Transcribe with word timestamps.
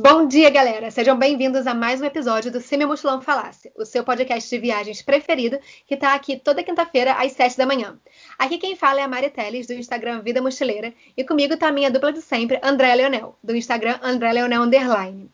Bom 0.00 0.28
dia, 0.28 0.48
galera! 0.48 0.92
Sejam 0.92 1.18
bem-vindos 1.18 1.66
a 1.66 1.74
mais 1.74 2.00
um 2.00 2.04
episódio 2.04 2.52
do 2.52 2.60
Semi 2.60 2.86
Mochilão 2.86 3.20
Falasse, 3.20 3.72
o 3.76 3.84
seu 3.84 4.04
podcast 4.04 4.48
de 4.48 4.56
viagens 4.56 5.02
preferido, 5.02 5.58
que 5.88 5.94
está 5.94 6.14
aqui 6.14 6.36
toda 6.36 6.62
quinta-feira 6.62 7.14
às 7.14 7.32
7 7.32 7.58
da 7.58 7.66
manhã. 7.66 7.98
Aqui 8.38 8.58
quem 8.58 8.76
fala 8.76 9.00
é 9.00 9.02
a 9.02 9.08
Mari 9.08 9.28
Teles, 9.28 9.66
do 9.66 9.72
Instagram 9.72 10.22
Vida 10.22 10.40
Mochileira, 10.40 10.94
e 11.16 11.24
comigo 11.24 11.54
está 11.54 11.66
a 11.66 11.72
minha 11.72 11.90
dupla 11.90 12.12
de 12.12 12.22
sempre, 12.22 12.60
André 12.62 12.94
Leonel, 12.94 13.36
do 13.42 13.56
Instagram 13.56 13.98
André 14.00 14.34
Leonel 14.34 14.62
Underline. 14.62 15.32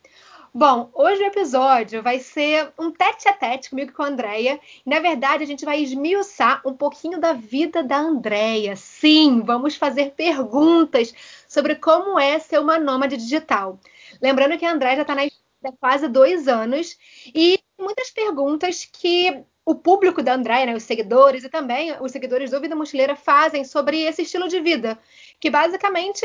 Bom, 0.56 0.88
hoje 0.94 1.20
o 1.20 1.26
episódio 1.26 2.00
vai 2.00 2.20
ser 2.20 2.72
um 2.78 2.92
tete 2.92 3.28
a 3.28 3.32
tete 3.32 3.70
comigo 3.70 3.90
e 3.90 3.92
com 3.92 4.04
a 4.04 4.06
Andrea. 4.06 4.60
Na 4.86 5.00
verdade, 5.00 5.42
a 5.42 5.46
gente 5.46 5.64
vai 5.64 5.82
esmiuçar 5.82 6.62
um 6.64 6.72
pouquinho 6.72 7.18
da 7.18 7.32
vida 7.32 7.82
da 7.82 7.98
Andrea. 7.98 8.76
Sim, 8.76 9.42
vamos 9.42 9.74
fazer 9.74 10.12
perguntas 10.12 11.12
sobre 11.48 11.74
como 11.74 12.20
é 12.20 12.38
ser 12.38 12.60
uma 12.60 12.78
nômade 12.78 13.16
digital. 13.16 13.80
Lembrando 14.22 14.56
que 14.56 14.64
a 14.64 14.70
André 14.70 14.94
já 14.94 15.02
está 15.02 15.16
na 15.16 15.22
há 15.24 15.72
quase 15.72 16.06
dois 16.06 16.46
anos 16.46 16.96
e 17.34 17.58
muitas 17.76 18.10
perguntas 18.10 18.84
que 18.84 19.42
o 19.64 19.74
público 19.74 20.22
da 20.22 20.34
Andréia, 20.34 20.66
né, 20.66 20.76
os 20.76 20.84
seguidores 20.84 21.42
e 21.42 21.48
também 21.48 22.00
os 22.00 22.12
seguidores 22.12 22.52
do 22.52 22.60
Vida 22.60 22.76
Mochileira 22.76 23.16
fazem 23.16 23.64
sobre 23.64 24.02
esse 24.02 24.22
estilo 24.22 24.46
de 24.46 24.60
vida, 24.60 24.96
que 25.40 25.50
basicamente 25.50 26.24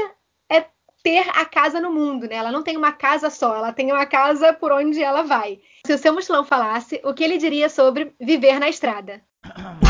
é 0.51 0.65
ter 1.03 1.27
a 1.29 1.45
casa 1.45 1.79
no 1.79 1.91
mundo, 1.91 2.27
né? 2.27 2.35
Ela 2.35 2.51
não 2.51 2.63
tem 2.63 2.77
uma 2.77 2.91
casa 2.91 3.29
só, 3.29 3.55
ela 3.55 3.73
tem 3.73 3.91
uma 3.91 4.05
casa 4.05 4.53
por 4.53 4.71
onde 4.71 5.01
ela 5.01 5.23
vai. 5.23 5.59
Se 5.85 5.93
o 5.93 5.97
seu 5.97 6.13
mochilão 6.13 6.43
falasse, 6.43 7.01
o 7.03 7.13
que 7.13 7.23
ele 7.23 7.37
diria 7.37 7.69
sobre 7.69 8.13
viver 8.19 8.59
na 8.59 8.69
estrada? 8.69 9.21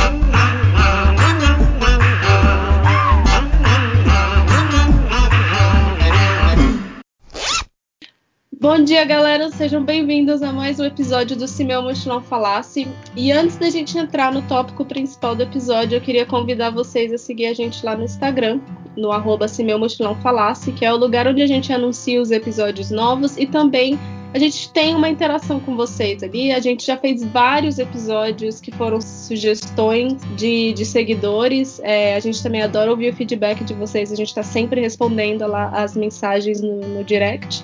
Bom 8.61 8.83
dia, 8.83 9.05
galera. 9.05 9.49
Sejam 9.51 9.85
bem-vindos 9.85 10.43
a 10.43 10.51
mais 10.51 10.81
um 10.81 10.83
episódio 10.83 11.33
do 11.37 11.47
Se 11.47 11.63
Meu 11.63 11.81
Mochilão 11.81 12.21
Falasse. 12.21 12.85
E 13.15 13.31
antes 13.31 13.55
da 13.55 13.69
gente 13.69 13.97
entrar 13.97 14.33
no 14.33 14.41
tópico 14.41 14.83
principal 14.83 15.33
do 15.33 15.43
episódio, 15.43 15.95
eu 15.95 16.01
queria 16.01 16.25
convidar 16.25 16.69
vocês 16.69 17.13
a 17.13 17.17
seguir 17.17 17.45
a 17.45 17.53
gente 17.53 17.85
lá 17.85 17.95
no 17.95 18.03
Instagram, 18.03 18.59
no 18.97 19.13
arroba 19.13 19.47
Se 19.47 19.63
Meu 19.63 19.79
Mochilão 19.79 20.13
Falasse, 20.19 20.73
que 20.73 20.83
é 20.83 20.91
o 20.91 20.97
lugar 20.97 21.25
onde 21.25 21.41
a 21.41 21.47
gente 21.47 21.71
anuncia 21.71 22.21
os 22.21 22.31
episódios 22.31 22.91
novos 22.91 23.37
e 23.37 23.45
também 23.45 23.97
a 24.33 24.37
gente 24.37 24.69
tem 24.73 24.93
uma 24.93 25.07
interação 25.07 25.61
com 25.61 25.77
vocês 25.77 26.21
ali. 26.21 26.51
A 26.51 26.59
gente 26.59 26.85
já 26.85 26.97
fez 26.97 27.23
vários 27.23 27.79
episódios 27.79 28.59
que 28.59 28.73
foram 28.73 28.99
sugestões 28.99 30.17
de, 30.35 30.73
de 30.73 30.85
seguidores. 30.85 31.79
É, 31.81 32.13
a 32.13 32.19
gente 32.19 32.43
também 32.43 32.61
adora 32.61 32.91
ouvir 32.91 33.13
o 33.13 33.15
feedback 33.15 33.63
de 33.63 33.73
vocês. 33.73 34.11
A 34.11 34.15
gente 34.15 34.27
está 34.27 34.43
sempre 34.43 34.81
respondendo 34.81 35.47
lá 35.47 35.69
as 35.69 35.95
mensagens 35.95 36.61
no, 36.61 36.81
no 36.81 37.05
direct. 37.05 37.63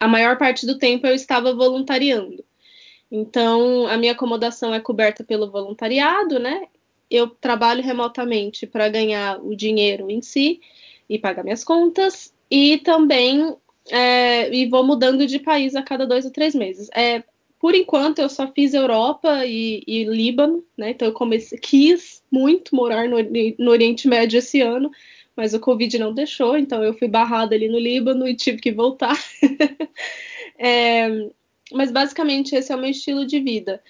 A 0.00 0.08
maior 0.08 0.38
parte 0.38 0.64
do 0.64 0.78
tempo 0.78 1.06
eu 1.06 1.14
estava 1.14 1.52
voluntariando. 1.52 2.42
Então, 3.10 3.86
a 3.86 3.96
minha 3.96 4.12
acomodação 4.12 4.72
é 4.74 4.80
coberta 4.80 5.24
pelo 5.24 5.50
voluntariado, 5.50 6.38
né? 6.38 6.66
Eu 7.10 7.28
trabalho 7.28 7.82
remotamente 7.82 8.66
para 8.66 8.88
ganhar 8.88 9.40
o 9.42 9.56
dinheiro 9.56 10.10
em 10.10 10.20
si 10.20 10.60
e 11.08 11.18
pagar 11.18 11.42
minhas 11.42 11.64
contas. 11.64 12.34
E 12.50 12.78
também 12.78 13.56
é, 13.90 14.52
e 14.54 14.66
vou 14.66 14.84
mudando 14.84 15.26
de 15.26 15.38
país 15.38 15.74
a 15.74 15.82
cada 15.82 16.06
dois 16.06 16.24
ou 16.24 16.30
três 16.30 16.54
meses. 16.54 16.88
É, 16.94 17.22
por 17.58 17.74
enquanto, 17.74 18.20
eu 18.20 18.28
só 18.28 18.50
fiz 18.52 18.72
Europa 18.72 19.44
e, 19.44 19.82
e 19.86 20.04
Líbano, 20.04 20.64
né? 20.76 20.90
Então, 20.90 21.08
eu 21.08 21.12
comecei, 21.12 21.58
quis 21.58 22.22
muito 22.30 22.74
morar 22.74 23.08
no, 23.08 23.16
no, 23.58 23.70
Oriente 23.70 24.06
Médio 24.06 24.38
esse 24.38 24.60
ano, 24.60 24.90
mas 25.36 25.54
o 25.54 25.60
Covid 25.60 25.98
não 25.98 26.14
deixou, 26.14 26.56
então 26.56 26.82
eu 26.84 26.94
fui 26.94 27.08
barrada 27.08 27.54
ali 27.54 27.68
no 27.68 27.78
Líbano 27.78 28.28
e 28.28 28.36
tive 28.36 28.58
que 28.58 28.72
voltar. 28.72 29.16
é, 30.58 31.28
mas 31.72 31.90
basicamente 31.90 32.54
esse 32.54 32.72
é 32.72 32.76
o 32.76 32.78
meu 32.78 32.90
estilo 32.90 33.26
de 33.26 33.40
vida. 33.40 33.82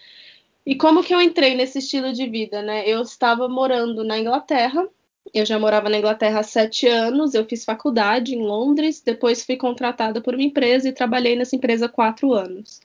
E 0.64 0.75
como 0.75 1.03
que 1.03 1.14
eu 1.14 1.20
entrei 1.20 1.54
nesse 1.54 1.78
estilo 1.78 2.12
de 2.12 2.26
vida, 2.26 2.62
né? 2.62 2.88
Eu 2.88 3.03
estava 3.03 3.48
morando 3.48 4.04
na 4.04 4.19
Inglaterra 4.19 4.87
eu 5.34 5.47
já 5.47 5.59
morava 5.59 5.89
na 5.89 5.99
Inglaterra 5.99 6.41
há 6.41 6.43
sete 6.43 6.87
anos, 6.87 7.34
eu 7.34 7.44
fiz 7.44 7.65
faculdade 7.65 8.34
em 8.34 8.43
Londres, 8.43 9.00
depois 9.00 9.44
fui 9.44 9.56
contratada 9.56 10.21
por 10.21 10.34
uma 10.34 10.43
empresa 10.43 10.89
e 10.89 10.93
trabalhei 10.93 11.37
nessa 11.37 11.56
empresa 11.56 11.89
quatro 11.89 12.33
anos. 12.33 12.81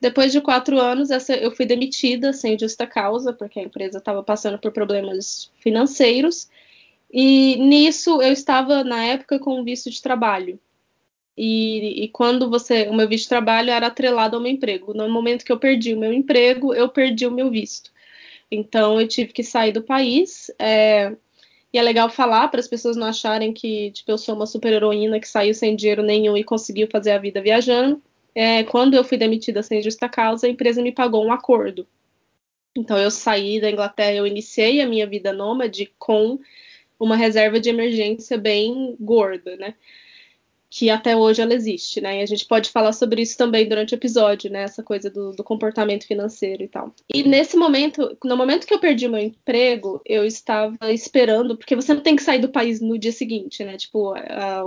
Depois 0.00 0.30
de 0.32 0.40
quatro 0.40 0.78
anos, 0.78 1.08
eu 1.10 1.50
fui 1.56 1.64
demitida 1.64 2.32
sem 2.32 2.58
justa 2.58 2.86
causa, 2.86 3.32
porque 3.32 3.58
a 3.58 3.62
empresa 3.62 3.98
estava 3.98 4.22
passando 4.22 4.58
por 4.58 4.72
problemas 4.72 5.50
financeiros. 5.60 6.48
E 7.10 7.56
nisso 7.56 8.20
eu 8.20 8.32
estava, 8.32 8.84
na 8.84 9.04
época, 9.04 9.38
com 9.38 9.64
visto 9.64 9.90
de 9.90 10.02
trabalho. 10.02 10.60
E, 11.36 12.04
e, 12.04 12.08
quando 12.08 12.48
você. 12.48 12.88
O 12.88 12.94
meu 12.94 13.08
visto 13.08 13.24
de 13.24 13.28
trabalho 13.30 13.70
era 13.70 13.86
atrelado 13.88 14.36
ao 14.36 14.42
meu 14.42 14.52
emprego. 14.52 14.94
No 14.94 15.08
momento 15.08 15.44
que 15.44 15.52
eu 15.52 15.58
perdi 15.58 15.94
o 15.94 15.98
meu 15.98 16.12
emprego, 16.12 16.74
eu 16.74 16.88
perdi 16.88 17.26
o 17.26 17.30
meu 17.30 17.50
visto. 17.50 17.90
Então 18.50 19.00
eu 19.00 19.08
tive 19.08 19.32
que 19.32 19.42
sair 19.42 19.72
do 19.72 19.82
país. 19.82 20.50
É, 20.58 21.14
e 21.72 21.78
é 21.78 21.82
legal 21.82 22.08
falar 22.08 22.48
para 22.48 22.60
as 22.60 22.68
pessoas 22.68 22.96
não 22.96 23.06
acharem 23.06 23.52
que 23.52 23.90
tipo, 23.90 24.10
eu 24.10 24.18
sou 24.18 24.34
uma 24.34 24.46
super 24.46 24.72
heroína 24.72 25.20
que 25.20 25.28
saiu 25.28 25.54
sem 25.54 25.76
dinheiro 25.76 26.02
nenhum 26.02 26.36
e 26.36 26.44
conseguiu 26.44 26.88
fazer 26.90 27.12
a 27.12 27.18
vida 27.18 27.40
viajando. 27.40 28.02
É, 28.34 28.64
quando 28.64 28.94
eu 28.94 29.04
fui 29.04 29.16
demitida 29.16 29.62
sem 29.62 29.82
justa 29.82 30.08
causa, 30.08 30.46
a 30.46 30.50
empresa 30.50 30.82
me 30.82 30.92
pagou 30.92 31.24
um 31.24 31.32
acordo. 31.32 31.86
Então 32.76 32.98
eu 32.98 33.10
saí 33.10 33.60
da 33.60 33.70
Inglaterra, 33.70 34.14
eu 34.14 34.26
iniciei 34.26 34.80
a 34.80 34.86
minha 34.86 35.06
vida 35.06 35.32
nômade 35.32 35.92
com 35.98 36.38
uma 36.98 37.16
reserva 37.16 37.58
de 37.58 37.68
emergência 37.70 38.36
bem 38.38 38.96
gorda, 39.00 39.56
né? 39.56 39.74
Que 40.68 40.90
até 40.90 41.16
hoje 41.16 41.40
ela 41.40 41.54
existe, 41.54 42.00
né? 42.00 42.18
E 42.18 42.22
a 42.22 42.26
gente 42.26 42.44
pode 42.44 42.70
falar 42.70 42.92
sobre 42.92 43.22
isso 43.22 43.36
também 43.36 43.68
durante 43.68 43.94
o 43.94 43.96
episódio, 43.96 44.50
né? 44.50 44.62
Essa 44.62 44.82
coisa 44.82 45.08
do, 45.08 45.32
do, 45.32 45.44
comportamento 45.44 46.06
financeiro 46.06 46.62
e 46.62 46.68
tal. 46.68 46.92
E 47.12 47.22
nesse 47.22 47.56
momento, 47.56 48.16
no 48.24 48.36
momento 48.36 48.66
que 48.66 48.74
eu 48.74 48.80
perdi 48.80 49.08
meu 49.08 49.20
emprego, 49.20 50.00
eu 50.04 50.24
estava 50.24 50.92
esperando, 50.92 51.56
porque 51.56 51.76
você 51.76 51.94
não 51.94 52.00
tem 52.00 52.16
que 52.16 52.22
sair 52.22 52.40
do 52.40 52.48
país 52.48 52.80
no 52.80 52.98
dia 52.98 53.12
seguinte, 53.12 53.64
né? 53.64 53.76
Tipo, 53.76 54.14
a, 54.14 54.64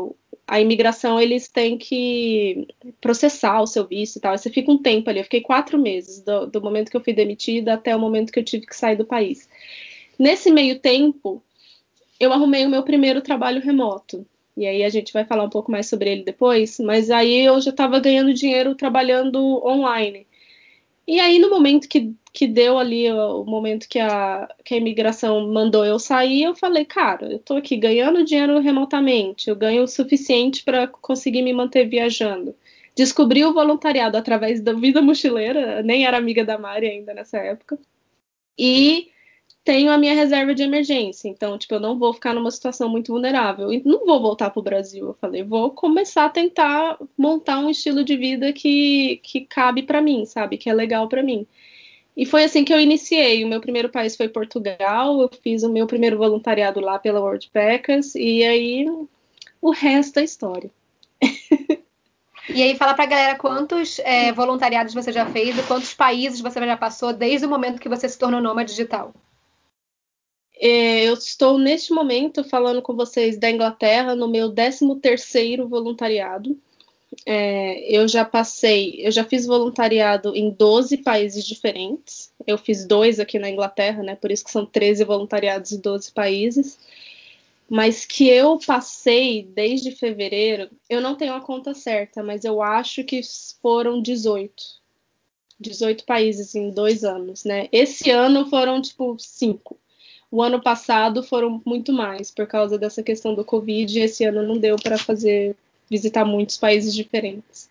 a 0.48 0.60
imigração 0.60 1.20
eles 1.20 1.48
têm 1.48 1.78
que 1.78 2.68
processar 3.02 3.62
o 3.62 3.68
seu 3.68 3.86
visto 3.86 4.16
e 4.18 4.22
tal. 4.22 4.38
Você 4.38 4.50
fica 4.50 4.72
um 4.72 4.82
tempo 4.82 5.10
ali. 5.10 5.20
Eu 5.20 5.26
fiquei 5.26 5.42
quatro 5.42 5.78
meses, 5.78 6.22
do, 6.22 6.48
do, 6.48 6.62
momento 6.62 6.90
que 6.90 6.98
eu 6.98 7.04
fui 7.04 7.14
demitida 7.14 7.74
até 7.74 7.96
o 7.96 8.00
momento 8.00 8.32
que 8.32 8.40
eu 8.40 8.44
tive 8.44 8.66
que 8.66 8.76
sair 8.76 8.96
do 8.96 9.06
país. 9.06 9.50
Nesse 10.18 10.50
meio 10.50 10.80
tempo, 10.80 11.44
eu 12.20 12.34
arrumei 12.34 12.66
o 12.66 12.70
meu 12.70 12.84
primeiro 12.84 13.22
trabalho 13.22 13.62
remoto. 13.62 14.26
E 14.60 14.68
aí 14.68 14.84
a 14.84 14.90
gente 14.90 15.14
vai 15.14 15.26
falar 15.26 15.44
um 15.46 15.50
pouco 15.50 15.72
mais 15.72 15.88
sobre 15.88 16.12
ele 16.12 16.24
depois. 16.24 16.80
Mas 16.80 17.10
aí 17.10 17.46
eu 17.46 17.60
já 17.62 17.72
estava 17.72 18.00
ganhando 18.00 18.34
dinheiro 18.34 18.76
trabalhando 18.76 19.40
online. 19.66 20.28
E 21.08 21.20
aí, 21.20 21.40
no 21.40 21.50
momento 21.50 21.88
que, 21.90 22.14
que 22.32 22.46
deu 22.46 22.78
ali, 22.78 23.12
o 23.12 23.44
momento 23.44 23.88
que 23.90 23.98
a, 23.98 24.48
que 24.64 24.76
a 24.76 24.78
imigração 24.78 25.52
mandou 25.52 25.84
eu 25.84 25.98
sair, 25.98 26.44
eu 26.44 26.56
falei, 26.56 26.86
cara, 26.86 27.32
eu 27.32 27.40
tô 27.40 27.56
aqui 27.56 27.76
ganhando 27.78 28.24
dinheiro 28.24 28.60
remotamente, 28.60 29.50
eu 29.50 29.56
ganho 29.56 29.82
o 29.82 29.88
suficiente 29.88 30.64
para 30.64 30.88
conseguir 30.88 31.42
me 31.42 31.52
manter 31.52 31.86
viajando. 31.86 32.56
Descobri 32.96 33.44
o 33.44 33.54
voluntariado 33.54 34.18
através 34.18 34.62
da 34.62 34.72
Vida 34.74 35.02
Mochileira, 35.02 35.82
nem 35.82 36.06
era 36.06 36.18
amiga 36.18 36.46
da 36.46 36.60
Mari 36.60 36.88
ainda 36.88 37.12
nessa 37.14 37.40
época. 37.40 37.80
E 38.56 39.10
tenho 39.64 39.92
a 39.92 39.98
minha 39.98 40.14
reserva 40.14 40.56
de 40.56 40.64
emergência, 40.64 41.28
então, 41.28 41.58
tipo, 41.58 41.74
eu 41.76 41.80
não 41.80 41.98
vou 42.00 42.14
ficar 42.14 42.34
numa 42.34 42.50
situação 42.50 42.90
muito 42.90 43.12
vulnerável 43.12 43.72
e 43.72 43.82
não 43.86 44.06
vou 44.06 44.20
voltar 44.22 44.50
para 44.50 44.60
o 44.60 44.64
Brasil. 44.64 45.08
Eu 45.08 45.14
falei, 45.14 45.44
vou 45.44 45.72
começar 45.72 46.26
a 46.26 46.30
tentar 46.30 46.98
montar 47.18 47.60
um 47.60 47.70
estilo 47.70 48.04
de 48.04 48.18
vida 48.18 48.52
que, 48.54 49.18
que 49.24 49.42
cabe 49.42 49.84
para 49.84 50.02
mim, 50.02 50.26
sabe, 50.26 50.58
que 50.58 50.70
é 50.70 50.74
legal 50.74 51.08
para 51.08 51.22
mim. 51.22 51.46
E 52.18 52.26
foi 52.26 52.44
assim 52.44 52.66
que 52.66 52.74
eu 52.74 52.80
iniciei. 52.80 53.44
O 53.44 53.48
meu 53.48 53.62
primeiro 53.62 53.90
país 53.90 54.16
foi 54.16 54.28
Portugal, 54.28 55.22
eu 55.22 55.30
fiz 55.42 55.64
o 55.64 55.72
meu 55.72 55.88
primeiro 55.88 56.18
voluntariado 56.18 56.80
lá 56.80 57.00
pela 57.00 57.22
World 57.22 57.50
Packers, 57.54 58.16
e 58.16 58.44
aí 58.44 58.86
o 59.62 59.72
resto 59.72 60.20
é 60.20 60.24
história. 60.24 60.72
E 62.52 62.64
aí, 62.64 62.76
fala 62.76 62.96
pra 62.96 63.06
galera 63.06 63.38
quantos 63.38 64.00
é, 64.00 64.32
voluntariados 64.32 64.92
você 64.92 65.12
já 65.12 65.24
fez 65.28 65.56
e 65.56 65.62
quantos 65.64 65.94
países 65.94 66.42
você 66.42 66.60
já 66.60 66.76
passou 66.76 67.14
desde 67.14 67.46
o 67.46 67.50
momento 67.50 67.80
que 67.80 67.88
você 67.88 68.10
se 68.10 68.18
tornou 68.18 68.42
nômade 68.42 68.72
digital. 68.72 69.14
É, 70.62 71.06
eu 71.06 71.14
estou 71.14 71.58
neste 71.58 71.94
momento 71.94 72.44
falando 72.44 72.82
com 72.82 72.94
vocês 72.94 73.38
da 73.38 73.50
Inglaterra 73.50 74.14
no 74.14 74.28
meu 74.28 74.52
13º 74.52 75.68
voluntariado. 75.68 76.60
É, 77.26 77.96
eu 77.96 78.08
já 78.08 78.26
passei, 78.26 78.96
eu 79.00 79.12
já 79.12 79.24
fiz 79.24 79.46
voluntariado 79.46 80.36
em 80.36 80.50
12 80.52 80.98
países 80.98 81.46
diferentes. 81.46 82.32
Eu 82.46 82.58
fiz 82.58 82.86
dois 82.86 83.20
aqui 83.20 83.40
na 83.40 83.50
Inglaterra, 83.50 84.04
né? 84.04 84.16
Por 84.16 84.32
isso 84.32 84.44
que 84.44 84.52
são 84.52 84.66
13 84.66 85.06
voluntariados 85.06 85.72
em 85.72 85.80
12 85.80 86.12
países. 86.12 86.78
Mas 87.70 88.04
que 88.06 88.28
eu 88.28 88.60
passei 88.66 89.44
desde 89.44 89.92
fevereiro, 89.92 90.70
eu 90.90 91.00
não 91.00 91.16
tenho 91.16 91.34
a 91.36 91.42
conta 91.42 91.74
certa, 91.74 92.22
mas 92.22 92.44
eu 92.44 92.62
acho 92.62 93.04
que 93.04 93.22
foram 93.62 94.02
18. 94.02 94.80
18 95.60 96.04
países 96.06 96.56
em 96.56 96.72
dois 96.72 97.04
anos, 97.04 97.44
né? 97.46 97.70
Esse 97.72 98.10
ano 98.10 98.50
foram 98.50 98.82
tipo 98.82 99.16
cinco. 99.20 99.78
O 100.32 100.42
ano 100.44 100.62
passado 100.62 101.24
foram 101.24 101.62
muito 101.66 101.92
mais 101.92 102.30
por 102.30 102.46
causa 102.46 102.78
dessa 102.78 103.02
questão 103.02 103.34
do 103.34 103.44
Covid. 103.44 104.00
Esse 104.00 104.26
ano 104.26 104.44
não 104.44 104.58
deu 104.58 104.76
para 104.76 104.98
fazer 104.98 105.56
visitar 105.90 106.24
muitos 106.24 106.58
países 106.58 106.94
diferentes. 106.94 107.70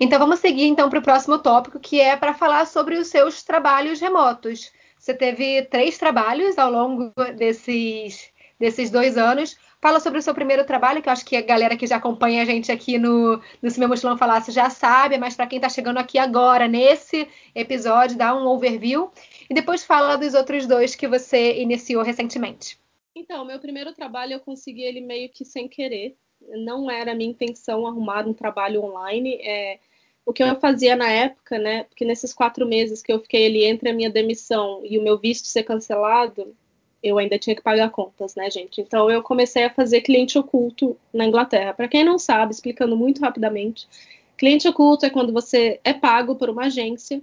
Então 0.00 0.18
vamos 0.18 0.38
seguir 0.38 0.64
então 0.64 0.88
para 0.88 1.00
o 1.00 1.02
próximo 1.02 1.38
tópico, 1.38 1.80
que 1.80 2.00
é 2.00 2.16
para 2.16 2.34
falar 2.34 2.66
sobre 2.66 2.96
os 2.96 3.08
seus 3.08 3.42
trabalhos 3.42 4.00
remotos. 4.00 4.70
Você 4.98 5.14
teve 5.14 5.62
três 5.62 5.98
trabalhos 5.98 6.58
ao 6.58 6.70
longo 6.70 7.12
desses, 7.36 8.30
desses 8.58 8.90
dois 8.90 9.18
anos. 9.18 9.56
Fala 9.80 10.00
sobre 10.00 10.18
o 10.18 10.22
seu 10.22 10.34
primeiro 10.34 10.64
trabalho, 10.64 11.02
que 11.02 11.08
eu 11.08 11.12
acho 11.12 11.24
que 11.24 11.36
a 11.36 11.42
galera 11.42 11.76
que 11.76 11.86
já 11.86 11.96
acompanha 11.96 12.42
a 12.42 12.44
gente 12.44 12.72
aqui 12.72 12.98
no, 12.98 13.40
no 13.62 13.70
Cinema 13.70 13.94
Mochilão 13.94 14.16
Falasse 14.16 14.50
já 14.50 14.70
sabe, 14.70 15.18
mas 15.18 15.36
para 15.36 15.46
quem 15.46 15.58
está 15.58 15.68
chegando 15.68 15.98
aqui 15.98 16.18
agora, 16.18 16.66
nesse 16.66 17.28
episódio, 17.54 18.16
dá 18.16 18.34
um 18.34 18.46
overview. 18.46 19.10
E 19.48 19.54
depois 19.54 19.84
fala 19.84 20.16
dos 20.16 20.34
outros 20.34 20.66
dois 20.66 20.94
que 20.94 21.06
você 21.06 21.60
iniciou 21.60 22.02
recentemente. 22.02 22.78
Então, 23.14 23.44
meu 23.44 23.58
primeiro 23.58 23.92
trabalho 23.92 24.34
eu 24.34 24.40
consegui 24.40 24.82
ele 24.82 25.00
meio 25.00 25.28
que 25.30 25.44
sem 25.44 25.68
querer. 25.68 26.16
Não 26.64 26.90
era 26.90 27.14
minha 27.14 27.30
intenção 27.30 27.86
arrumar 27.86 28.26
um 28.26 28.34
trabalho 28.34 28.84
online. 28.84 29.36
É, 29.42 29.78
o 30.24 30.32
que 30.32 30.42
eu 30.42 30.60
fazia 30.60 30.94
na 30.96 31.08
época, 31.08 31.58
né? 31.58 31.84
Porque 31.84 32.04
nesses 32.04 32.34
quatro 32.34 32.66
meses 32.66 33.00
que 33.00 33.12
eu 33.12 33.20
fiquei 33.20 33.46
ali 33.46 33.64
entre 33.64 33.88
a 33.88 33.94
minha 33.94 34.10
demissão 34.10 34.82
e 34.84 34.98
o 34.98 35.02
meu 35.02 35.16
visto 35.16 35.46
ser 35.46 35.62
cancelado, 35.62 36.54
eu 37.02 37.16
ainda 37.16 37.38
tinha 37.38 37.54
que 37.54 37.62
pagar 37.62 37.90
contas, 37.90 38.34
né, 38.34 38.50
gente? 38.50 38.80
Então 38.80 39.10
eu 39.10 39.22
comecei 39.22 39.64
a 39.64 39.70
fazer 39.70 40.00
cliente 40.00 40.36
oculto 40.36 40.96
na 41.12 41.24
Inglaterra. 41.24 41.72
Para 41.72 41.88
quem 41.88 42.04
não 42.04 42.18
sabe, 42.18 42.52
explicando 42.52 42.96
muito 42.96 43.20
rapidamente, 43.20 43.88
cliente 44.36 44.66
oculto 44.68 45.06
é 45.06 45.10
quando 45.10 45.32
você 45.32 45.80
é 45.84 45.94
pago 45.94 46.34
por 46.34 46.50
uma 46.50 46.64
agência 46.64 47.22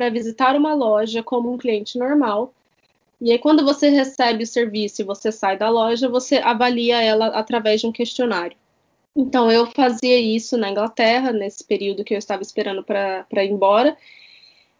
para 0.00 0.08
visitar 0.08 0.56
uma 0.56 0.72
loja 0.72 1.22
como 1.22 1.52
um 1.52 1.58
cliente 1.58 1.98
normal. 1.98 2.54
E 3.20 3.30
aí, 3.30 3.38
quando 3.38 3.62
você 3.62 3.90
recebe 3.90 4.44
o 4.44 4.46
serviço 4.46 5.02
e 5.02 5.04
você 5.04 5.30
sai 5.30 5.58
da 5.58 5.68
loja, 5.68 6.08
você 6.08 6.38
avalia 6.38 7.02
ela 7.02 7.26
através 7.26 7.82
de 7.82 7.86
um 7.86 7.92
questionário. 7.92 8.56
Então, 9.14 9.52
eu 9.52 9.66
fazia 9.66 10.18
isso 10.18 10.56
na 10.56 10.70
Inglaterra, 10.70 11.32
nesse 11.32 11.62
período 11.62 12.02
que 12.02 12.14
eu 12.14 12.18
estava 12.18 12.40
esperando 12.40 12.82
para 12.82 13.44
ir 13.44 13.50
embora. 13.50 13.94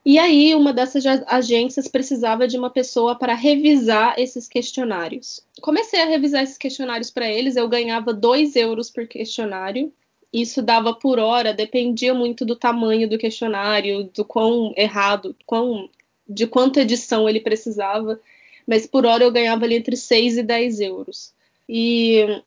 E 0.06 0.18
aí, 0.18 0.54
uma 0.54 0.72
dessas 0.72 1.04
agências 1.26 1.86
precisava 1.86 2.48
de 2.48 2.56
uma 2.56 2.70
pessoa 2.70 3.14
para 3.14 3.34
revisar 3.34 4.14
esses 4.16 4.48
questionários. 4.48 5.44
Comecei 5.60 6.00
a 6.00 6.06
revisar 6.06 6.44
esses 6.44 6.56
questionários 6.56 7.10
para 7.10 7.28
eles, 7.28 7.56
eu 7.56 7.68
ganhava 7.68 8.14
2 8.14 8.56
euros 8.56 8.88
por 8.88 9.06
questionário 9.06 9.92
isso 10.32 10.62
dava 10.62 10.94
por 10.94 11.18
hora, 11.18 11.52
dependia 11.52 12.14
muito 12.14 12.44
do 12.44 12.54
tamanho 12.54 13.08
do 13.08 13.18
questionário, 13.18 14.04
do 14.14 14.24
quão 14.24 14.72
errado, 14.76 15.34
quão, 15.44 15.88
de 16.28 16.46
quanta 16.46 16.82
edição 16.82 17.28
ele 17.28 17.40
precisava, 17.40 18.20
mas 18.66 18.86
por 18.86 19.04
hora 19.04 19.24
eu 19.24 19.32
ganhava 19.32 19.64
ali 19.64 19.76
entre 19.76 19.96
6 19.96 20.38
e 20.38 20.42
10 20.42 20.80
euros. 20.80 21.34
E, 21.68 22.42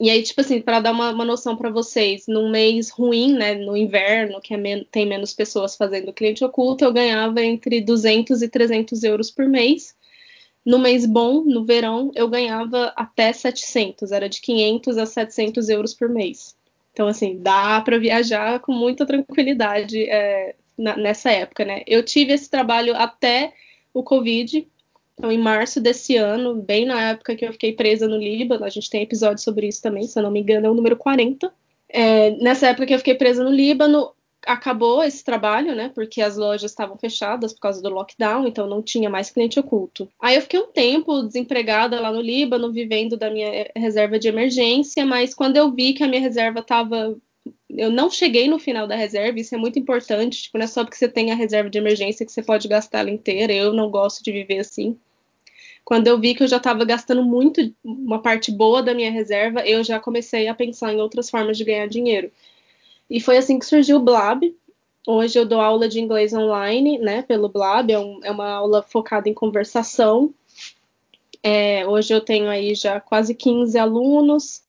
e 0.00 0.08
aí, 0.08 0.22
tipo 0.22 0.40
assim, 0.40 0.62
para 0.62 0.80
dar 0.80 0.92
uma, 0.92 1.10
uma 1.10 1.24
noção 1.24 1.54
para 1.56 1.68
vocês, 1.70 2.26
num 2.26 2.50
mês 2.50 2.88
ruim, 2.88 3.34
né, 3.34 3.54
no 3.54 3.76
inverno, 3.76 4.40
que 4.40 4.54
é 4.54 4.56
men 4.56 4.84
tem 4.90 5.06
menos 5.06 5.34
pessoas 5.34 5.76
fazendo 5.76 6.12
cliente 6.12 6.42
oculto, 6.44 6.84
eu 6.84 6.92
ganhava 6.92 7.42
entre 7.42 7.82
200 7.82 8.40
e 8.40 8.48
300 8.48 9.02
euros 9.04 9.30
por 9.30 9.46
mês. 9.46 9.94
No 10.64 10.78
mês 10.78 11.04
bom, 11.06 11.42
no 11.42 11.64
verão, 11.64 12.10
eu 12.14 12.28
ganhava 12.28 12.92
até 12.96 13.32
700, 13.32 14.12
era 14.12 14.28
de 14.28 14.40
500 14.40 14.98
a 14.98 15.06
700 15.06 15.68
euros 15.68 15.94
por 15.94 16.08
mês. 16.08 16.56
Então, 17.00 17.08
assim, 17.08 17.38
dá 17.40 17.80
para 17.80 17.98
viajar 17.98 18.60
com 18.60 18.72
muita 18.74 19.06
tranquilidade 19.06 20.02
é, 20.02 20.54
na, 20.76 20.98
nessa 20.98 21.30
época, 21.30 21.64
né? 21.64 21.82
Eu 21.86 22.02
tive 22.02 22.34
esse 22.34 22.50
trabalho 22.50 22.94
até 22.94 23.54
o 23.94 24.02
Covid, 24.02 24.68
então, 25.14 25.32
em 25.32 25.38
março 25.38 25.80
desse 25.80 26.18
ano, 26.18 26.56
bem 26.56 26.84
na 26.84 27.12
época 27.12 27.34
que 27.34 27.46
eu 27.46 27.52
fiquei 27.52 27.72
presa 27.72 28.06
no 28.06 28.18
Líbano, 28.18 28.66
a 28.66 28.68
gente 28.68 28.90
tem 28.90 29.00
episódio 29.00 29.42
sobre 29.42 29.66
isso 29.66 29.80
também, 29.80 30.02
se 30.02 30.18
eu 30.18 30.22
não 30.22 30.30
me 30.30 30.40
engano, 30.40 30.66
é 30.66 30.70
o 30.70 30.74
número 30.74 30.94
40. 30.94 31.50
É, 31.88 32.32
nessa 32.32 32.68
época 32.68 32.84
que 32.84 32.92
eu 32.92 32.98
fiquei 32.98 33.14
presa 33.14 33.42
no 33.42 33.50
Líbano, 33.50 34.12
acabou 34.46 35.02
esse 35.02 35.24
trabalho, 35.24 35.74
né? 35.74 35.90
Porque 35.94 36.20
as 36.22 36.36
lojas 36.36 36.70
estavam 36.70 36.96
fechadas 36.96 37.52
por 37.52 37.60
causa 37.60 37.82
do 37.82 37.90
lockdown, 37.90 38.46
então 38.46 38.66
não 38.66 38.82
tinha 38.82 39.10
mais 39.10 39.30
cliente 39.30 39.58
oculto. 39.58 40.08
Aí 40.20 40.36
eu 40.36 40.42
fiquei 40.42 40.60
um 40.60 40.72
tempo 40.72 41.22
desempregada 41.22 42.00
lá 42.00 42.12
no 42.12 42.20
Líbano, 42.20 42.72
vivendo 42.72 43.16
da 43.16 43.30
minha 43.30 43.70
reserva 43.76 44.18
de 44.18 44.28
emergência, 44.28 45.04
mas 45.04 45.34
quando 45.34 45.56
eu 45.56 45.70
vi 45.70 45.92
que 45.92 46.02
a 46.02 46.08
minha 46.08 46.20
reserva 46.20 46.60
estava 46.60 47.16
eu 47.70 47.90
não 47.90 48.10
cheguei 48.10 48.48
no 48.48 48.58
final 48.58 48.86
da 48.86 48.94
reserva, 48.94 49.40
isso 49.40 49.54
é 49.54 49.58
muito 49.58 49.78
importante, 49.78 50.42
tipo, 50.42 50.58
não 50.58 50.64
é 50.64 50.66
só 50.66 50.84
porque 50.84 50.96
você 50.96 51.08
tem 51.08 51.30
a 51.32 51.34
reserva 51.34 51.70
de 51.70 51.78
emergência 51.78 52.26
que 52.26 52.32
você 52.32 52.42
pode 52.42 52.68
gastar 52.68 53.00
ela 53.00 53.10
inteira. 53.10 53.52
Eu 53.52 53.72
não 53.72 53.90
gosto 53.90 54.22
de 54.22 54.32
viver 54.32 54.58
assim. 54.58 54.98
Quando 55.84 56.06
eu 56.06 56.18
vi 56.20 56.34
que 56.34 56.42
eu 56.42 56.48
já 56.48 56.58
estava 56.58 56.84
gastando 56.84 57.22
muito 57.24 57.74
uma 57.82 58.20
parte 58.20 58.50
boa 58.52 58.82
da 58.82 58.94
minha 58.94 59.10
reserva, 59.10 59.66
eu 59.66 59.82
já 59.82 59.98
comecei 59.98 60.48
a 60.48 60.54
pensar 60.54 60.92
em 60.92 61.00
outras 61.00 61.30
formas 61.30 61.56
de 61.56 61.64
ganhar 61.64 61.88
dinheiro. 61.88 62.30
E 63.10 63.20
foi 63.20 63.36
assim 63.36 63.58
que 63.58 63.66
surgiu 63.66 63.96
o 63.96 64.02
Blab. 64.02 64.54
Hoje 65.06 65.38
eu 65.38 65.44
dou 65.44 65.60
aula 65.60 65.88
de 65.88 66.00
inglês 66.00 66.32
online, 66.32 66.98
né, 66.98 67.22
pelo 67.22 67.48
Blab, 67.48 67.90
é, 67.92 67.98
um, 67.98 68.20
é 68.22 68.30
uma 68.30 68.48
aula 68.48 68.82
focada 68.82 69.28
em 69.28 69.34
conversação. 69.34 70.32
É, 71.42 71.86
hoje 71.86 72.14
eu 72.14 72.20
tenho 72.20 72.48
aí 72.48 72.74
já 72.74 73.00
quase 73.00 73.34
15 73.34 73.78
alunos, 73.78 74.62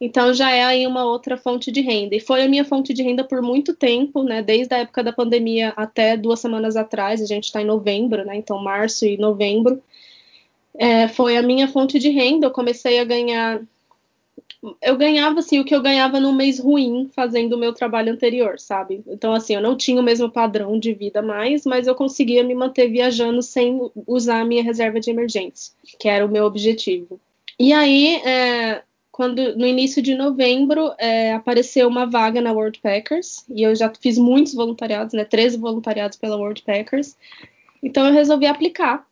então 0.00 0.32
já 0.32 0.50
é 0.50 0.64
aí 0.64 0.86
uma 0.86 1.04
outra 1.04 1.36
fonte 1.36 1.72
de 1.72 1.80
renda. 1.80 2.14
E 2.14 2.20
foi 2.20 2.42
a 2.42 2.48
minha 2.48 2.64
fonte 2.64 2.94
de 2.94 3.02
renda 3.02 3.24
por 3.24 3.42
muito 3.42 3.74
tempo, 3.74 4.22
né? 4.22 4.40
Desde 4.40 4.72
a 4.74 4.78
época 4.78 5.02
da 5.02 5.12
pandemia 5.12 5.72
até 5.76 6.16
duas 6.16 6.40
semanas 6.40 6.76
atrás, 6.76 7.20
a 7.20 7.26
gente 7.26 7.44
está 7.44 7.60
em 7.60 7.66
novembro, 7.66 8.24
né? 8.24 8.36
Então, 8.36 8.62
março 8.62 9.04
e 9.04 9.16
novembro. 9.16 9.82
É, 10.76 11.08
foi 11.08 11.36
a 11.36 11.42
minha 11.42 11.68
fonte 11.68 11.98
de 11.98 12.10
renda. 12.10 12.46
Eu 12.46 12.50
comecei 12.50 13.00
a 13.00 13.04
ganhar 13.04 13.60
eu 14.80 14.96
ganhava 14.96 15.40
assim 15.40 15.58
o 15.58 15.64
que 15.64 15.74
eu 15.74 15.82
ganhava 15.82 16.20
num 16.20 16.32
mês 16.32 16.58
ruim 16.58 17.10
fazendo 17.14 17.54
o 17.54 17.58
meu 17.58 17.72
trabalho 17.72 18.12
anterior, 18.12 18.58
sabe? 18.58 19.02
Então 19.06 19.32
assim, 19.32 19.54
eu 19.54 19.60
não 19.60 19.76
tinha 19.76 20.00
o 20.00 20.04
mesmo 20.04 20.30
padrão 20.30 20.78
de 20.78 20.92
vida 20.94 21.20
mais, 21.20 21.64
mas 21.64 21.86
eu 21.86 21.94
conseguia 21.94 22.42
me 22.42 22.54
manter 22.54 22.88
viajando 22.88 23.42
sem 23.42 23.78
usar 24.06 24.40
a 24.40 24.44
minha 24.44 24.62
reserva 24.62 25.00
de 25.00 25.10
emergência, 25.10 25.74
que 25.98 26.08
era 26.08 26.24
o 26.24 26.30
meu 26.30 26.44
objetivo. 26.44 27.20
E 27.58 27.72
aí, 27.72 28.16
é, 28.16 28.82
quando 29.12 29.56
no 29.56 29.66
início 29.66 30.02
de 30.02 30.14
novembro 30.14 30.92
é, 30.98 31.34
apareceu 31.34 31.86
uma 31.86 32.04
vaga 32.04 32.40
na 32.40 32.52
World 32.52 32.80
Packers 32.80 33.44
e 33.48 33.62
eu 33.62 33.74
já 33.74 33.92
fiz 34.00 34.18
muitos 34.18 34.54
voluntariados, 34.54 35.14
né, 35.14 35.24
13 35.24 35.56
voluntariados 35.56 36.18
pela 36.18 36.36
World 36.36 36.62
Packers. 36.62 37.16
Então 37.82 38.06
eu 38.06 38.12
resolvi 38.12 38.46
aplicar 38.46 39.06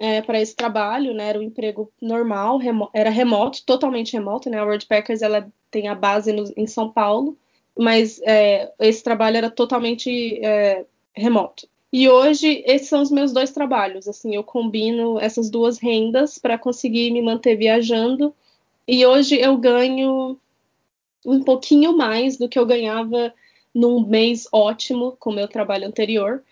é, 0.00 0.22
para 0.22 0.40
esse 0.40 0.56
trabalho, 0.56 1.12
né? 1.12 1.28
Era 1.28 1.38
um 1.38 1.42
emprego 1.42 1.92
normal, 2.00 2.56
remo 2.56 2.88
era 2.94 3.10
remoto, 3.10 3.62
totalmente 3.66 4.14
remoto, 4.14 4.48
né? 4.48 4.58
A 4.58 4.64
World 4.64 4.86
Packers 4.86 5.20
ela 5.20 5.46
tem 5.70 5.88
a 5.88 5.94
base 5.94 6.32
no, 6.32 6.50
em 6.56 6.66
São 6.66 6.90
Paulo, 6.90 7.36
mas 7.78 8.18
é, 8.22 8.72
esse 8.80 9.04
trabalho 9.04 9.36
era 9.36 9.50
totalmente 9.50 10.40
é, 10.42 10.86
remoto. 11.14 11.68
E 11.92 12.08
hoje 12.08 12.62
esses 12.66 12.88
são 12.88 13.02
os 13.02 13.10
meus 13.10 13.30
dois 13.32 13.50
trabalhos. 13.50 14.08
Assim, 14.08 14.34
eu 14.34 14.42
combino 14.42 15.18
essas 15.20 15.50
duas 15.50 15.78
rendas 15.78 16.38
para 16.38 16.56
conseguir 16.56 17.10
me 17.10 17.20
manter 17.20 17.56
viajando. 17.56 18.34
E 18.88 19.04
hoje 19.04 19.38
eu 19.38 19.56
ganho 19.58 20.38
um 21.26 21.42
pouquinho 21.42 21.94
mais 21.94 22.38
do 22.38 22.48
que 22.48 22.58
eu 22.58 22.64
ganhava 22.64 23.34
num 23.74 24.06
mês 24.06 24.48
ótimo 24.50 25.14
com 25.18 25.30
meu 25.30 25.46
trabalho 25.46 25.86
anterior. 25.86 26.42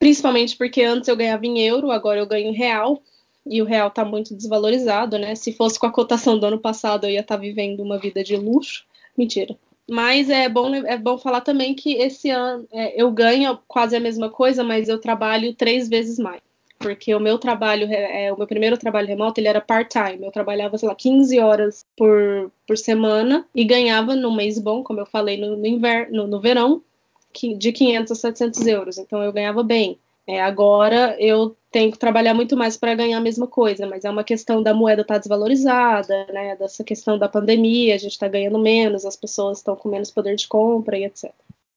Principalmente 0.00 0.56
porque 0.56 0.82
antes 0.82 1.08
eu 1.08 1.14
ganhava 1.14 1.44
em 1.44 1.60
euro, 1.60 1.90
agora 1.90 2.18
eu 2.18 2.26
ganho 2.26 2.48
em 2.48 2.54
real. 2.54 3.02
E 3.46 3.60
o 3.60 3.66
real 3.66 3.88
está 3.88 4.04
muito 4.04 4.34
desvalorizado, 4.34 5.18
né? 5.18 5.34
Se 5.34 5.52
fosse 5.52 5.78
com 5.78 5.86
a 5.86 5.92
cotação 5.92 6.38
do 6.38 6.46
ano 6.46 6.58
passado, 6.58 7.04
eu 7.04 7.10
ia 7.10 7.20
estar 7.20 7.36
tá 7.36 7.40
vivendo 7.40 7.80
uma 7.80 7.98
vida 7.98 8.24
de 8.24 8.34
luxo. 8.34 8.84
Mentira. 9.16 9.56
Mas 9.88 10.30
é 10.30 10.48
bom, 10.48 10.74
é 10.74 10.96
bom 10.96 11.18
falar 11.18 11.42
também 11.42 11.74
que 11.74 11.94
esse 11.94 12.30
ano 12.30 12.66
é, 12.72 13.00
eu 13.00 13.10
ganho 13.10 13.58
quase 13.68 13.94
a 13.94 14.00
mesma 14.00 14.30
coisa, 14.30 14.64
mas 14.64 14.88
eu 14.88 14.98
trabalho 14.98 15.54
três 15.54 15.88
vezes 15.88 16.18
mais. 16.18 16.40
Porque 16.78 17.14
o 17.14 17.20
meu 17.20 17.38
trabalho, 17.38 17.86
é, 17.92 18.32
o 18.32 18.38
meu 18.38 18.46
primeiro 18.46 18.78
trabalho 18.78 19.06
remoto, 19.06 19.38
ele 19.38 19.48
era 19.48 19.60
part-time. 19.60 20.24
Eu 20.24 20.32
trabalhava, 20.32 20.78
sei 20.78 20.88
lá, 20.88 20.94
15 20.94 21.38
horas 21.40 21.84
por, 21.94 22.50
por 22.66 22.78
semana 22.78 23.46
e 23.54 23.64
ganhava 23.64 24.16
no 24.16 24.34
mês 24.34 24.58
bom, 24.58 24.82
como 24.82 25.00
eu 25.00 25.06
falei, 25.06 25.36
no, 25.36 25.56
no 25.56 25.66
inverno, 25.66 26.22
no, 26.22 26.26
no 26.26 26.40
verão, 26.40 26.82
de 27.56 27.72
500 27.72 28.12
a 28.12 28.14
700 28.14 28.66
euros. 28.66 28.98
Então 28.98 29.22
eu 29.22 29.32
ganhava 29.32 29.62
bem. 29.62 29.98
É, 30.26 30.40
agora 30.40 31.16
eu 31.18 31.56
tenho 31.72 31.90
que 31.90 31.98
trabalhar 31.98 32.34
muito 32.34 32.56
mais 32.56 32.76
para 32.76 32.94
ganhar 32.94 33.18
a 33.18 33.20
mesma 33.20 33.46
coisa, 33.46 33.86
mas 33.86 34.04
é 34.04 34.10
uma 34.10 34.22
questão 34.22 34.62
da 34.62 34.74
moeda 34.74 35.02
estar 35.02 35.14
tá 35.14 35.18
desvalorizada, 35.18 36.26
né? 36.32 36.56
Dessa 36.56 36.84
questão 36.84 37.18
da 37.18 37.28
pandemia, 37.28 37.94
a 37.94 37.98
gente 37.98 38.12
está 38.12 38.28
ganhando 38.28 38.58
menos, 38.58 39.04
as 39.04 39.16
pessoas 39.16 39.58
estão 39.58 39.74
com 39.74 39.88
menos 39.88 40.10
poder 40.10 40.36
de 40.36 40.46
compra 40.46 40.98
e 40.98 41.04
etc. 41.04 41.32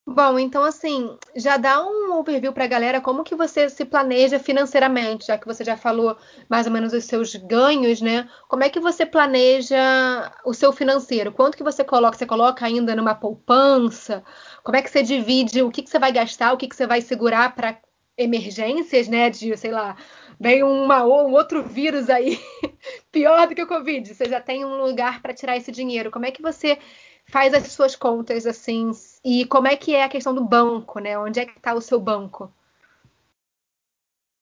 Bom, 0.06 0.38
então 0.38 0.62
assim, 0.62 1.16
já 1.34 1.56
dá 1.56 1.82
um 1.82 2.12
overview 2.18 2.52
para 2.52 2.64
a 2.64 2.66
galera 2.66 3.00
como 3.00 3.24
que 3.24 3.34
você 3.34 3.70
se 3.70 3.86
planeja 3.86 4.38
financeiramente, 4.38 5.26
já 5.26 5.38
que 5.38 5.46
você 5.46 5.64
já 5.64 5.78
falou 5.78 6.14
mais 6.46 6.66
ou 6.66 6.72
menos 6.72 6.92
os 6.92 7.04
seus 7.04 7.34
ganhos, 7.34 8.02
né? 8.02 8.28
Como 8.46 8.62
é 8.62 8.68
que 8.68 8.78
você 8.78 9.06
planeja 9.06 10.30
o 10.44 10.52
seu 10.52 10.72
financeiro? 10.72 11.32
Quanto 11.32 11.56
que 11.56 11.62
você 11.64 11.82
coloca? 11.82 12.18
Você 12.18 12.26
coloca 12.26 12.66
ainda 12.66 12.94
numa 12.94 13.14
poupança? 13.14 14.22
Como 14.62 14.76
é 14.76 14.82
que 14.82 14.90
você 14.90 15.02
divide 15.02 15.62
o 15.62 15.70
que, 15.70 15.82
que 15.82 15.88
você 15.88 15.98
vai 15.98 16.12
gastar, 16.12 16.52
o 16.52 16.58
que, 16.58 16.68
que 16.68 16.76
você 16.76 16.86
vai 16.86 17.00
segurar 17.00 17.54
para 17.54 17.78
emergências, 18.16 19.08
né? 19.08 19.30
De, 19.30 19.56
sei 19.56 19.70
lá, 19.72 19.96
vem 20.38 20.62
uma, 20.62 21.02
um 21.04 21.32
outro 21.32 21.62
vírus 21.62 22.10
aí 22.10 22.38
pior 23.10 23.48
do 23.48 23.54
que 23.54 23.62
o 23.62 23.66
Covid. 23.66 24.14
Você 24.14 24.26
já 24.26 24.40
tem 24.40 24.66
um 24.66 24.82
lugar 24.84 25.22
para 25.22 25.32
tirar 25.32 25.56
esse 25.56 25.72
dinheiro. 25.72 26.10
Como 26.10 26.26
é 26.26 26.30
que 26.30 26.42
você 26.42 26.78
faz 27.26 27.54
as 27.54 27.68
suas 27.68 27.96
contas 27.96 28.46
assim? 28.46 28.90
E 29.24 29.44
como 29.46 29.68
é 29.68 29.76
que 29.76 29.94
é 29.94 30.04
a 30.04 30.08
questão 30.08 30.34
do 30.34 30.44
banco, 30.44 30.98
né? 30.98 31.18
Onde 31.18 31.40
é 31.40 31.46
que 31.46 31.56
está 31.56 31.74
o 31.74 31.80
seu 31.80 32.00
banco? 32.00 32.52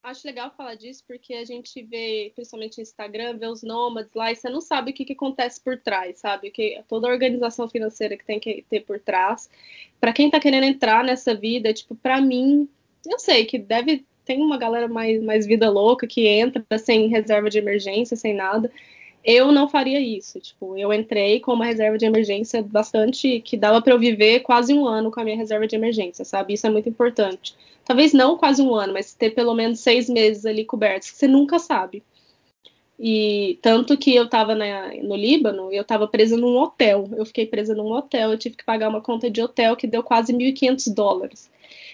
Acho 0.03 0.27
legal 0.27 0.51
falar 0.57 0.75
disso 0.75 1.05
porque 1.07 1.33
a 1.33 1.45
gente 1.45 1.81
vê, 1.81 2.33
principalmente 2.35 2.79
no 2.79 2.83
Instagram, 2.83 3.39
vê 3.39 3.47
os 3.47 3.63
nômades 3.63 4.13
lá 4.15 4.33
e 4.33 4.37
você 4.37 4.51
não 4.51 4.61
sabe 4.61 4.91
o 4.91 4.95
que, 4.95 5.05
que 5.05 5.13
acontece 5.13 5.61
por 5.61 5.79
trás, 5.79 6.19
sabe? 6.19 6.51
Que 6.51 6.83
toda 6.89 7.07
a 7.07 7.13
organização 7.13 7.69
financeira 7.69 8.17
que 8.17 8.25
tem 8.25 8.41
que 8.41 8.65
ter 8.69 8.81
por 8.81 8.99
trás. 8.99 9.49
Para 10.01 10.13
quem 10.13 10.27
está 10.27 10.41
querendo 10.41 10.65
entrar 10.65 11.05
nessa 11.05 11.37
vida, 11.37 11.73
tipo, 11.73 11.95
para 11.95 12.21
mim, 12.21 12.69
eu 13.07 13.19
sei 13.21 13.45
que 13.45 13.59
deve 13.59 14.05
tem 14.25 14.41
uma 14.41 14.57
galera 14.57 14.89
mais, 14.89 15.23
mais 15.23 15.47
vida 15.47 15.69
louca 15.71 16.07
que 16.07 16.27
entra 16.27 16.65
sem 16.79 17.09
reserva 17.09 17.51
de 17.51 17.59
emergência, 17.59 18.17
sem 18.17 18.35
nada. 18.35 18.71
Eu 19.25 19.53
não 19.53 19.69
faria 19.69 20.01
isso. 20.01 20.41
Tipo, 20.41 20.77
eu 20.77 20.93
entrei 20.93 21.41
com 21.41 21.53
uma 21.53 21.67
reserva 21.67 21.97
de 21.97 22.05
emergência 22.05 22.63
bastante 22.63 23.41
que 23.41 23.57
dava 23.57 23.81
para 23.81 23.93
eu 23.95 23.99
viver 23.99 24.41
quase 24.41 24.75
um 24.75 24.87
ano 24.87 25.11
com 25.11 25.21
a 25.21 25.25
minha 25.25 25.37
reserva 25.37 25.67
de 25.67 25.77
emergência, 25.77 26.25
sabe? 26.25 26.55
Isso 26.55 26.67
é 26.67 26.71
muito 26.71 26.89
importante. 26.89 27.55
Talvez 27.85 28.13
não 28.13 28.37
quase 28.37 28.63
um 28.63 28.75
ano, 28.75 28.93
mas 28.93 29.15
ter 29.15 29.31
pelo 29.31 29.55
menos 29.55 29.81
seis 29.81 30.09
meses 30.09 30.45
ali 30.47 30.65
cobertos, 30.65 31.11
que 31.11 31.17
você 31.17 31.29
nunca 31.29 31.59
sabe. 31.59 32.03
E 33.05 33.59
tanto 33.61 33.99
que 33.99 34.15
eu 34.15 34.27
estava 34.27 34.55
no 34.55 35.17
Líbano, 35.17 35.73
eu 35.73 35.83
estava 35.83 36.07
presa 36.07 36.37
num 36.37 36.57
hotel. 36.57 37.11
Eu 37.17 37.27
fiquei 37.27 37.45
presa 37.45 37.75
num 37.75 37.91
hotel, 37.91 38.31
eu 38.31 38.39
tive 38.39 38.55
que 38.55 38.65
pagar 38.65 38.89
uma 38.89 39.01
conta 39.01 39.29
de 39.29 39.43
hotel 39.43 39.75
que 39.75 39.89
deu 39.89 40.05
quase 40.05 40.33
1.500 40.33 40.95
dólares. 40.95 41.51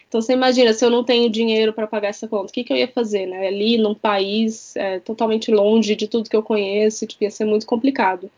Então 0.06 0.20
você 0.20 0.34
imagina, 0.34 0.74
se 0.74 0.84
eu 0.84 0.90
não 0.90 1.02
tenho 1.02 1.30
dinheiro 1.30 1.72
para 1.72 1.86
pagar 1.86 2.08
essa 2.08 2.28
conta, 2.28 2.50
o 2.50 2.52
que, 2.52 2.62
que 2.62 2.70
eu 2.70 2.76
ia 2.76 2.88
fazer, 2.88 3.24
né? 3.24 3.46
Ali 3.46 3.78
num 3.78 3.94
país 3.94 4.76
é, 4.76 5.00
totalmente 5.00 5.50
longe 5.50 5.96
de 5.96 6.06
tudo 6.06 6.28
que 6.28 6.36
eu 6.36 6.42
conheço, 6.42 7.06
tipo, 7.06 7.24
ia 7.24 7.30
ser 7.30 7.46
muito 7.46 7.64
complicado. 7.64 8.30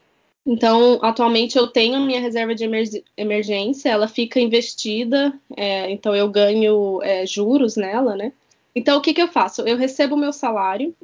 Então, 0.46 1.00
atualmente 1.02 1.58
eu 1.58 1.66
tenho 1.66 1.96
a 1.96 2.00
minha 2.00 2.20
reserva 2.20 2.54
de 2.54 2.64
emergência, 3.16 3.88
ela 3.88 4.06
fica 4.06 4.40
investida, 4.40 5.32
é, 5.56 5.90
então 5.90 6.14
eu 6.14 6.28
ganho 6.28 7.02
é, 7.02 7.26
juros 7.26 7.76
nela, 7.76 8.14
né? 8.16 8.32
Então, 8.74 8.98
o 8.98 9.00
que, 9.00 9.12
que 9.12 9.22
eu 9.22 9.28
faço? 9.28 9.62
Eu 9.62 9.76
recebo 9.76 10.14
o 10.14 10.18
meu 10.18 10.32
salário, 10.32 10.94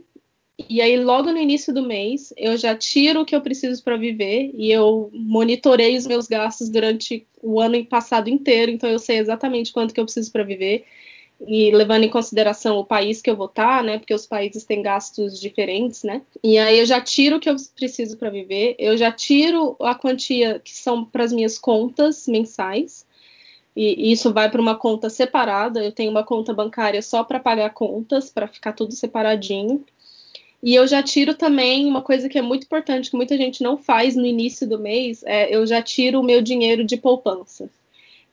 e 0.59 0.81
aí, 0.81 0.99
logo 0.99 1.31
no 1.31 1.39
início 1.39 1.73
do 1.73 1.83
mês, 1.83 2.33
eu 2.37 2.57
já 2.57 2.75
tiro 2.75 3.21
o 3.21 3.25
que 3.27 3.37
eu 3.37 3.43
preciso 3.43 3.83
para 3.85 3.97
viver 3.97 4.51
e 4.55 4.73
eu 4.73 5.11
monitorei 5.13 5.97
os 5.97 6.07
meus 6.07 6.27
gastos 6.27 6.71
durante 6.71 7.27
o 7.43 7.61
ano 7.61 7.85
passado 7.85 8.31
inteiro, 8.31 8.71
então 8.73 8.89
eu 8.89 8.99
sei 8.99 9.19
exatamente 9.19 9.73
quanto 9.73 9.93
que 9.93 10.01
eu 10.01 10.05
preciso 10.05 10.33
para 10.33 10.45
viver. 10.45 10.85
E 11.47 11.71
levando 11.71 12.05
em 12.05 12.09
consideração 12.09 12.79
o 12.79 12.85
país 12.87 13.21
que 13.21 13.29
eu 13.29 13.37
vou 13.37 13.47
estar, 13.47 13.79
tá, 13.79 13.83
né? 13.83 13.99
Porque 13.99 14.15
os 14.15 14.27
países 14.27 14.65
têm 14.65 14.81
gastos 14.81 15.39
diferentes, 15.39 16.03
né? 16.03 16.23
E 16.43 16.57
aí 16.57 16.79
eu 16.79 16.87
já 16.87 16.99
tiro 17.03 17.37
o 17.37 17.41
que 17.41 17.51
eu 17.51 17.57
preciso 17.75 18.17
para 18.17 18.31
viver, 18.31 18.75
eu 18.79 18.97
já 18.97 19.13
tiro 19.13 19.77
a 19.81 19.95
quantia 19.95 20.59
que 20.61 20.73
são 20.73 21.05
para 21.05 21.25
as 21.25 21.33
minhas 21.33 21.59
contas 21.59 22.27
mensais. 22.27 23.07
E 23.77 24.11
isso 24.11 24.33
vai 24.33 24.51
para 24.51 24.61
uma 24.61 24.75
conta 24.75 25.11
separada. 25.11 25.85
Eu 25.85 25.93
tenho 25.93 26.11
uma 26.11 26.25
conta 26.25 26.55
bancária 26.55 27.03
só 27.03 27.23
para 27.23 27.39
pagar 27.39 27.75
contas, 27.75 28.31
para 28.31 28.49
ficar 28.49 28.73
tudo 28.73 28.95
separadinho. 28.95 29.85
E 30.63 30.75
eu 30.75 30.87
já 30.87 31.03
tiro 31.03 31.35
também 31.35 31.87
uma 31.87 32.03
coisa 32.03 32.29
que 32.29 32.39
é 32.39 32.43
muito 32.43 32.65
importante, 32.65 33.11
que 33.11 33.17
muita 33.17 33.37
gente 33.37 33.63
não 33.63 33.77
faz 33.77 34.17
no 34.17 34.27
início 34.27 34.69
do 34.69 34.79
mês, 34.79 35.23
é 35.25 35.55
eu 35.55 35.67
já 35.67 35.83
tiro 35.83 36.21
o 36.21 36.25
meu 36.25 36.41
dinheiro 36.43 36.85
de 36.85 36.97
poupança. 36.97 37.71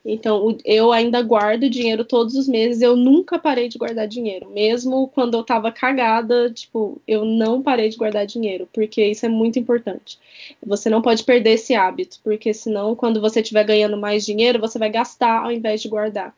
Então, 0.06 0.58
eu 0.66 0.92
ainda 0.92 1.22
guardo 1.22 1.70
dinheiro 1.70 2.04
todos 2.04 2.34
os 2.34 2.46
meses, 2.46 2.82
eu 2.82 2.94
nunca 2.94 3.38
parei 3.38 3.68
de 3.68 3.78
guardar 3.78 4.06
dinheiro. 4.06 4.50
Mesmo 4.50 5.08
quando 5.08 5.34
eu 5.34 5.42
tava 5.42 5.72
cagada, 5.72 6.50
tipo, 6.50 7.00
eu 7.08 7.24
não 7.24 7.62
parei 7.62 7.88
de 7.88 7.96
guardar 7.96 8.26
dinheiro, 8.26 8.68
porque 8.70 9.02
isso 9.02 9.24
é 9.24 9.30
muito 9.30 9.58
importante. 9.58 10.18
Você 10.66 10.90
não 10.90 11.00
pode 11.00 11.24
perder 11.24 11.52
esse 11.52 11.74
hábito, 11.74 12.20
porque 12.22 12.52
senão, 12.52 12.94
quando 12.94 13.18
você 13.18 13.40
estiver 13.40 13.64
ganhando 13.64 13.96
mais 13.96 14.26
dinheiro, 14.26 14.60
você 14.60 14.78
vai 14.78 14.90
gastar 14.90 15.42
ao 15.44 15.50
invés 15.50 15.80
de 15.80 15.88
guardar. 15.88 16.34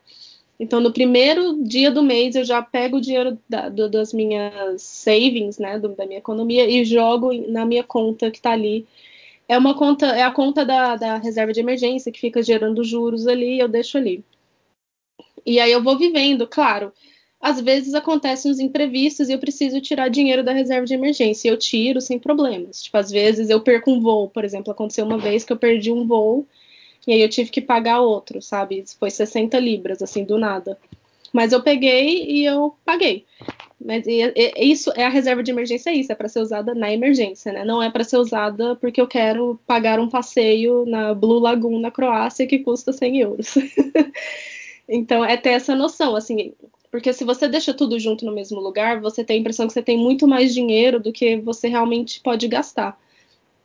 Então, 0.59 0.79
no 0.79 0.91
primeiro 0.91 1.63
dia 1.63 1.91
do 1.91 2.01
mês, 2.01 2.35
eu 2.35 2.43
já 2.43 2.61
pego 2.61 2.97
o 2.97 3.01
dinheiro 3.01 3.37
da, 3.47 3.69
do, 3.69 3.89
das 3.89 4.11
minhas 4.11 4.81
savings, 4.81 5.59
né, 5.59 5.79
do, 5.79 5.89
da 5.89 6.05
minha 6.05 6.17
economia, 6.17 6.67
e 6.67 6.83
jogo 6.83 7.31
na 7.49 7.65
minha 7.65 7.83
conta 7.83 8.31
que 8.31 8.37
está 8.37 8.51
ali. 8.51 8.87
É 9.47 9.57
uma 9.57 9.75
conta, 9.75 10.07
é 10.07 10.23
a 10.23 10.31
conta 10.31 10.65
da, 10.65 10.95
da 10.95 11.17
reserva 11.17 11.53
de 11.53 11.59
emergência 11.59 12.11
que 12.11 12.19
fica 12.19 12.41
gerando 12.41 12.83
juros 12.83 13.27
ali, 13.27 13.59
eu 13.59 13.67
deixo 13.67 13.97
ali. 13.97 14.23
E 15.45 15.59
aí 15.59 15.71
eu 15.71 15.81
vou 15.81 15.97
vivendo, 15.97 16.47
claro. 16.47 16.91
Às 17.39 17.61
vezes 17.61 17.93
acontecem 17.93 18.51
uns 18.51 18.59
imprevistos 18.59 19.29
e 19.29 19.33
eu 19.33 19.39
preciso 19.39 19.79
tirar 19.79 20.09
dinheiro 20.09 20.43
da 20.43 20.51
reserva 20.51 20.85
de 20.85 20.93
emergência. 20.93 21.47
Eu 21.47 21.57
tiro 21.57 22.01
sem 22.01 22.17
problemas. 22.19 22.83
Tipo, 22.83 22.97
às 22.97 23.11
vezes 23.11 23.49
eu 23.49 23.61
perco 23.61 23.91
um 23.91 24.01
voo, 24.01 24.27
por 24.27 24.43
exemplo, 24.43 24.71
aconteceu 24.71 25.05
uma 25.05 25.17
vez 25.19 25.45
que 25.45 25.53
eu 25.53 25.57
perdi 25.57 25.91
um 25.91 26.05
voo 26.05 26.47
e 27.07 27.13
aí 27.13 27.21
eu 27.21 27.29
tive 27.29 27.49
que 27.49 27.61
pagar 27.61 28.01
outro, 28.01 28.41
sabe? 28.41 28.83
Foi 28.99 29.09
60 29.09 29.57
libras, 29.57 30.01
assim, 30.01 30.25
do 30.25 30.37
nada. 30.37 30.77
Mas 31.31 31.53
eu 31.53 31.63
peguei 31.63 32.25
e 32.25 32.45
eu 32.45 32.75
paguei. 32.83 33.25
Mas 33.79 34.05
e, 34.07 34.21
e, 34.35 34.71
isso 34.71 34.91
é 34.95 35.05
a 35.05 35.09
reserva 35.09 35.41
de 35.41 35.51
emergência, 35.51 35.89
é 35.89 35.93
isso, 35.93 36.11
é 36.11 36.15
para 36.15 36.27
ser 36.27 36.39
usada 36.39 36.73
na 36.75 36.91
emergência, 36.91 37.53
né? 37.53 37.63
Não 37.63 37.81
é 37.81 37.89
para 37.89 38.03
ser 38.03 38.17
usada 38.17 38.75
porque 38.75 38.99
eu 38.99 39.07
quero 39.07 39.59
pagar 39.65 39.99
um 39.99 40.09
passeio 40.09 40.85
na 40.85 41.13
Blue 41.13 41.39
Lagoon 41.39 41.79
na 41.79 41.91
Croácia 41.91 42.47
que 42.47 42.59
custa 42.59 42.91
100 42.91 43.19
euros. 43.19 43.55
então 44.89 45.23
é 45.23 45.37
ter 45.37 45.51
essa 45.51 45.75
noção, 45.75 46.15
assim, 46.15 46.53
porque 46.91 47.13
se 47.13 47.23
você 47.23 47.47
deixa 47.47 47.73
tudo 47.73 47.99
junto 47.99 48.25
no 48.25 48.33
mesmo 48.33 48.59
lugar, 48.59 48.99
você 48.99 49.23
tem 49.23 49.37
a 49.37 49.39
impressão 49.39 49.67
que 49.67 49.73
você 49.73 49.83
tem 49.83 49.97
muito 49.97 50.27
mais 50.27 50.53
dinheiro 50.53 50.99
do 50.99 51.13
que 51.13 51.37
você 51.37 51.67
realmente 51.67 52.19
pode 52.21 52.47
gastar. 52.47 52.97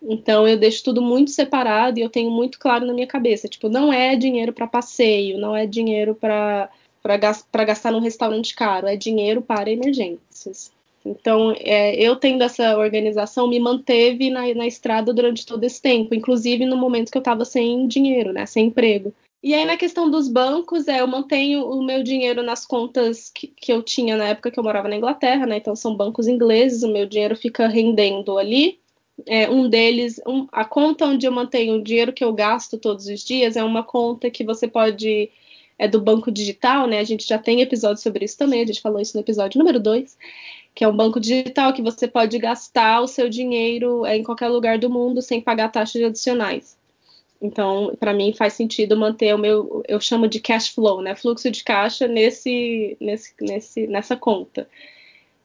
Então 0.02 0.47
eu 0.49 0.56
deixo 0.59 0.82
tudo 0.82 1.00
muito 1.00 1.30
separado 1.30 1.99
e 1.99 2.02
eu 2.02 2.11
tenho 2.11 2.30
muito 2.30 2.59
claro 2.59 2.85
na 2.85 2.92
minha 2.92 3.06
cabeça, 3.06 3.49
tipo, 3.49 3.68
não 3.68 3.92
é 3.92 4.16
dinheiro 4.16 4.52
para 4.52 4.66
passeio, 4.66 5.38
não 5.38 5.54
é 5.54 5.66
dinheiro 5.66 6.14
para 6.14 6.68
para 7.02 7.64
gastar 7.64 7.90
num 7.90 7.99
restaurante 7.99 8.54
caro, 8.54 8.87
é 8.87 8.94
dinheiro 8.94 9.42
para 9.42 9.68
emergências. 9.68 10.71
Então, 11.04 11.52
é, 11.59 11.97
eu 11.97 12.14
tendo 12.14 12.44
essa 12.44 12.78
organização 12.78 13.49
me 13.49 13.59
manteve 13.59 14.30
na, 14.30 14.54
na 14.54 14.66
estrada 14.68 15.12
durante 15.12 15.44
todo 15.44 15.64
esse 15.64 15.82
tempo, 15.82 16.14
inclusive 16.14 16.64
no 16.64 16.76
momento 16.76 17.11
que 17.11 17.18
eu 17.18 17.23
estava 17.23 17.44
sem 17.44 17.88
dinheiro, 17.88 18.32
né, 18.32 18.47
sem 18.47 18.66
emprego. 18.66 19.12
E 19.42 19.52
aí, 19.52 19.64
na 19.64 19.76
questão 19.76 20.09
dos 20.09 20.28
bancos, 20.28 20.87
é, 20.87 21.00
eu 21.00 21.06
mantenho 21.09 21.66
o 21.66 21.82
meu 21.82 22.04
dinheiro 22.04 22.44
nas 22.44 22.64
contas 22.64 23.28
que, 23.28 23.49
que, 23.49 23.73
eu 23.73 23.82
tinha 23.82 24.16
na 24.16 24.28
época 24.28 24.52
que 24.52 24.59
eu 24.59 24.62
morava 24.62 24.88
na 24.88 24.94
Inglaterra, 24.94 25.44
né? 25.47 25.56
Então, 25.56 25.75
são 25.75 25.97
bancos 25.97 26.28
ingleses, 26.28 26.85
o 26.85 26.92
meu 26.92 27.06
dinheiro 27.06 27.35
fica 27.35 27.66
rendendo 27.66 28.38
ali. 28.38 28.78
É, 29.26 29.49
um 29.49 29.69
deles, 29.69 30.21
um, 30.26 30.49
a 30.50 30.64
conta 30.64 31.07
onde 31.07 31.26
eu 31.26 31.33
mantenho 31.33 31.76
o 31.76 31.83
dinheiro 31.83 32.12
que 32.12 32.25
eu 32.25 32.33
gasto 32.33 32.78
todos 32.78 33.07
os 33.07 33.23
dias 33.23 33.57
é 33.57 33.62
uma 33.62 33.83
conta 33.83 34.31
que 34.31 34.45
você 34.45 34.66
pode. 34.66 35.31
É 35.78 35.88
do 35.88 36.00
banco 36.00 36.31
digital, 36.31 36.87
né? 36.87 37.00
A 37.00 37.04
gente 37.04 37.26
já 37.26 37.38
tem 37.38 37.61
episódio 37.61 38.02
sobre 38.02 38.25
isso 38.25 38.38
também, 38.38 38.62
a 38.62 38.66
gente 38.66 38.81
falou 38.81 39.00
isso 39.00 39.16
no 39.16 39.23
episódio 39.23 39.59
número 39.59 39.81
2, 39.81 40.16
que 40.75 40.85
é 40.85 40.88
um 40.88 40.97
banco 40.97 41.19
digital 41.19 41.73
que 41.73 41.83
você 41.83 42.07
pode 42.07 42.38
gastar 42.38 43.00
o 43.00 43.09
seu 43.09 43.28
dinheiro 43.28 44.07
é, 44.07 44.16
em 44.16 44.23
qualquer 44.23 44.49
lugar 44.49 44.78
do 44.78 44.88
mundo 44.88 45.21
sem 45.21 45.40
pagar 45.40 45.71
taxas 45.71 46.02
adicionais. 46.02 46.76
Então, 47.40 47.97
para 47.99 48.14
mim 48.14 48.33
faz 48.33 48.52
sentido 48.52 48.97
manter 48.97 49.35
o 49.35 49.38
meu, 49.38 49.83
eu 49.88 50.00
chamo 50.00 50.28
de 50.28 50.38
cash 50.38 50.69
flow, 50.69 51.02
né, 51.02 51.16
fluxo 51.16 51.50
de 51.50 51.64
caixa 51.64 52.07
nesse, 52.07 52.97
nesse, 53.00 53.35
nesse 53.40 53.87
nessa 53.88 54.16
conta. 54.16 54.69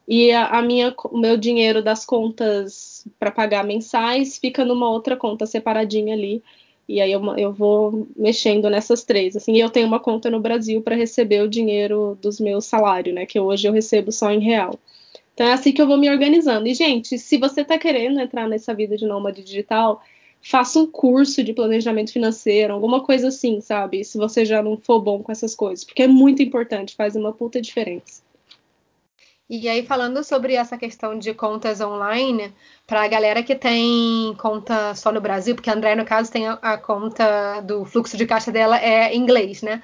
E 0.08 0.32
a, 0.32 0.46
a 0.46 0.62
minha, 0.62 0.94
o 1.04 1.18
meu 1.18 1.36
dinheiro 1.36 1.82
das 1.82 2.06
contas 2.06 3.06
para 3.18 3.30
pagar 3.30 3.62
mensais 3.62 4.38
fica 4.38 4.64
numa 4.64 4.88
outra 4.88 5.14
conta 5.18 5.44
separadinha 5.44 6.14
ali. 6.14 6.42
E 6.88 6.98
aí 7.02 7.12
eu, 7.12 7.22
eu 7.36 7.52
vou 7.52 8.08
mexendo 8.16 8.70
nessas 8.70 9.04
três. 9.04 9.36
Assim, 9.36 9.58
eu 9.58 9.68
tenho 9.68 9.86
uma 9.86 10.00
conta 10.00 10.30
no 10.30 10.40
Brasil 10.40 10.80
para 10.80 10.96
receber 10.96 11.42
o 11.42 11.48
dinheiro 11.48 12.18
dos 12.22 12.40
meus 12.40 12.64
salários, 12.64 13.14
né? 13.14 13.26
Que 13.26 13.38
hoje 13.38 13.68
eu 13.68 13.72
recebo 13.72 14.10
só 14.10 14.32
em 14.32 14.40
real. 14.40 14.78
Então 15.34 15.46
é 15.46 15.52
assim 15.52 15.72
que 15.72 15.82
eu 15.82 15.86
vou 15.86 15.98
me 15.98 16.08
organizando. 16.08 16.66
E, 16.66 16.74
gente, 16.74 17.18
se 17.18 17.36
você 17.36 17.60
está 17.60 17.76
querendo 17.76 18.18
entrar 18.18 18.48
nessa 18.48 18.72
vida 18.72 18.96
de 18.96 19.06
nômade 19.06 19.44
digital, 19.44 20.02
faça 20.40 20.78
um 20.78 20.86
curso 20.86 21.44
de 21.44 21.52
planejamento 21.52 22.12
financeiro, 22.14 22.72
alguma 22.72 23.02
coisa 23.04 23.28
assim, 23.28 23.60
sabe? 23.60 24.02
Se 24.04 24.16
você 24.16 24.46
já 24.46 24.62
não 24.62 24.78
for 24.78 25.00
bom 25.00 25.22
com 25.22 25.30
essas 25.30 25.54
coisas, 25.54 25.84
porque 25.84 26.04
é 26.04 26.08
muito 26.08 26.42
importante, 26.42 26.96
faz 26.96 27.14
uma 27.14 27.32
puta 27.32 27.60
diferença. 27.60 28.22
E 29.50 29.66
aí, 29.66 29.84
falando 29.86 30.22
sobre 30.22 30.54
essa 30.54 30.76
questão 30.76 31.18
de 31.18 31.32
contas 31.32 31.80
online, 31.80 32.54
para 32.86 33.02
a 33.04 33.08
galera 33.08 33.42
que 33.42 33.54
tem 33.54 34.34
conta 34.38 34.94
só 34.94 35.10
no 35.10 35.22
Brasil, 35.22 35.54
porque 35.54 35.70
a 35.70 35.72
André, 35.74 35.94
no 35.94 36.04
caso, 36.04 36.30
tem 36.30 36.46
a, 36.46 36.52
a 36.54 36.76
conta 36.76 37.60
do 37.62 37.84
fluxo 37.86 38.16
de 38.16 38.26
caixa 38.26 38.52
dela 38.52 38.78
é 38.78 39.14
em 39.14 39.18
inglês, 39.22 39.62
né? 39.62 39.82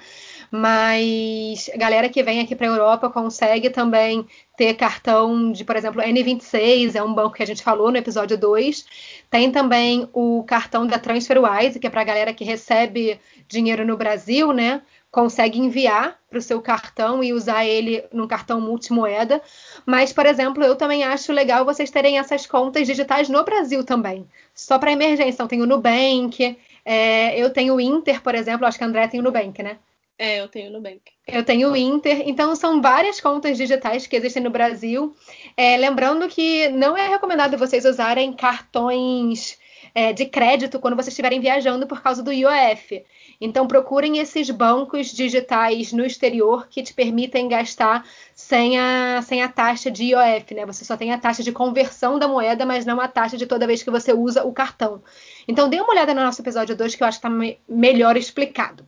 mas 0.51 1.69
a 1.73 1.77
galera 1.77 2.09
que 2.09 2.23
vem 2.23 2.39
aqui 2.39 2.55
para 2.55 2.67
a 2.67 2.69
Europa 2.69 3.09
consegue 3.09 3.69
também 3.69 4.25
ter 4.57 4.73
cartão 4.75 5.51
de, 5.51 5.63
por 5.65 5.75
exemplo, 5.75 6.01
N26, 6.01 6.95
é 6.95 7.03
um 7.03 7.13
banco 7.13 7.35
que 7.35 7.43
a 7.43 7.47
gente 7.47 7.63
falou 7.63 7.91
no 7.91 7.97
episódio 7.97 8.37
2. 8.37 8.85
Tem 9.29 9.51
também 9.51 10.09
o 10.13 10.43
cartão 10.43 10.87
da 10.87 10.97
TransferWise, 10.97 11.79
que 11.79 11.87
é 11.87 11.89
para 11.89 12.01
a 12.01 12.05
galera 12.05 12.33
que 12.33 12.43
recebe 12.43 13.19
dinheiro 13.47 13.85
no 13.85 13.97
Brasil, 13.97 14.53
né? 14.53 14.81
Consegue 15.15 15.57
enviar 15.57 16.19
para 16.29 16.39
o 16.39 16.41
seu 16.41 16.61
cartão 16.61 17.23
e 17.23 17.31
usar 17.31 17.65
ele 17.65 18.03
no 18.11 18.27
cartão 18.27 18.59
multimoeda. 18.59 19.41
Mas, 19.85 20.11
por 20.11 20.25
exemplo, 20.25 20.61
eu 20.61 20.75
também 20.75 21.05
acho 21.05 21.31
legal 21.31 21.63
vocês 21.63 21.89
terem 21.89 22.19
essas 22.19 22.45
contas 22.45 22.85
digitais 22.85 23.29
no 23.29 23.41
Brasil 23.45 23.81
também. 23.85 24.27
Só 24.53 24.77
para 24.77 24.91
emergência. 24.91 25.31
Então, 25.31 25.47
tem 25.47 25.61
o 25.61 25.65
Nubank, 25.65 26.57
é, 26.83 27.39
eu 27.41 27.49
tenho 27.49 27.75
o 27.75 27.79
Inter, 27.79 28.21
por 28.21 28.35
exemplo, 28.35 28.67
acho 28.67 28.77
que 28.77 28.83
a 28.83 28.87
André 28.87 29.07
tem 29.07 29.21
o 29.21 29.23
Nubank, 29.23 29.63
né? 29.63 29.77
É, 30.19 30.41
eu 30.41 30.49
tenho 30.49 30.69
Nubank. 30.69 31.01
Eu 31.25 31.45
tenho 31.45 31.71
o 31.71 31.77
Inter, 31.77 32.23
então 32.25 32.53
são 32.53 32.81
várias 32.81 33.21
contas 33.21 33.55
digitais 33.55 34.05
que 34.05 34.17
existem 34.17 34.43
no 34.43 34.49
Brasil. 34.49 35.15
É, 35.55 35.77
lembrando 35.77 36.27
que 36.27 36.67
não 36.67 36.97
é 36.97 37.07
recomendado 37.07 37.57
vocês 37.57 37.85
usarem 37.85 38.33
cartões 38.33 39.57
é, 39.95 40.11
de 40.11 40.25
crédito 40.25 40.77
quando 40.77 40.97
vocês 40.97 41.07
estiverem 41.07 41.39
viajando 41.39 41.87
por 41.87 42.01
causa 42.01 42.21
do 42.21 42.33
IOF. 42.33 43.05
Então 43.39 43.67
procurem 43.67 44.17
esses 44.19 44.49
bancos 44.49 45.07
digitais 45.07 45.91
no 45.91 46.05
exterior 46.05 46.67
que 46.67 46.81
te 46.81 46.93
permitem 46.93 47.47
gastar 47.47 48.05
sem 48.33 48.79
a, 48.79 49.21
sem 49.21 49.41
a 49.43 49.49
taxa 49.49 49.91
de 49.91 50.05
IOF, 50.05 50.53
né? 50.53 50.65
Você 50.65 50.85
só 50.85 50.95
tem 50.95 51.11
a 51.11 51.17
taxa 51.17 51.43
de 51.43 51.51
conversão 51.51 52.17
da 52.17 52.27
moeda, 52.27 52.65
mas 52.65 52.85
não 52.85 52.99
a 52.99 53.07
taxa 53.07 53.37
de 53.37 53.45
toda 53.45 53.67
vez 53.67 53.83
que 53.83 53.91
você 53.91 54.13
usa 54.13 54.43
o 54.43 54.53
cartão. 54.53 55.03
Então 55.47 55.69
dê 55.69 55.79
uma 55.79 55.91
olhada 55.91 56.13
no 56.13 56.23
nosso 56.23 56.41
episódio 56.41 56.75
2 56.75 56.95
que 56.95 57.03
eu 57.03 57.07
acho 57.07 57.19
que 57.19 57.27
está 57.27 57.29
me 57.29 57.59
melhor 57.67 58.17
explicado. 58.17 58.85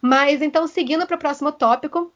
Mas 0.00 0.42
então, 0.42 0.66
seguindo 0.66 1.06
para 1.06 1.16
o 1.16 1.20
próximo 1.20 1.52
tópico, 1.52 2.12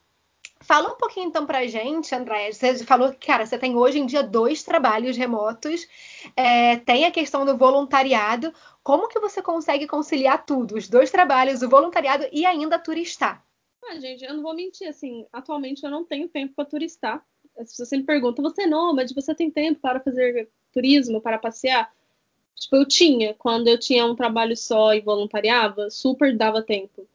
Fala 0.61 0.91
um 0.91 0.97
pouquinho 0.97 1.29
então 1.29 1.47
pra 1.47 1.67
gente, 1.67 2.15
André. 2.15 2.51
Você 2.51 2.85
falou 2.85 3.13
que, 3.13 3.27
cara, 3.27 3.45
você 3.45 3.59
tem 3.59 3.77
hoje 3.77 3.99
em 3.99 4.07
dia 4.07 4.23
dois 4.23 4.63
trabalhos 4.63 5.17
remotos, 5.17 5.87
é, 6.35 6.77
tem 6.77 7.05
a 7.05 7.11
questão 7.11 7.45
do 7.45 7.57
voluntariado. 7.57 8.53
Como 8.87 9.09
que 9.09 9.19
você 9.19 9.43
consegue 9.43 9.89
conciliar 9.89 10.47
tudo? 10.47 10.77
Os 10.77 10.89
dois 10.89 11.11
trabalhos, 11.11 11.61
o 11.61 11.69
voluntariado 11.69 12.25
e 12.31 12.47
ainda 12.47 12.79
turistar? 12.79 13.45
Ah, 13.85 13.99
gente, 13.99 14.25
eu 14.25 14.33
não 14.33 14.45
vou 14.45 14.55
mentir, 14.55 14.87
assim, 14.87 15.27
atualmente 15.33 15.83
eu 15.83 15.91
não 15.91 16.05
tenho 16.05 16.29
tempo 16.29 16.55
para 16.55 16.65
turistar. 16.65 17.21
As 17.59 17.71
pessoas 17.71 17.89
sempre 17.89 18.07
perguntam, 18.07 18.45
você 18.45 18.63
é 18.63 18.67
nômade, 18.69 19.13
você 19.13 19.35
tem 19.35 19.51
tempo 19.51 19.81
para 19.81 19.99
fazer 19.99 20.49
turismo, 20.73 21.21
para 21.21 21.37
passear? 21.37 21.93
Tipo, 22.55 22.77
eu 22.77 22.87
tinha, 22.87 23.35
quando 23.35 23.67
eu 23.67 23.77
tinha 23.77 24.07
um 24.07 24.15
trabalho 24.15 24.57
só 24.57 24.95
e 24.95 25.01
voluntariava, 25.01 25.91
super 25.91 26.37
dava 26.37 26.63
tempo 26.63 27.09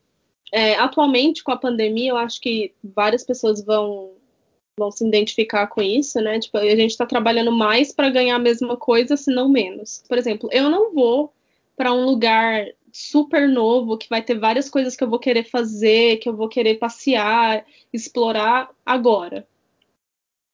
é, 0.51 0.75
atualmente, 0.75 1.41
com 1.41 1.51
a 1.51 1.57
pandemia, 1.57 2.10
eu 2.10 2.17
acho 2.17 2.41
que 2.41 2.73
várias 2.84 3.23
pessoas 3.23 3.63
vão, 3.63 4.12
vão 4.77 4.91
se 4.91 5.07
identificar 5.07 5.67
com 5.67 5.81
isso, 5.81 6.19
né? 6.19 6.38
Tipo, 6.38 6.57
a 6.57 6.75
gente 6.75 6.91
está 6.91 7.05
trabalhando 7.05 7.53
mais 7.53 7.93
para 7.93 8.10
ganhar 8.10 8.36
a 8.36 8.39
mesma 8.39 8.75
coisa, 8.75 9.15
se 9.15 9.34
não 9.34 9.47
menos. 9.47 10.03
Por 10.10 10.17
exemplo, 10.17 10.49
eu 10.51 10.69
não 10.69 10.93
vou 10.93 11.31
para 11.81 11.91
um 11.91 12.05
lugar 12.05 12.67
super 12.93 13.49
novo 13.49 13.97
que 13.97 14.07
vai 14.07 14.21
ter 14.21 14.37
várias 14.37 14.69
coisas 14.69 14.95
que 14.95 15.03
eu 15.03 15.09
vou 15.09 15.17
querer 15.17 15.43
fazer, 15.45 16.17
que 16.17 16.29
eu 16.29 16.35
vou 16.37 16.47
querer 16.47 16.75
passear, 16.75 17.65
explorar 17.91 18.69
agora. 18.85 19.47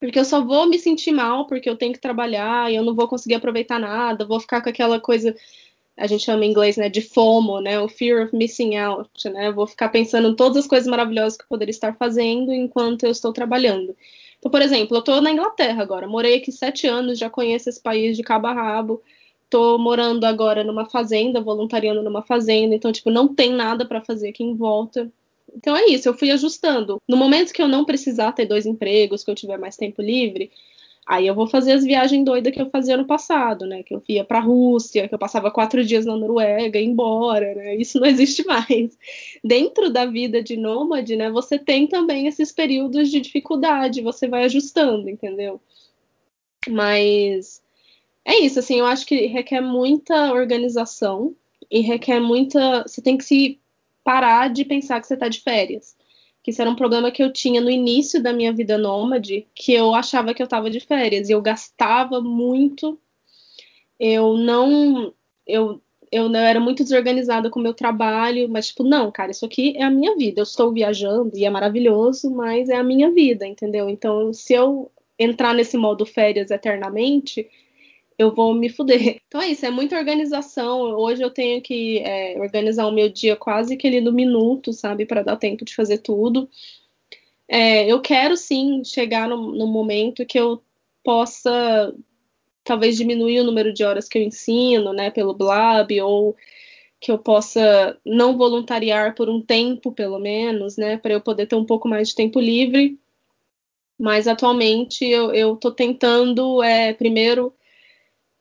Porque 0.00 0.18
eu 0.18 0.24
só 0.24 0.42
vou 0.42 0.66
me 0.66 0.78
sentir 0.78 1.12
mal 1.12 1.46
porque 1.46 1.68
eu 1.68 1.76
tenho 1.76 1.92
que 1.92 2.00
trabalhar 2.00 2.72
e 2.72 2.76
eu 2.76 2.82
não 2.82 2.94
vou 2.94 3.06
conseguir 3.06 3.34
aproveitar 3.34 3.78
nada, 3.78 4.24
vou 4.24 4.40
ficar 4.40 4.62
com 4.62 4.70
aquela 4.70 4.98
coisa 4.98 5.36
a 5.98 6.06
gente 6.06 6.24
chama 6.24 6.46
em 6.46 6.50
inglês, 6.50 6.78
né, 6.78 6.88
de 6.88 7.02
FOMO, 7.02 7.60
né, 7.60 7.78
o 7.78 7.88
fear 7.88 8.24
of 8.24 8.34
missing 8.34 8.76
out, 8.76 9.28
né, 9.28 9.52
vou 9.52 9.66
ficar 9.66 9.90
pensando 9.90 10.28
em 10.28 10.34
todas 10.34 10.56
as 10.56 10.66
coisas 10.66 10.88
maravilhosas 10.88 11.36
que 11.36 11.44
eu 11.44 11.48
poderia 11.48 11.72
estar 11.72 11.94
fazendo 11.96 12.54
enquanto 12.54 13.02
eu 13.02 13.10
estou 13.10 13.34
trabalhando. 13.34 13.94
Então, 14.38 14.50
por 14.50 14.62
exemplo, 14.62 14.96
eu 14.96 15.00
estou 15.00 15.20
na 15.20 15.30
Inglaterra 15.30 15.82
agora, 15.82 16.06
morei 16.06 16.36
aqui 16.36 16.50
sete 16.52 16.86
anos, 16.86 17.18
já 17.18 17.28
conheço 17.28 17.68
esse 17.68 17.82
país 17.82 18.16
de 18.16 18.22
cabo 18.22 18.46
a 18.46 18.54
rabo, 18.54 19.02
estou 19.48 19.78
morando 19.78 20.24
agora 20.24 20.62
numa 20.62 20.84
fazenda, 20.86 21.40
voluntariando 21.40 22.02
numa 22.02 22.22
fazenda, 22.22 22.74
então, 22.74 22.92
tipo, 22.92 23.10
não 23.10 23.34
tem 23.34 23.52
nada 23.52 23.84
para 23.84 24.04
fazer 24.04 24.28
aqui 24.28 24.44
em 24.44 24.54
volta. 24.54 25.10
Então 25.56 25.74
é 25.76 25.86
isso, 25.86 26.08
eu 26.08 26.14
fui 26.14 26.30
ajustando. 26.30 27.00
No 27.08 27.16
momento 27.16 27.52
que 27.52 27.62
eu 27.62 27.68
não 27.68 27.84
precisar 27.84 28.32
ter 28.32 28.46
dois 28.46 28.66
empregos, 28.66 29.24
que 29.24 29.30
eu 29.30 29.34
tiver 29.34 29.58
mais 29.58 29.76
tempo 29.76 30.02
livre, 30.02 30.50
Aí 31.08 31.26
eu 31.26 31.34
vou 31.34 31.46
fazer 31.46 31.72
as 31.72 31.82
viagens 31.84 32.22
doidas 32.22 32.52
que 32.52 32.60
eu 32.60 32.68
fazia 32.68 32.94
no 32.94 33.06
passado, 33.06 33.64
né? 33.64 33.82
Que 33.82 33.94
eu 33.94 34.02
ia 34.06 34.22
para 34.22 34.40
a 34.40 34.42
Rússia, 34.42 35.08
que 35.08 35.14
eu 35.14 35.18
passava 35.18 35.50
quatro 35.50 35.82
dias 35.82 36.04
na 36.04 36.14
Noruega, 36.14 36.78
embora, 36.78 37.54
né? 37.54 37.76
Isso 37.76 37.98
não 37.98 38.06
existe 38.06 38.44
mais. 38.44 38.98
Dentro 39.42 39.88
da 39.88 40.04
vida 40.04 40.42
de 40.42 40.54
nômade, 40.54 41.16
né? 41.16 41.30
Você 41.30 41.58
tem 41.58 41.86
também 41.86 42.26
esses 42.26 42.52
períodos 42.52 43.10
de 43.10 43.22
dificuldade, 43.22 44.02
você 44.02 44.28
vai 44.28 44.44
ajustando, 44.44 45.08
entendeu? 45.08 45.58
Mas 46.68 47.62
é 48.28 48.38
isso, 48.40 48.58
assim, 48.58 48.78
eu 48.78 48.86
acho 48.86 49.06
que 49.06 49.26
requer 49.26 49.60
muita 49.60 50.32
organização 50.32 51.34
e 51.70 51.80
requer 51.80 52.20
muita. 52.20 52.82
Você 52.82 53.02
tem 53.02 53.16
que 53.16 53.24
se 53.24 53.60
parar 54.04 54.48
de 54.48 54.64
pensar 54.64 55.00
que 55.00 55.06
você 55.06 55.14
está 55.14 55.28
de 55.28 55.40
férias 55.40 55.96
que 56.48 56.50
isso 56.50 56.62
era 56.62 56.70
um 56.70 56.76
problema 56.76 57.10
que 57.10 57.22
eu 57.22 57.30
tinha 57.30 57.60
no 57.60 57.70
início 57.70 58.22
da 58.22 58.32
minha 58.32 58.50
vida 58.54 58.78
nômade, 58.78 59.46
que 59.54 59.74
eu 59.74 59.94
achava 59.94 60.32
que 60.32 60.40
eu 60.40 60.44
estava 60.44 60.70
de 60.70 60.80
férias 60.80 61.28
e 61.28 61.32
eu 61.32 61.42
gastava 61.42 62.22
muito. 62.22 62.98
Eu 64.00 64.34
não 64.38 65.12
eu 65.46 65.78
eu 66.10 66.26
não 66.30 66.40
era 66.40 66.58
muito 66.58 66.82
desorganizada 66.82 67.50
com 67.50 67.60
o 67.60 67.62
meu 67.62 67.74
trabalho, 67.74 68.48
mas 68.48 68.68
tipo, 68.68 68.82
não, 68.82 69.12
cara, 69.12 69.30
isso 69.30 69.44
aqui 69.44 69.74
é 69.76 69.82
a 69.82 69.90
minha 69.90 70.16
vida. 70.16 70.40
Eu 70.40 70.44
estou 70.44 70.72
viajando 70.72 71.36
e 71.36 71.44
é 71.44 71.50
maravilhoso, 71.50 72.30
mas 72.30 72.70
é 72.70 72.76
a 72.76 72.82
minha 72.82 73.10
vida, 73.10 73.46
entendeu? 73.46 73.90
Então, 73.90 74.32
se 74.32 74.54
eu 74.54 74.90
entrar 75.18 75.52
nesse 75.54 75.76
modo 75.76 76.06
férias 76.06 76.50
eternamente, 76.50 77.46
eu 78.18 78.34
vou 78.34 78.54
me 78.54 78.68
fuder. 78.68 79.20
Então 79.28 79.40
é 79.40 79.48
isso, 79.48 79.64
é 79.66 79.70
muita 79.70 79.96
organização. 79.98 80.80
Hoje 80.98 81.22
eu 81.22 81.30
tenho 81.30 81.62
que 81.62 81.98
é, 82.00 82.38
organizar 82.40 82.86
o 82.86 82.92
meu 82.92 83.08
dia 83.08 83.36
quase 83.36 83.76
que 83.76 83.86
ele 83.86 84.00
no 84.00 84.12
minuto, 84.12 84.72
sabe, 84.72 85.06
para 85.06 85.22
dar 85.22 85.36
tempo 85.36 85.64
de 85.64 85.74
fazer 85.74 85.98
tudo. 85.98 86.48
É, 87.48 87.90
eu 87.90 88.00
quero 88.00 88.36
sim 88.36 88.84
chegar 88.84 89.28
no, 89.28 89.52
no 89.52 89.66
momento 89.66 90.26
que 90.26 90.38
eu 90.38 90.62
possa 91.02 91.94
talvez 92.64 92.96
diminuir 92.96 93.40
o 93.40 93.44
número 93.44 93.72
de 93.72 93.84
horas 93.84 94.08
que 94.08 94.18
eu 94.18 94.22
ensino, 94.22 94.92
né, 94.92 95.10
pelo 95.10 95.34
Blab, 95.34 96.00
ou 96.02 96.36
que 97.00 97.12
eu 97.12 97.18
possa 97.18 97.98
não 98.06 98.36
voluntariar 98.38 99.14
por 99.14 99.28
um 99.30 99.42
tempo, 99.42 99.92
pelo 99.92 100.18
menos, 100.20 100.76
né, 100.78 100.98
para 100.98 101.14
eu 101.14 101.20
poder 101.22 101.46
ter 101.46 101.56
um 101.56 101.66
pouco 101.66 101.88
mais 101.88 102.10
de 102.10 102.16
tempo 102.16 102.40
livre 102.40 102.98
Mas 103.98 104.28
atualmente 104.28 105.04
eu 105.04 105.54
estou 105.54 105.72
tentando, 105.72 106.62
é, 106.62 106.92
primeiro, 106.94 107.52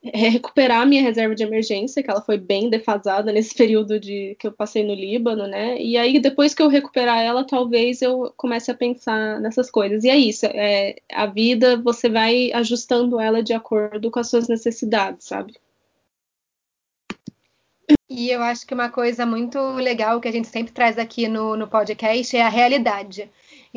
recuperar 0.03 0.81
a 0.81 0.85
minha 0.85 1.01
reserva 1.01 1.35
de 1.35 1.43
emergência, 1.43 2.03
que 2.03 2.09
ela 2.09 2.21
foi 2.21 2.37
bem 2.37 2.69
defasada 2.69 3.31
nesse 3.31 3.53
período 3.55 3.99
de 3.99 4.35
que 4.39 4.47
eu 4.47 4.51
passei 4.51 4.83
no 4.83 4.93
Líbano, 4.93 5.47
né? 5.47 5.79
E 5.81 5.97
aí, 5.97 6.19
depois 6.19 6.53
que 6.53 6.61
eu 6.61 6.67
recuperar 6.67 7.19
ela, 7.19 7.45
talvez 7.45 8.01
eu 8.01 8.33
comece 8.37 8.71
a 8.71 8.75
pensar 8.75 9.39
nessas 9.41 9.69
coisas. 9.71 10.03
E 10.03 10.09
é 10.09 10.17
isso, 10.17 10.45
é, 10.45 10.95
a 11.11 11.25
vida 11.25 11.77
você 11.77 12.09
vai 12.09 12.51
ajustando 12.53 13.19
ela 13.19 13.41
de 13.43 13.53
acordo 13.53 14.11
com 14.11 14.19
as 14.19 14.29
suas 14.29 14.47
necessidades, 14.47 15.27
sabe? 15.27 15.53
E 18.09 18.29
eu 18.29 18.41
acho 18.41 18.65
que 18.65 18.73
uma 18.73 18.89
coisa 18.89 19.25
muito 19.25 19.59
legal 19.75 20.19
que 20.21 20.27
a 20.27 20.31
gente 20.31 20.47
sempre 20.47 20.71
traz 20.71 20.97
aqui 20.97 21.27
no, 21.27 21.57
no 21.57 21.67
podcast 21.67 22.35
é 22.35 22.41
a 22.41 22.49
realidade. 22.49 23.29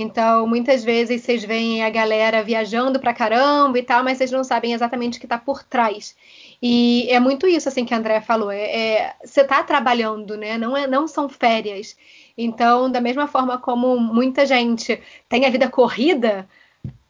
Então, 0.03 0.47
muitas 0.47 0.83
vezes 0.83 1.21
vocês 1.21 1.45
veem 1.45 1.85
a 1.85 1.91
galera 1.91 2.43
viajando 2.43 2.99
pra 2.99 3.13
caramba 3.13 3.79
e 3.79 3.83
tal, 3.83 4.03
mas 4.03 4.17
vocês 4.17 4.31
não 4.31 4.43
sabem 4.43 4.73
exatamente 4.73 5.19
o 5.19 5.21
que 5.21 5.27
está 5.27 5.37
por 5.37 5.63
trás. 5.63 6.17
E 6.63 7.07
é 7.11 7.21
muito 7.21 7.47
isso 7.47 7.69
assim 7.69 7.85
que 7.85 7.93
a 7.93 7.99
Andrea 7.99 8.23
falou. 8.23 8.51
É, 8.51 8.63
é, 8.63 9.15
você 9.23 9.43
está 9.43 9.63
trabalhando, 9.63 10.39
né? 10.39 10.57
Não, 10.57 10.75
é, 10.75 10.87
não 10.87 11.07
são 11.07 11.29
férias. 11.29 11.99
Então, 12.37 12.91
da 12.91 12.99
mesma 12.99 13.27
forma 13.27 13.59
como 13.59 13.99
muita 13.99 14.47
gente 14.47 14.99
tem 15.29 15.45
a 15.45 15.51
vida 15.51 15.69
corrida, 15.69 16.49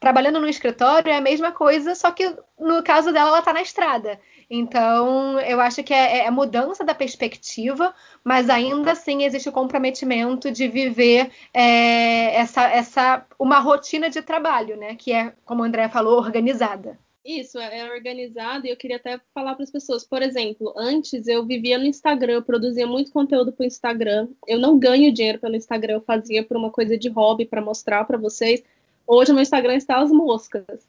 trabalhando 0.00 0.40
no 0.40 0.48
escritório 0.48 1.12
é 1.12 1.16
a 1.16 1.20
mesma 1.20 1.52
coisa, 1.52 1.94
só 1.94 2.10
que 2.10 2.34
no 2.58 2.82
caso 2.82 3.12
dela, 3.12 3.28
ela 3.28 3.38
está 3.38 3.52
na 3.52 3.62
estrada. 3.62 4.18
Então, 4.52 5.38
eu 5.38 5.60
acho 5.60 5.84
que 5.84 5.94
é, 5.94 6.24
é 6.24 6.30
mudança 6.30 6.84
da 6.84 6.92
perspectiva, 6.92 7.94
mas 8.24 8.50
ainda 8.50 8.90
assim 8.92 9.22
existe 9.22 9.48
o 9.48 9.52
comprometimento 9.52 10.50
de 10.50 10.66
viver 10.66 11.30
é, 11.54 12.34
essa, 12.34 12.68
essa 12.68 13.24
uma 13.38 13.60
rotina 13.60 14.10
de 14.10 14.20
trabalho, 14.20 14.76
né? 14.76 14.96
Que 14.96 15.12
é, 15.12 15.32
como 15.44 15.62
a 15.62 15.66
André 15.66 15.88
falou, 15.88 16.18
organizada. 16.18 16.98
Isso, 17.24 17.60
é, 17.60 17.78
é 17.78 17.92
organizado 17.92 18.66
e 18.66 18.70
eu 18.70 18.76
queria 18.76 18.96
até 18.96 19.20
falar 19.32 19.54
para 19.54 19.62
as 19.62 19.70
pessoas, 19.70 20.04
por 20.04 20.20
exemplo, 20.20 20.74
antes 20.76 21.28
eu 21.28 21.46
vivia 21.46 21.78
no 21.78 21.84
Instagram, 21.84 22.32
eu 22.32 22.42
produzia 22.42 22.86
muito 22.88 23.12
conteúdo 23.12 23.52
para 23.52 23.62
o 23.62 23.66
Instagram. 23.66 24.26
Eu 24.48 24.58
não 24.58 24.76
ganho 24.78 25.12
dinheiro 25.12 25.38
pelo 25.38 25.54
Instagram, 25.54 25.94
eu 25.94 26.00
fazia 26.00 26.42
por 26.42 26.56
uma 26.56 26.70
coisa 26.70 26.98
de 26.98 27.08
hobby 27.08 27.44
para 27.44 27.60
mostrar 27.60 28.04
para 28.04 28.18
vocês. 28.18 28.64
Hoje 29.06 29.30
o 29.30 29.34
meu 29.34 29.42
Instagram 29.42 29.76
está 29.76 30.00
às 30.00 30.10
moscas. 30.10 30.88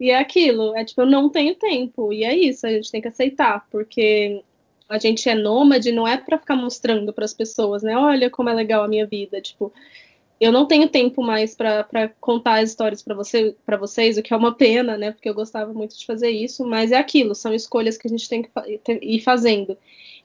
E 0.00 0.10
é 0.10 0.18
aquilo, 0.18 0.74
é 0.74 0.84
tipo, 0.84 1.02
eu 1.02 1.06
não 1.06 1.28
tenho 1.28 1.54
tempo. 1.54 2.12
E 2.12 2.24
é 2.24 2.34
isso, 2.34 2.66
a 2.66 2.70
gente 2.70 2.90
tem 2.90 3.02
que 3.02 3.08
aceitar, 3.08 3.66
porque 3.70 4.42
a 4.88 4.98
gente 4.98 5.28
é 5.28 5.34
nômade, 5.34 5.92
não 5.92 6.08
é 6.08 6.16
para 6.16 6.38
ficar 6.38 6.56
mostrando 6.56 7.12
para 7.12 7.24
as 7.24 7.34
pessoas, 7.34 7.82
né? 7.82 7.96
Olha 7.96 8.30
como 8.30 8.48
é 8.48 8.54
legal 8.54 8.82
a 8.82 8.88
minha 8.88 9.06
vida. 9.06 9.40
Tipo, 9.40 9.72
eu 10.40 10.50
não 10.50 10.66
tenho 10.66 10.88
tempo 10.88 11.22
mais 11.22 11.54
para 11.54 12.08
contar 12.18 12.60
as 12.60 12.70
histórias 12.70 13.02
para 13.02 13.14
você, 13.14 13.54
vocês, 13.78 14.16
o 14.16 14.22
que 14.22 14.32
é 14.32 14.36
uma 14.36 14.54
pena, 14.54 14.96
né? 14.96 15.12
Porque 15.12 15.28
eu 15.28 15.34
gostava 15.34 15.72
muito 15.74 15.96
de 15.98 16.06
fazer 16.06 16.30
isso, 16.30 16.66
mas 16.66 16.92
é 16.92 16.96
aquilo, 16.96 17.34
são 17.34 17.52
escolhas 17.52 17.98
que 17.98 18.08
a 18.08 18.10
gente 18.10 18.28
tem 18.28 18.42
que 18.42 18.50
ir 19.02 19.20
fazendo. 19.20 19.76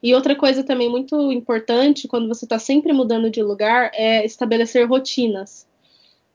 E 0.02 0.14
outra 0.14 0.34
coisa 0.34 0.64
também 0.64 0.88
muito 0.88 1.30
importante, 1.30 2.08
quando 2.08 2.28
você 2.28 2.46
está 2.46 2.58
sempre 2.58 2.94
mudando 2.94 3.30
de 3.30 3.42
lugar, 3.42 3.90
é 3.94 4.24
estabelecer 4.24 4.88
rotinas. 4.88 5.68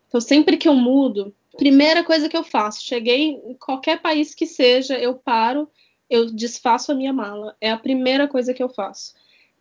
Então, 0.07 0.21
sempre 0.21 0.57
que 0.57 0.67
eu 0.67 0.75
mudo, 0.75 1.33
primeira 1.57 2.03
coisa 2.03 2.29
que 2.29 2.37
eu 2.37 2.43
faço, 2.43 2.83
cheguei 2.83 3.29
em 3.29 3.53
qualquer 3.55 4.01
país 4.01 4.33
que 4.33 4.45
seja, 4.45 4.97
eu 4.97 5.15
paro, 5.15 5.69
eu 6.09 6.25
desfaço 6.25 6.91
a 6.91 6.95
minha 6.95 7.13
mala. 7.13 7.55
É 7.61 7.71
a 7.71 7.77
primeira 7.77 8.27
coisa 8.27 8.53
que 8.53 8.61
eu 8.61 8.69
faço. 8.69 9.13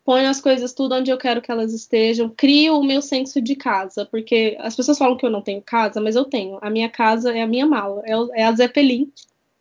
Ponho 0.04 0.28
as 0.28 0.40
coisas 0.40 0.72
tudo 0.72 0.94
onde 0.94 1.10
eu 1.10 1.18
quero 1.18 1.40
que 1.40 1.50
elas 1.52 1.72
estejam, 1.72 2.28
crio 2.28 2.78
o 2.78 2.84
meu 2.84 3.00
senso 3.00 3.40
de 3.40 3.54
casa, 3.54 4.06
porque 4.06 4.56
as 4.58 4.74
pessoas 4.74 4.98
falam 4.98 5.16
que 5.16 5.24
eu 5.24 5.30
não 5.30 5.42
tenho 5.42 5.62
casa, 5.62 6.00
mas 6.00 6.16
eu 6.16 6.24
tenho. 6.24 6.58
A 6.62 6.70
minha 6.70 6.88
casa 6.88 7.32
é 7.32 7.42
a 7.42 7.46
minha 7.46 7.66
mala, 7.66 8.02
é, 8.04 8.40
é 8.40 8.44
a 8.44 8.52
Zeppelin, 8.52 9.12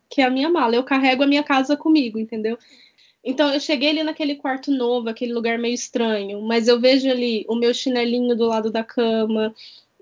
que 0.08 0.20
é 0.20 0.24
a 0.24 0.30
minha 0.30 0.48
mala. 0.48 0.74
Eu 0.74 0.82
carrego 0.82 1.22
a 1.22 1.26
minha 1.26 1.44
casa 1.44 1.76
comigo, 1.76 2.18
entendeu? 2.18 2.58
Então 3.22 3.52
eu 3.52 3.60
cheguei 3.60 3.90
ali 3.90 4.02
naquele 4.02 4.34
quarto 4.36 4.70
novo, 4.70 5.08
aquele 5.08 5.32
lugar 5.32 5.58
meio 5.58 5.74
estranho, 5.74 6.40
mas 6.42 6.68
eu 6.68 6.80
vejo 6.80 7.08
ali 7.08 7.44
o 7.48 7.54
meu 7.54 7.72
chinelinho 7.74 8.34
do 8.34 8.46
lado 8.46 8.70
da 8.70 8.82
cama, 8.82 9.54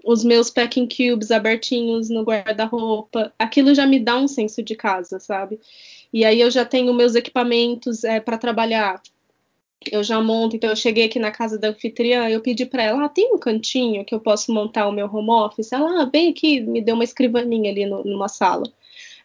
os 0.05 0.25
meus 0.25 0.51
packing 0.51 0.89
cubes 0.89 1.31
abertinhos 1.31 2.09
no 2.09 2.23
guarda-roupa, 2.23 3.33
aquilo 3.39 3.75
já 3.75 3.87
me 3.87 4.01
dá 4.01 4.17
um 4.17 4.29
senso 4.29 4.63
de 4.63 4.75
casa, 4.75 5.19
sabe? 5.19 5.61
E 6.13 6.25
aí 6.25 6.41
eu 6.41 6.51
já 6.51 6.65
tenho 6.65 6.95
meus 6.95 7.15
equipamentos 7.15 8.05
é, 8.05 8.21
para 8.21 8.39
trabalhar. 8.39 9.03
Eu 9.91 10.03
já 10.03 10.21
monto, 10.21 10.57
então 10.57 10.71
eu 10.71 10.77
cheguei 10.77 11.05
aqui 11.05 11.19
na 11.19 11.31
casa 11.31 11.59
da 11.59 11.69
anfitriã, 11.69 12.29
eu 12.29 12.41
pedi 12.41 12.67
para 12.67 12.83
ela, 12.83 13.05
ah, 13.05 13.09
tem 13.09 13.33
um 13.33 13.39
cantinho 13.39 14.05
que 14.05 14.15
eu 14.15 14.21
posso 14.21 14.53
montar 14.53 14.89
o 14.89 14.93
meu 14.93 15.07
home 15.07 15.31
office? 15.31 15.73
Ela, 15.73 16.03
ah, 16.03 16.05
vem 16.05 16.31
aqui, 16.31 16.61
me 16.61 16.81
deu 16.81 16.95
uma 16.95 17.05
escrivaninha 17.05 17.71
ali 17.71 17.87
no, 17.87 18.03
numa 18.05 18.29
sala. 18.29 18.65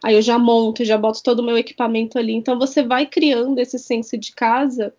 Aí 0.02 0.14
eu 0.14 0.22
já 0.22 0.38
monto, 0.38 0.84
já 0.84 0.98
boto 0.98 1.22
todo 1.22 1.40
o 1.40 1.42
meu 1.42 1.56
equipamento 1.58 2.18
ali. 2.18 2.34
Então 2.34 2.58
você 2.58 2.82
vai 2.82 3.06
criando 3.06 3.58
esse 3.58 3.78
senso 3.78 4.16
de 4.18 4.32
casa 4.32 4.94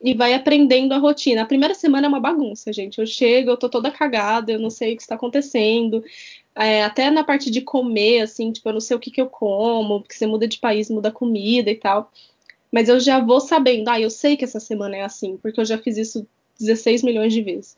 e 0.00 0.14
vai 0.14 0.34
aprendendo 0.34 0.92
a 0.92 0.98
rotina. 0.98 1.42
A 1.42 1.46
primeira 1.46 1.74
semana 1.74 2.06
é 2.06 2.08
uma 2.08 2.20
bagunça, 2.20 2.72
gente. 2.72 2.98
Eu 2.98 3.06
chego, 3.06 3.50
eu 3.50 3.56
tô 3.56 3.68
toda 3.68 3.90
cagada, 3.90 4.52
eu 4.52 4.58
não 4.58 4.70
sei 4.70 4.94
o 4.94 4.96
que 4.96 5.02
está 5.02 5.16
acontecendo. 5.16 6.04
É, 6.54 6.84
até 6.84 7.10
na 7.10 7.24
parte 7.24 7.50
de 7.50 7.60
comer, 7.60 8.20
assim, 8.22 8.52
tipo, 8.52 8.68
eu 8.68 8.72
não 8.74 8.80
sei 8.80 8.96
o 8.96 9.00
que, 9.00 9.10
que 9.10 9.20
eu 9.20 9.28
como, 9.28 10.00
porque 10.00 10.14
você 10.14 10.26
muda 10.26 10.46
de 10.46 10.58
país, 10.58 10.90
muda 10.90 11.10
comida 11.10 11.70
e 11.70 11.76
tal. 11.76 12.12
Mas 12.72 12.88
eu 12.88 13.00
já 13.00 13.20
vou 13.20 13.40
sabendo, 13.40 13.88
ah, 13.88 14.00
eu 14.00 14.10
sei 14.10 14.36
que 14.36 14.44
essa 14.44 14.60
semana 14.60 14.96
é 14.96 15.02
assim, 15.02 15.36
porque 15.38 15.60
eu 15.60 15.64
já 15.64 15.78
fiz 15.78 15.96
isso 15.96 16.26
16 16.58 17.02
milhões 17.02 17.32
de 17.32 17.42
vezes. 17.42 17.76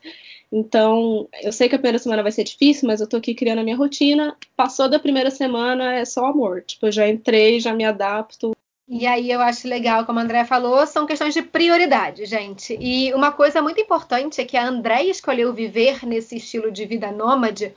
Então, 0.51 1.29
eu 1.41 1.51
sei 1.53 1.69
que 1.69 1.75
a 1.75 1.77
primeira 1.77 1.99
semana 1.99 2.23
vai 2.23 2.31
ser 2.31 2.43
difícil, 2.43 2.87
mas 2.87 2.99
eu 2.99 3.07
tô 3.07 3.17
aqui 3.17 3.33
criando 3.33 3.59
a 3.59 3.63
minha 3.63 3.77
rotina. 3.77 4.35
Passou 4.55 4.89
da 4.89 4.99
primeira 4.99 5.31
semana, 5.31 5.93
é 5.95 6.03
só 6.03 6.25
amor. 6.25 6.63
Tipo, 6.63 6.87
eu 6.87 6.91
já 6.91 7.07
entrei, 7.07 7.59
já 7.59 7.73
me 7.73 7.85
adapto. 7.85 8.51
E 8.93 9.07
aí 9.07 9.31
eu 9.31 9.39
acho 9.39 9.69
legal, 9.69 10.05
como 10.05 10.19
a 10.19 10.21
André 10.21 10.43
falou, 10.43 10.85
são 10.85 11.05
questões 11.05 11.33
de 11.33 11.41
prioridade, 11.41 12.25
gente. 12.25 12.77
E 12.77 13.13
uma 13.13 13.31
coisa 13.31 13.61
muito 13.61 13.79
importante 13.79 14.41
é 14.41 14.45
que 14.45 14.57
a 14.57 14.67
André 14.67 15.03
escolheu 15.03 15.53
viver 15.53 16.05
nesse 16.05 16.35
estilo 16.35 16.69
de 16.69 16.85
vida 16.85 17.09
nômade 17.09 17.73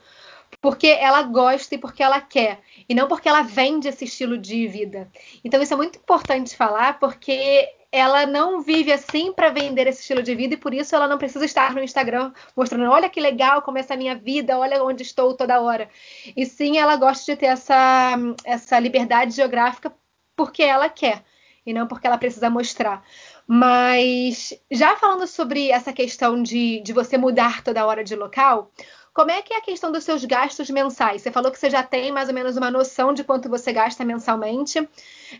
porque 0.59 0.87
ela 0.87 1.21
gosta 1.23 1.75
e 1.75 1.77
porque 1.77 2.03
ela 2.03 2.19
quer, 2.19 2.59
e 2.89 2.93
não 2.93 3.07
porque 3.07 3.29
ela 3.29 3.41
vende 3.43 3.87
esse 3.87 4.03
estilo 4.03 4.37
de 4.37 4.67
vida. 4.67 5.09
Então 5.43 5.61
isso 5.61 5.73
é 5.73 5.77
muito 5.77 5.97
importante 5.99 6.55
falar, 6.55 6.99
porque 6.99 7.65
ela 7.91 8.25
não 8.25 8.61
vive 8.61 8.91
assim 8.91 9.31
para 9.31 9.49
vender 9.49 9.87
esse 9.87 10.01
estilo 10.01 10.21
de 10.21 10.35
vida 10.35 10.55
e 10.55 10.57
por 10.57 10.73
isso 10.73 10.93
ela 10.93 11.07
não 11.07 11.17
precisa 11.17 11.45
estar 11.45 11.73
no 11.73 11.81
Instagram 11.81 12.33
mostrando, 12.57 12.91
olha 12.91 13.09
que 13.09 13.21
legal 13.21 13.61
como 13.61 13.77
é 13.77 13.81
essa 13.81 13.95
minha 13.95 14.15
vida, 14.15 14.57
olha 14.57 14.83
onde 14.83 15.03
estou 15.03 15.33
toda 15.33 15.61
hora. 15.61 15.89
E 16.35 16.45
sim, 16.45 16.77
ela 16.77 16.97
gosta 16.97 17.31
de 17.31 17.39
ter 17.39 17.45
essa, 17.45 18.17
essa 18.43 18.77
liberdade 18.79 19.33
geográfica 19.33 19.93
porque 20.35 20.63
ela 20.63 20.89
quer 20.89 21.23
e 21.65 21.73
não 21.73 21.87
porque 21.87 22.05
ela 22.05 22.17
precisa 22.17 22.49
mostrar. 22.49 23.03
Mas 23.47 24.53
já 24.71 24.95
falando 24.95 25.25
sobre 25.27 25.69
essa 25.69 25.91
questão 25.91 26.41
de, 26.41 26.81
de 26.81 26.93
você 26.93 27.17
mudar 27.17 27.63
toda 27.63 27.85
hora 27.85 28.03
de 28.03 28.15
local, 28.15 28.71
como 29.13 29.31
é 29.31 29.41
que 29.41 29.53
é 29.53 29.57
a 29.57 29.61
questão 29.61 29.91
dos 29.91 30.03
seus 30.03 30.25
gastos 30.25 30.69
mensais? 30.69 31.21
Você 31.21 31.31
falou 31.31 31.49
que 31.49 31.57
você 31.57 31.69
já 31.69 31.81
tem 31.81 32.11
mais 32.11 32.27
ou 32.27 32.35
menos 32.35 32.57
uma 32.57 32.69
noção 32.69 33.13
de 33.13 33.23
quanto 33.23 33.49
você 33.49 33.71
gasta 33.71 34.03
mensalmente. 34.03 34.87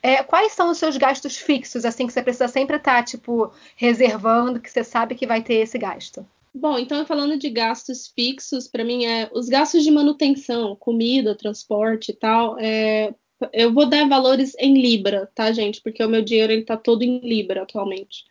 É, 0.01 0.23
quais 0.23 0.53
são 0.53 0.71
os 0.71 0.77
seus 0.77 0.95
gastos 0.95 1.35
fixos, 1.37 1.83
assim, 1.83 2.07
que 2.07 2.13
você 2.13 2.23
precisa 2.23 2.47
sempre 2.47 2.77
estar, 2.77 2.95
tá, 2.95 3.03
tipo, 3.03 3.51
reservando, 3.75 4.61
que 4.61 4.71
você 4.71 4.83
sabe 4.83 5.13
que 5.13 5.27
vai 5.27 5.43
ter 5.43 5.55
esse 5.55 5.77
gasto? 5.77 6.25
Bom, 6.53 6.79
então 6.79 7.05
falando 7.05 7.37
de 7.37 7.49
gastos 7.49 8.07
fixos, 8.07 8.65
para 8.65 8.85
mim 8.85 9.03
é 9.03 9.29
os 9.33 9.49
gastos 9.49 9.83
de 9.83 9.91
manutenção, 9.91 10.73
comida, 10.77 11.35
transporte 11.35 12.11
e 12.11 12.15
tal, 12.15 12.57
é, 12.57 13.13
eu 13.51 13.73
vou 13.73 13.87
dar 13.87 14.07
valores 14.07 14.55
em 14.59 14.79
libra, 14.81 15.29
tá, 15.33 15.51
gente? 15.51 15.81
Porque 15.81 16.03
o 16.03 16.09
meu 16.09 16.21
dinheiro 16.21 16.53
ele 16.53 16.63
tá 16.63 16.77
todo 16.77 17.03
em 17.03 17.19
libra 17.19 17.63
atualmente. 17.63 18.23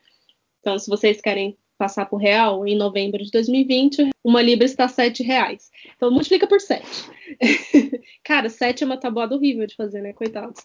Então, 0.61 0.79
se 0.79 0.89
vocês 0.89 1.21
querem 1.21 1.59
passar 1.77 2.07
por 2.07 2.17
real, 2.17 2.67
em 2.67 2.77
novembro 2.77 3.23
de 3.23 3.31
2020, 3.31 4.11
uma 4.23 4.41
libra 4.41 4.65
está 4.65 4.89
sete 4.89 5.23
reais. 5.23 5.71
Então, 5.97 6.11
multiplica 6.11 6.47
por 6.47 6.61
sete. 6.61 7.11
Cara, 8.25 8.49
sete 8.49 8.83
é 8.83 8.87
uma 8.87 8.97
tabuada 8.97 9.35
horrível 9.35 9.67
de 9.67 9.75
fazer, 9.75 10.01
né? 10.01 10.13
Coitados. 10.13 10.65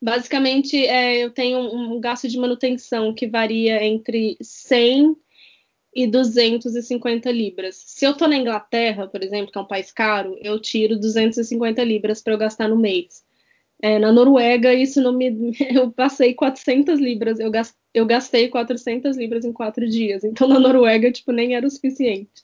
Basicamente, 0.00 0.86
é, 0.86 1.24
eu 1.24 1.30
tenho 1.30 1.58
um, 1.58 1.94
um 1.94 2.00
gasto 2.00 2.28
de 2.28 2.38
manutenção 2.38 3.14
que 3.14 3.26
varia 3.26 3.82
entre 3.84 4.36
100 4.40 5.16
e 5.94 6.06
250 6.06 7.30
libras. 7.30 7.76
Se 7.86 8.04
eu 8.04 8.16
tô 8.16 8.26
na 8.26 8.36
Inglaterra, 8.36 9.06
por 9.06 9.22
exemplo, 9.22 9.50
que 9.50 9.58
é 9.58 9.60
um 9.60 9.66
país 9.66 9.92
caro, 9.92 10.36
eu 10.40 10.60
tiro 10.60 10.98
250 10.98 11.82
libras 11.84 12.20
para 12.20 12.34
eu 12.34 12.38
gastar 12.38 12.68
no 12.68 12.76
mês. 12.76 13.23
É, 13.84 13.98
na 13.98 14.10
Noruega, 14.10 14.72
isso 14.72 14.98
não 15.02 15.12
me. 15.12 15.52
Eu 15.60 15.90
passei 15.90 16.32
400 16.32 16.98
libras, 16.98 17.38
eu, 17.38 17.50
gast, 17.50 17.74
eu 17.92 18.06
gastei 18.06 18.48
400 18.48 19.14
libras 19.14 19.44
em 19.44 19.52
quatro 19.52 19.86
dias. 19.86 20.24
Então, 20.24 20.48
na 20.48 20.58
Noruega, 20.58 21.12
tipo, 21.12 21.30
nem 21.32 21.54
era 21.54 21.66
o 21.66 21.70
suficiente. 21.70 22.42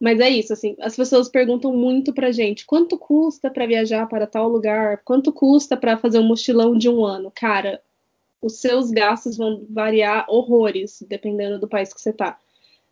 Mas 0.00 0.18
é 0.18 0.30
isso, 0.30 0.50
assim, 0.50 0.74
as 0.80 0.96
pessoas 0.96 1.28
perguntam 1.28 1.76
muito 1.76 2.14
pra 2.14 2.32
gente: 2.32 2.64
quanto 2.64 2.96
custa 2.96 3.50
para 3.50 3.66
viajar 3.66 4.08
para 4.08 4.26
tal 4.26 4.48
lugar? 4.48 5.02
Quanto 5.04 5.30
custa 5.30 5.76
para 5.76 5.98
fazer 5.98 6.20
um 6.20 6.26
mochilão 6.26 6.74
de 6.74 6.88
um 6.88 7.04
ano? 7.04 7.30
Cara, 7.34 7.82
os 8.40 8.58
seus 8.58 8.90
gastos 8.90 9.36
vão 9.36 9.66
variar 9.68 10.24
horrores, 10.26 11.04
dependendo 11.06 11.58
do 11.58 11.68
país 11.68 11.92
que 11.92 12.00
você 12.00 12.14
tá. 12.14 12.38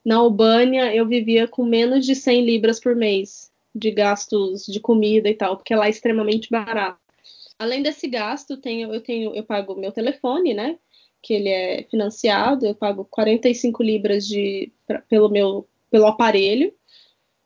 Na 0.05 0.17
Albânia, 0.17 0.95
eu 0.95 1.07
vivia 1.07 1.49
com 1.49 1.65
menos 1.65 2.05
de 2.05 2.15
100 2.15 2.45
libras 2.45 2.79
por 2.79 2.95
mês 2.95 3.51
de 3.75 3.91
gastos 3.91 4.67
de 4.67 4.81
comida 4.81 5.31
e 5.31 5.35
tal, 5.35 5.57
porque 5.57 5.75
lá 5.75 5.87
é 5.87 5.91
extremamente 5.91 6.51
barato. 6.51 7.06
Além 7.59 7.83
desse 7.83 8.07
gasto, 8.07 8.57
tenho, 8.57 8.93
eu 8.93 9.01
tenho, 9.01 9.35
eu 9.35 9.45
pago 9.45 9.75
meu 9.75 9.93
telefone, 9.93 10.55
né? 10.55 10.79
Que 11.23 11.35
ele 11.35 11.49
é 11.49 11.83
financiado, 11.91 12.67
eu 12.67 12.75
pago 12.75 13.05
45 13.07 13.83
libras 13.83 14.27
de, 14.27 14.73
pra, 14.87 15.01
pelo 15.03 15.29
meu 15.29 15.69
pelo 15.91 16.07
aparelho 16.07 16.73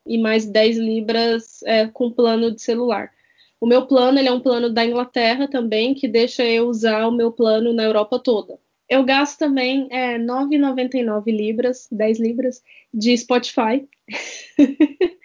e 0.07 0.19
mais 0.19 0.47
10 0.47 0.79
libras 0.79 1.63
é, 1.65 1.87
com 1.87 2.11
plano 2.11 2.51
de 2.51 2.61
celular. 2.63 3.13
O 3.61 3.67
meu 3.67 3.87
plano 3.87 4.19
ele 4.19 4.29
é 4.29 4.33
um 4.33 4.41
plano 4.41 4.71
da 4.71 4.85
Inglaterra 4.85 5.47
também, 5.47 5.95
que 5.95 6.09
deixa 6.09 6.45
eu 6.45 6.67
usar 6.69 7.07
o 7.07 7.13
meu 7.13 7.31
plano 7.31 7.73
na 7.73 7.85
Europa 7.85 8.19
toda. 8.19 8.59
Eu 8.89 9.05
gasto 9.05 9.39
também 9.39 9.87
é, 9.91 10.19
9,99 10.19 11.27
libras, 11.27 11.87
10 11.93 12.19
libras, 12.19 12.63
de 12.93 13.17
Spotify. 13.17 13.87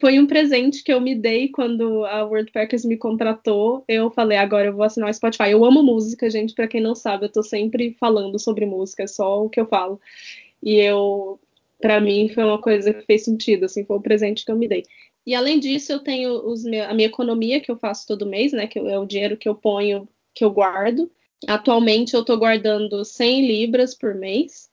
Foi 0.00 0.18
um 0.18 0.26
presente 0.26 0.82
que 0.82 0.92
eu 0.92 1.00
me 1.00 1.14
dei 1.14 1.50
quando 1.50 2.06
a 2.06 2.24
World 2.24 2.50
Packers 2.50 2.86
me 2.86 2.96
contratou. 2.96 3.84
Eu 3.86 4.10
falei, 4.10 4.38
agora 4.38 4.68
eu 4.68 4.72
vou 4.74 4.82
assinar 4.82 5.10
o 5.10 5.14
Spotify. 5.14 5.50
Eu 5.50 5.62
amo 5.62 5.82
música, 5.82 6.30
gente. 6.30 6.54
Para 6.54 6.66
quem 6.66 6.80
não 6.80 6.94
sabe, 6.94 7.26
eu 7.26 7.32
tô 7.32 7.42
sempre 7.42 7.94
falando 8.00 8.38
sobre 8.38 8.64
música, 8.64 9.02
é 9.02 9.06
só 9.06 9.44
o 9.44 9.50
que 9.50 9.60
eu 9.60 9.66
falo. 9.66 10.00
E 10.62 10.76
eu, 10.76 11.38
para 11.80 12.00
mim, 12.00 12.30
foi 12.30 12.44
uma 12.44 12.60
coisa 12.60 12.94
que 12.94 13.04
fez 13.04 13.24
sentido, 13.24 13.66
assim, 13.66 13.84
foi 13.84 13.96
o 13.96 14.00
presente 14.00 14.44
que 14.44 14.50
eu 14.50 14.56
me 14.56 14.66
dei. 14.66 14.84
E 15.26 15.34
além 15.34 15.60
disso, 15.60 15.92
eu 15.92 15.98
tenho 16.00 16.32
os, 16.46 16.64
a 16.64 16.94
minha 16.94 17.08
economia 17.08 17.60
que 17.60 17.70
eu 17.70 17.76
faço 17.76 18.06
todo 18.06 18.26
mês, 18.26 18.52
né? 18.52 18.66
Que 18.66 18.78
é 18.78 18.98
o 18.98 19.04
dinheiro 19.04 19.36
que 19.36 19.48
eu 19.48 19.54
ponho, 19.54 20.08
que 20.34 20.42
eu 20.42 20.50
guardo. 20.50 21.10
Atualmente 21.46 22.14
eu 22.14 22.20
estou 22.20 22.38
guardando 22.38 23.04
100 23.04 23.46
libras 23.46 23.94
por 23.94 24.14
mês. 24.14 24.70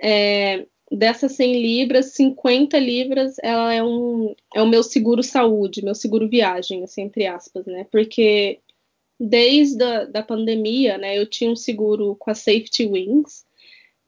É, 0.00 0.66
dessas 0.90 1.32
100 1.32 1.60
libras, 1.60 2.12
50 2.14 2.78
libras 2.78 3.36
ela 3.42 3.72
é, 3.74 3.82
um, 3.82 4.34
é 4.54 4.62
o 4.62 4.68
meu 4.68 4.82
seguro 4.82 5.22
saúde, 5.22 5.84
meu 5.84 5.94
seguro 5.94 6.28
viagem, 6.28 6.82
assim, 6.82 7.02
entre 7.02 7.26
aspas, 7.26 7.66
né? 7.66 7.86
Porque 7.90 8.60
desde 9.20 9.82
a 9.82 10.04
da 10.04 10.22
pandemia, 10.22 10.96
né, 10.96 11.18
eu 11.18 11.28
tinha 11.28 11.50
um 11.50 11.56
seguro 11.56 12.16
com 12.16 12.30
a 12.30 12.34
Safety 12.34 12.86
Wings, 12.86 13.44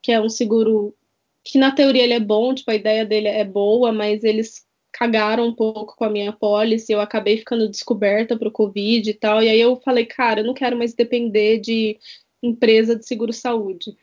que 0.01 0.11
é 0.11 0.19
um 0.19 0.29
seguro 0.29 0.95
que 1.43 1.57
na 1.57 1.71
teoria 1.71 2.03
ele 2.03 2.13
é 2.13 2.19
bom, 2.19 2.53
tipo, 2.53 2.71
a 2.71 2.75
ideia 2.75 3.05
dele 3.05 3.27
é 3.27 3.43
boa, 3.43 3.91
mas 3.91 4.23
eles 4.23 4.65
cagaram 4.91 5.47
um 5.47 5.55
pouco 5.55 5.95
com 5.95 6.03
a 6.03 6.09
minha 6.09 6.31
pólice, 6.33 6.91
eu 6.91 7.01
acabei 7.01 7.37
ficando 7.37 7.69
descoberta 7.69 8.37
para 8.37 8.47
o 8.47 8.51
Covid 8.51 9.09
e 9.09 9.13
tal, 9.13 9.41
e 9.41 9.49
aí 9.49 9.59
eu 9.59 9.75
falei, 9.77 10.05
cara, 10.05 10.41
eu 10.41 10.45
não 10.45 10.53
quero 10.53 10.77
mais 10.77 10.93
depender 10.93 11.59
de 11.59 11.97
empresa 12.43 12.95
de 12.95 13.05
seguro-saúde. 13.07 13.95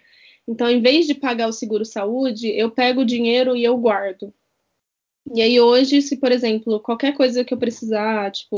Então, 0.49 0.69
em 0.71 0.81
vez 0.81 1.07
de 1.07 1.15
pagar 1.15 1.47
o 1.47 1.53
seguro-saúde, 1.53 2.49
eu 2.49 2.71
pego 2.71 3.03
o 3.03 3.05
dinheiro 3.05 3.55
e 3.55 3.63
eu 3.63 3.77
guardo. 3.77 4.33
E 5.35 5.43
aí 5.43 5.61
hoje, 5.61 6.01
se, 6.01 6.17
por 6.17 6.33
exemplo, 6.33 6.81
qualquer 6.81 7.15
coisa 7.15 7.45
que 7.45 7.53
eu 7.53 7.59
precisar, 7.59 8.31
tipo, 8.33 8.57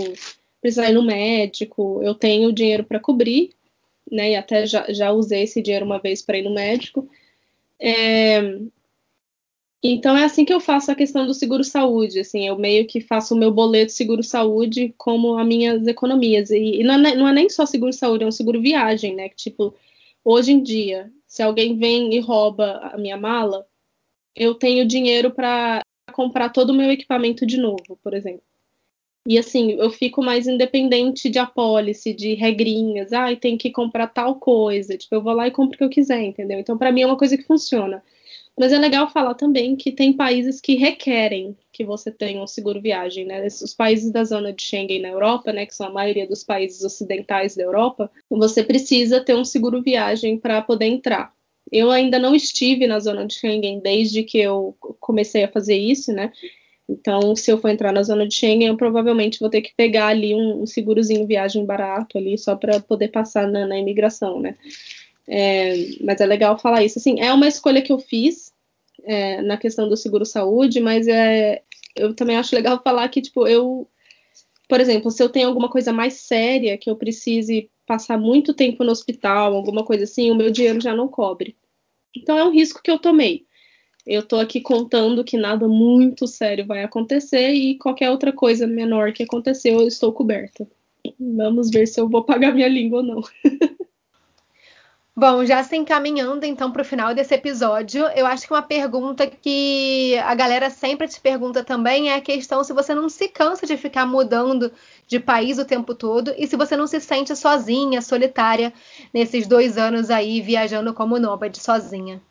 precisar 0.60 0.88
ir 0.88 0.92
no 0.94 1.02
médico, 1.02 2.00
eu 2.02 2.14
tenho 2.14 2.52
dinheiro 2.52 2.84
para 2.84 3.00
cobrir, 3.00 3.50
né? 4.10 4.30
E 4.32 4.36
até 4.36 4.66
já, 4.66 4.86
já 4.92 5.10
usei 5.10 5.42
esse 5.42 5.60
dinheiro 5.60 5.84
uma 5.84 5.98
vez 5.98 6.22
para 6.22 6.38
ir 6.38 6.44
no 6.44 6.54
médico. 6.54 7.08
É, 7.80 8.40
então 9.82 10.16
é 10.16 10.24
assim 10.24 10.44
que 10.44 10.52
eu 10.52 10.60
faço 10.60 10.92
a 10.92 10.94
questão 10.94 11.26
do 11.26 11.34
seguro 11.34 11.64
saúde, 11.64 12.20
assim, 12.20 12.46
eu 12.46 12.56
meio 12.56 12.86
que 12.86 13.00
faço 13.00 13.34
o 13.34 13.38
meu 13.38 13.50
boleto 13.50 13.90
seguro 13.90 14.22
saúde 14.22 14.94
como 14.96 15.36
as 15.38 15.46
minhas 15.46 15.86
economias. 15.88 16.50
E, 16.50 16.80
e 16.80 16.84
não, 16.84 16.94
é, 16.94 17.16
não, 17.16 17.26
é, 17.26 17.32
nem 17.32 17.48
só 17.48 17.66
seguro 17.66 17.92
saúde, 17.92 18.22
é 18.22 18.26
um 18.28 18.32
seguro 18.32 18.60
viagem, 18.60 19.16
né? 19.16 19.28
Que 19.28 19.36
tipo, 19.36 19.74
hoje 20.24 20.52
em 20.52 20.62
dia, 20.62 21.10
se 21.30 21.44
alguém 21.44 21.78
vem 21.78 22.12
e 22.12 22.18
rouba 22.18 22.78
a 22.92 22.98
minha 22.98 23.16
mala, 23.16 23.64
eu 24.34 24.52
tenho 24.52 24.84
dinheiro 24.84 25.30
para 25.30 25.80
comprar 26.12 26.48
todo 26.48 26.70
o 26.70 26.74
meu 26.74 26.90
equipamento 26.90 27.46
de 27.46 27.56
novo, 27.56 27.96
por 28.02 28.14
exemplo. 28.14 28.42
E 29.24 29.38
assim, 29.38 29.72
eu 29.72 29.90
fico 29.90 30.20
mais 30.24 30.48
independente 30.48 31.30
de 31.30 31.38
apólice, 31.38 32.12
de 32.12 32.34
regrinhas, 32.34 33.12
ai, 33.12 33.34
ah, 33.34 33.36
tem 33.36 33.56
que 33.56 33.70
comprar 33.70 34.08
tal 34.08 34.40
coisa, 34.40 34.98
tipo, 34.98 35.14
eu 35.14 35.22
vou 35.22 35.32
lá 35.32 35.46
e 35.46 35.52
compro 35.52 35.76
o 35.76 35.78
que 35.78 35.84
eu 35.84 35.90
quiser, 35.90 36.20
entendeu? 36.20 36.58
Então, 36.58 36.76
para 36.76 36.90
mim 36.90 37.02
é 37.02 37.06
uma 37.06 37.18
coisa 37.18 37.36
que 37.36 37.44
funciona. 37.44 38.02
Mas 38.60 38.74
é 38.74 38.78
legal 38.78 39.10
falar 39.10 39.32
também 39.32 39.74
que 39.74 39.90
tem 39.90 40.12
países 40.12 40.60
que 40.60 40.74
requerem 40.74 41.56
que 41.72 41.82
você 41.82 42.10
tenha 42.10 42.42
um 42.42 42.46
seguro 42.46 42.78
viagem, 42.78 43.24
né? 43.24 43.46
Os 43.46 43.72
países 43.72 44.12
da 44.12 44.22
zona 44.22 44.52
de 44.52 44.62
Schengen 44.62 45.00
na 45.00 45.08
Europa, 45.08 45.50
né, 45.50 45.64
que 45.64 45.74
são 45.74 45.86
a 45.86 45.90
maioria 45.90 46.26
dos 46.26 46.44
países 46.44 46.84
ocidentais 46.84 47.56
da 47.56 47.62
Europa, 47.62 48.10
você 48.28 48.62
precisa 48.62 49.18
ter 49.18 49.34
um 49.34 49.46
seguro 49.46 49.80
viagem 49.80 50.36
para 50.36 50.60
poder 50.60 50.84
entrar. 50.84 51.32
Eu 51.72 51.90
ainda 51.90 52.18
não 52.18 52.34
estive 52.34 52.86
na 52.86 53.00
zona 53.00 53.26
de 53.26 53.32
Schengen 53.32 53.80
desde 53.80 54.22
que 54.24 54.36
eu 54.36 54.76
comecei 55.00 55.42
a 55.42 55.48
fazer 55.48 55.78
isso, 55.78 56.12
né? 56.12 56.30
Então, 56.86 57.34
se 57.34 57.50
eu 57.50 57.56
for 57.56 57.70
entrar 57.70 57.94
na 57.94 58.02
zona 58.02 58.28
de 58.28 58.34
Schengen, 58.34 58.68
eu 58.68 58.76
provavelmente 58.76 59.40
vou 59.40 59.48
ter 59.48 59.62
que 59.62 59.72
pegar 59.74 60.08
ali 60.08 60.34
um, 60.34 60.64
um 60.64 60.66
segurozinho 60.66 61.26
viagem 61.26 61.64
barato 61.64 62.18
ali, 62.18 62.36
só 62.36 62.54
para 62.54 62.78
poder 62.78 63.08
passar 63.08 63.48
na, 63.48 63.66
na 63.66 63.78
imigração, 63.78 64.38
né? 64.38 64.54
É, 65.26 65.74
mas 66.02 66.20
é 66.20 66.26
legal 66.26 66.58
falar 66.58 66.84
isso. 66.84 66.98
Assim, 66.98 67.20
é 67.20 67.32
uma 67.32 67.48
escolha 67.48 67.80
que 67.80 67.92
eu 67.92 67.98
fiz 67.98 68.49
é, 69.04 69.42
na 69.42 69.56
questão 69.56 69.88
do 69.88 69.96
seguro-saúde, 69.96 70.80
mas 70.80 71.06
é, 71.08 71.62
eu 71.96 72.14
também 72.14 72.36
acho 72.36 72.54
legal 72.54 72.80
falar 72.82 73.08
que, 73.08 73.20
tipo, 73.20 73.46
eu, 73.46 73.88
por 74.68 74.80
exemplo, 74.80 75.10
se 75.10 75.22
eu 75.22 75.28
tenho 75.28 75.48
alguma 75.48 75.68
coisa 75.68 75.92
mais 75.92 76.14
séria 76.14 76.78
que 76.78 76.90
eu 76.90 76.96
precise 76.96 77.70
passar 77.86 78.18
muito 78.18 78.54
tempo 78.54 78.84
no 78.84 78.92
hospital, 78.92 79.54
alguma 79.54 79.84
coisa 79.84 80.04
assim, 80.04 80.30
o 80.30 80.34
meu 80.34 80.50
dinheiro 80.50 80.80
já 80.80 80.94
não 80.94 81.08
cobre. 81.08 81.56
Então 82.16 82.38
é 82.38 82.44
um 82.44 82.52
risco 82.52 82.82
que 82.82 82.90
eu 82.90 82.98
tomei. 82.98 83.44
Eu 84.06 84.26
tô 84.26 84.36
aqui 84.36 84.60
contando 84.60 85.24
que 85.24 85.36
nada 85.36 85.68
muito 85.68 86.26
sério 86.26 86.66
vai 86.66 86.82
acontecer 86.82 87.52
e 87.52 87.76
qualquer 87.78 88.10
outra 88.10 88.32
coisa 88.32 88.66
menor 88.66 89.12
que 89.12 89.22
aconteceu, 89.22 89.80
eu 89.80 89.88
estou 89.88 90.12
coberta. 90.12 90.66
Vamos 91.18 91.70
ver 91.70 91.86
se 91.86 92.00
eu 92.00 92.08
vou 92.08 92.24
pagar 92.24 92.54
minha 92.54 92.68
língua 92.68 92.98
ou 93.00 93.04
não. 93.04 93.22
Bom, 95.20 95.44
já 95.44 95.62
se 95.62 95.76
encaminhando 95.76 96.46
então 96.46 96.72
para 96.72 96.80
o 96.80 96.84
final 96.84 97.14
desse 97.14 97.34
episódio, 97.34 98.06
eu 98.16 98.24
acho 98.24 98.46
que 98.46 98.54
uma 98.54 98.62
pergunta 98.62 99.26
que 99.26 100.16
a 100.24 100.34
galera 100.34 100.70
sempre 100.70 101.06
te 101.06 101.20
pergunta 101.20 101.62
também 101.62 102.08
é 102.08 102.14
a 102.14 102.22
questão 102.22 102.64
se 102.64 102.72
você 102.72 102.94
não 102.94 103.06
se 103.06 103.28
cansa 103.28 103.66
de 103.66 103.76
ficar 103.76 104.06
mudando 104.06 104.72
de 105.06 105.20
país 105.20 105.58
o 105.58 105.64
tempo 105.66 105.94
todo 105.94 106.32
e 106.38 106.46
se 106.46 106.56
você 106.56 106.74
não 106.74 106.86
se 106.86 106.98
sente 107.00 107.36
sozinha, 107.36 108.00
solitária, 108.00 108.72
nesses 109.12 109.46
dois 109.46 109.76
anos 109.76 110.08
aí 110.08 110.40
viajando 110.40 110.94
como 110.94 111.18
nômade 111.18 111.62
sozinha. 111.62 112.22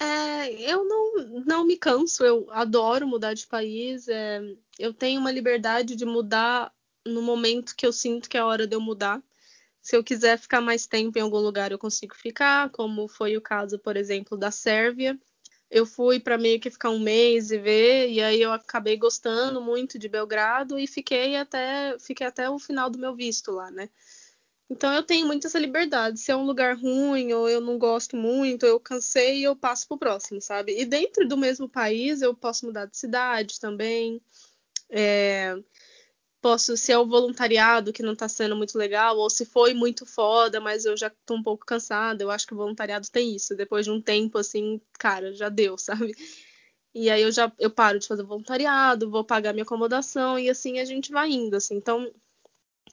É, 0.00 0.52
eu 0.68 0.84
não, 0.84 1.44
não 1.46 1.64
me 1.64 1.76
canso, 1.76 2.24
eu 2.24 2.48
adoro 2.50 3.06
mudar 3.06 3.34
de 3.34 3.46
país, 3.46 4.08
é, 4.08 4.40
eu 4.80 4.92
tenho 4.92 5.20
uma 5.20 5.30
liberdade 5.30 5.94
de 5.94 6.04
mudar 6.04 6.72
no 7.06 7.22
momento 7.22 7.76
que 7.76 7.86
eu 7.86 7.92
sinto 7.92 8.28
que 8.28 8.36
é 8.36 8.40
a 8.40 8.46
hora 8.46 8.66
de 8.66 8.74
eu 8.74 8.80
mudar. 8.80 9.22
Se 9.86 9.94
eu 9.94 10.02
quiser 10.02 10.36
ficar 10.36 10.60
mais 10.60 10.84
tempo 10.84 11.16
em 11.16 11.22
algum 11.22 11.38
lugar, 11.38 11.70
eu 11.70 11.78
consigo 11.78 12.12
ficar, 12.16 12.70
como 12.70 13.06
foi 13.06 13.36
o 13.36 13.40
caso, 13.40 13.78
por 13.78 13.96
exemplo, 13.96 14.36
da 14.36 14.50
Sérvia. 14.50 15.16
Eu 15.70 15.86
fui 15.86 16.18
para 16.18 16.36
meio 16.36 16.58
que 16.58 16.72
ficar 16.72 16.90
um 16.90 16.98
mês 16.98 17.52
e 17.52 17.58
ver, 17.58 18.10
e 18.10 18.20
aí 18.20 18.42
eu 18.42 18.52
acabei 18.52 18.96
gostando 18.96 19.60
muito 19.60 19.96
de 19.96 20.08
Belgrado 20.08 20.76
e 20.76 20.88
fiquei 20.88 21.36
até 21.36 21.96
fiquei 22.00 22.26
até 22.26 22.50
o 22.50 22.58
final 22.58 22.90
do 22.90 22.98
meu 22.98 23.14
visto 23.14 23.52
lá, 23.52 23.70
né? 23.70 23.88
Então 24.68 24.92
eu 24.92 25.04
tenho 25.04 25.24
muito 25.24 25.46
essa 25.46 25.58
liberdade. 25.60 26.18
Se 26.18 26.32
é 26.32 26.36
um 26.36 26.44
lugar 26.44 26.76
ruim 26.76 27.32
ou 27.32 27.48
eu 27.48 27.60
não 27.60 27.78
gosto 27.78 28.16
muito, 28.16 28.66
eu 28.66 28.80
cansei 28.80 29.38
e 29.38 29.44
eu 29.44 29.54
passo 29.54 29.86
pro 29.86 29.96
próximo, 29.96 30.40
sabe? 30.40 30.76
E 30.76 30.84
dentro 30.84 31.28
do 31.28 31.36
mesmo 31.36 31.68
país 31.68 32.22
eu 32.22 32.34
posso 32.34 32.66
mudar 32.66 32.86
de 32.86 32.98
cidade 32.98 33.60
também. 33.60 34.20
É 34.90 35.56
posso 36.46 36.76
se 36.76 36.92
é 36.92 36.98
o 36.98 37.04
voluntariado 37.04 37.92
que 37.92 38.04
não 38.04 38.12
está 38.12 38.28
sendo 38.28 38.54
muito 38.54 38.78
legal, 38.78 39.18
ou 39.18 39.28
se 39.28 39.44
foi 39.44 39.74
muito 39.74 40.06
foda, 40.06 40.60
mas 40.60 40.84
eu 40.84 40.96
já 40.96 41.10
tô 41.26 41.34
um 41.34 41.42
pouco 41.42 41.66
cansada. 41.66 42.22
Eu 42.22 42.30
acho 42.30 42.46
que 42.46 42.54
o 42.54 42.56
voluntariado 42.56 43.10
tem 43.10 43.34
isso. 43.34 43.56
Depois 43.56 43.84
de 43.84 43.90
um 43.90 44.00
tempo, 44.00 44.38
assim, 44.38 44.80
cara, 44.96 45.32
já 45.32 45.48
deu, 45.48 45.76
sabe? 45.78 46.14
E 46.94 47.10
aí 47.10 47.22
eu 47.22 47.32
já 47.32 47.52
eu 47.58 47.68
paro 47.68 47.98
de 47.98 48.06
fazer 48.06 48.22
voluntariado, 48.22 49.10
vou 49.10 49.24
pagar 49.24 49.52
minha 49.52 49.64
acomodação 49.64 50.38
e 50.38 50.48
assim 50.48 50.78
a 50.78 50.84
gente 50.84 51.10
vai 51.10 51.30
indo, 51.30 51.56
assim. 51.56 51.74
Então, 51.74 52.08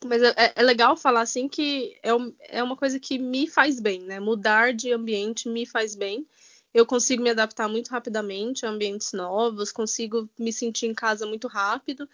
mas 0.03 0.23
é, 0.23 0.53
é 0.55 0.63
legal 0.63 0.97
falar 0.97 1.21
assim 1.21 1.47
que 1.47 1.95
é, 2.01 2.09
é 2.57 2.63
uma 2.63 2.75
coisa 2.75 2.99
que 2.99 3.19
me 3.19 3.47
faz 3.47 3.79
bem, 3.79 4.01
né? 4.01 4.19
Mudar 4.19 4.73
de 4.73 4.91
ambiente 4.91 5.47
me 5.47 5.63
faz 5.63 5.93
bem. 5.95 6.27
Eu 6.73 6.87
consigo 6.87 7.21
me 7.21 7.29
adaptar 7.29 7.69
muito 7.69 7.89
rapidamente 7.89 8.65
a 8.65 8.69
ambientes 8.69 9.13
novos, 9.13 9.71
consigo 9.71 10.27
me 10.39 10.51
sentir 10.51 10.87
em 10.87 10.93
casa 10.95 11.27
muito 11.27 11.47
rápido 11.47 12.09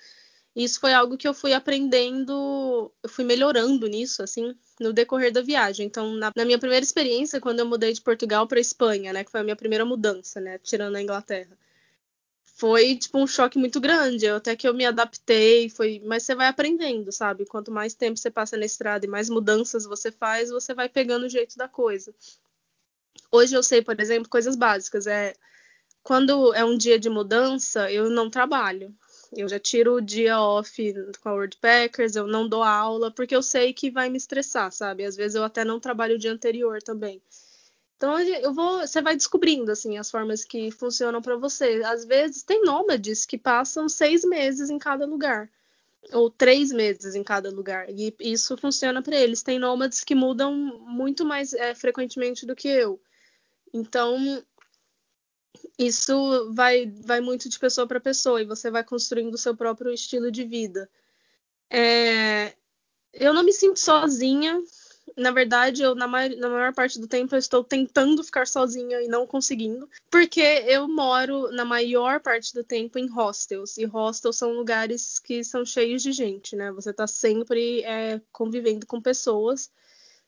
isso 0.63 0.80
foi 0.80 0.93
algo 0.93 1.17
que 1.17 1.28
eu 1.28 1.34
fui 1.34 1.54
aprendendo, 1.54 2.91
eu 3.02 3.10
fui 3.10 3.24
melhorando 3.24 3.88
nisso, 3.88 4.22
assim, 4.22 4.54
no 4.80 4.91
decorrer 4.91 5.32
da 5.32 5.41
viagem. 5.41 5.86
Então, 5.86 6.13
na, 6.15 6.32
na 6.36 6.45
minha 6.45 6.60
primeira 6.60 6.84
experiência, 6.84 7.39
quando 7.39 7.60
eu 7.60 7.65
mudei 7.65 7.93
de 7.93 8.02
Portugal 8.02 8.45
para 8.48 8.60
Espanha, 8.60 9.13
né, 9.13 9.24
que 9.24 9.32
foi 9.32 9.39
a 9.39 9.43
minha 9.43 9.56
primeira 9.56 9.86
mudança, 9.86 10.41
né, 10.41 10.60
tirando 10.60 10.95
a 10.95 11.02
Inglaterra, 11.02 11.58
foi 12.43 12.98
tipo 12.98 13.17
um 13.17 13.26
choque 13.26 13.58
muito 13.58 13.80
grande. 13.80 14.28
Até 14.28 14.54
que 14.56 14.67
eu 14.67 14.74
me 14.74 14.86
adaptei, 14.86 15.69
foi, 15.69 16.02
mas 16.06 16.24
você 16.24 16.36
vai 16.36 16.48
aprendendo, 16.48 17.10
sabe? 17.12 17.45
Quanto 17.45 17.72
mais 17.72 17.93
tempo 17.93 18.17
você 18.17 18.30
passa 18.30 18.58
na 18.58 18.65
estrada 18.65 19.06
e 19.06 19.10
mais 19.10 19.30
mudanças 19.30 19.86
você 19.86 20.12
faz, 20.12 20.50
você 20.50 20.74
vai 20.74 20.89
pegando 20.89 21.26
o 21.26 21.30
jeito 21.30 21.58
da 21.58 21.69
coisa. 21.69 22.13
Hoje 23.32 23.56
eu 23.56 23.63
sei, 23.63 23.82
por 23.82 24.00
exemplo, 24.00 24.30
coisas 24.30 24.58
básicas, 24.58 25.08
é 25.08 25.34
quando 26.04 26.54
é 26.54 26.65
um 26.65 26.78
dia 26.78 27.00
de 27.00 27.10
mudança, 27.10 27.91
eu 27.91 28.10
não 28.10 28.30
trabalho. 28.30 28.93
Eu 29.35 29.47
já 29.47 29.59
tiro 29.59 29.95
o 29.95 30.01
dia 30.01 30.39
off 30.39 30.93
com 31.21 31.29
a 31.29 31.33
Wordpackers, 31.33 32.15
eu 32.15 32.25
não 32.27 32.47
dou 32.47 32.63
aula, 32.63 33.11
porque 33.11 33.35
eu 33.35 33.43
sei 33.43 33.73
que 33.73 33.91
vai 33.91 34.09
me 34.09 34.17
estressar, 34.17 34.71
sabe? 34.71 35.05
Às 35.05 35.15
vezes 35.15 35.35
eu 35.35 35.43
até 35.43 35.63
não 35.63 35.79
trabalho 35.79 36.15
o 36.15 36.19
dia 36.19 36.31
anterior 36.31 36.81
também. 36.81 37.21
Então 37.95 38.17
eu 38.17 38.53
vou, 38.53 38.79
você 38.79 39.01
vai 39.01 39.15
descobrindo 39.15 39.71
assim 39.71 39.97
as 39.97 40.09
formas 40.09 40.45
que 40.45 40.71
funcionam 40.71 41.21
para 41.21 41.35
você. 41.35 41.81
Às 41.85 42.05
vezes 42.05 42.43
tem 42.43 42.63
nômades 42.63 43.25
que 43.25 43.37
passam 43.37 43.89
seis 43.89 44.23
meses 44.23 44.69
em 44.69 44.79
cada 44.79 45.05
lugar 45.05 45.49
ou 46.13 46.29
três 46.29 46.71
meses 46.71 47.13
em 47.13 47.23
cada 47.23 47.49
lugar 47.49 47.87
e 47.89 48.15
isso 48.21 48.55
funciona 48.57 49.01
para 49.01 49.17
eles. 49.17 49.43
Tem 49.43 49.59
nômades 49.59 50.03
que 50.03 50.15
mudam 50.15 50.55
muito 50.55 51.25
mais 51.25 51.53
é, 51.53 51.75
frequentemente 51.75 52.45
do 52.45 52.55
que 52.55 52.69
eu. 52.69 53.01
Então 53.73 54.43
isso 55.77 56.53
vai, 56.53 56.88
vai 57.05 57.21
muito 57.21 57.49
de 57.49 57.57
pessoa 57.59 57.88
para 57.88 57.99
pessoa 57.99 58.41
e 58.41 58.45
você 58.45 58.69
vai 58.69 58.83
construindo 58.83 59.33
o 59.33 59.38
seu 59.38 59.55
próprio 59.55 59.91
estilo 59.91 60.31
de 60.31 60.43
vida. 60.43 60.89
É, 61.69 62.55
eu 63.13 63.33
não 63.33 63.43
me 63.43 63.53
sinto 63.53 63.79
sozinha 63.79 64.62
na 65.17 65.31
verdade, 65.31 65.81
eu 65.81 65.95
na 65.95 66.07
maior, 66.07 66.35
na 66.38 66.49
maior 66.49 66.73
parte 66.73 66.99
do 66.99 67.07
tempo 67.07 67.35
eu 67.35 67.39
estou 67.39 67.63
tentando 67.63 68.23
ficar 68.23 68.47
sozinha 68.47 69.01
e 69.01 69.07
não 69.07 69.25
conseguindo, 69.25 69.89
porque 70.09 70.41
eu 70.41 70.88
moro 70.88 71.51
na 71.51 71.65
maior 71.65 72.19
parte 72.19 72.53
do 72.53 72.63
tempo 72.63 72.97
em 72.97 73.07
hostels, 73.07 73.77
e 73.77 73.85
hostels 73.85 74.38
são 74.38 74.53
lugares 74.53 75.19
que 75.19 75.43
são 75.43 75.65
cheios 75.65 76.01
de 76.01 76.12
gente, 76.12 76.55
né? 76.55 76.71
Você 76.71 76.91
está 76.91 77.07
sempre 77.07 77.83
é, 77.83 78.21
convivendo 78.31 78.85
com 78.85 79.01
pessoas. 79.01 79.71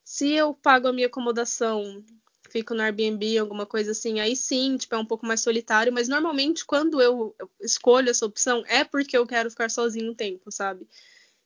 Se 0.04 0.32
eu 0.32 0.54
pago 0.54 0.88
a 0.88 0.94
minha 0.94 1.08
acomodação, 1.08 2.04
fico 2.52 2.74
no 2.74 2.82
Airbnb, 2.82 3.38
alguma 3.38 3.66
coisa 3.66 3.92
assim, 3.92 4.20
aí 4.20 4.36
sim, 4.36 4.78
tipo, 4.78 4.94
é 4.94 4.98
um 4.98 5.06
pouco 5.06 5.26
mais 5.26 5.42
solitário, 5.42 5.94
mas 5.94 6.08
normalmente 6.08 6.66
quando 6.66 7.02
eu 7.02 7.36
escolho 7.62 8.10
essa 8.10 8.26
opção 8.26 8.64
é 8.68 8.84
porque 8.84 9.18
eu 9.18 9.26
quero 9.26 9.50
ficar 9.50 9.70
sozinho 9.70 10.12
um 10.12 10.16
tempo, 10.16 10.52
sabe? 10.52 10.88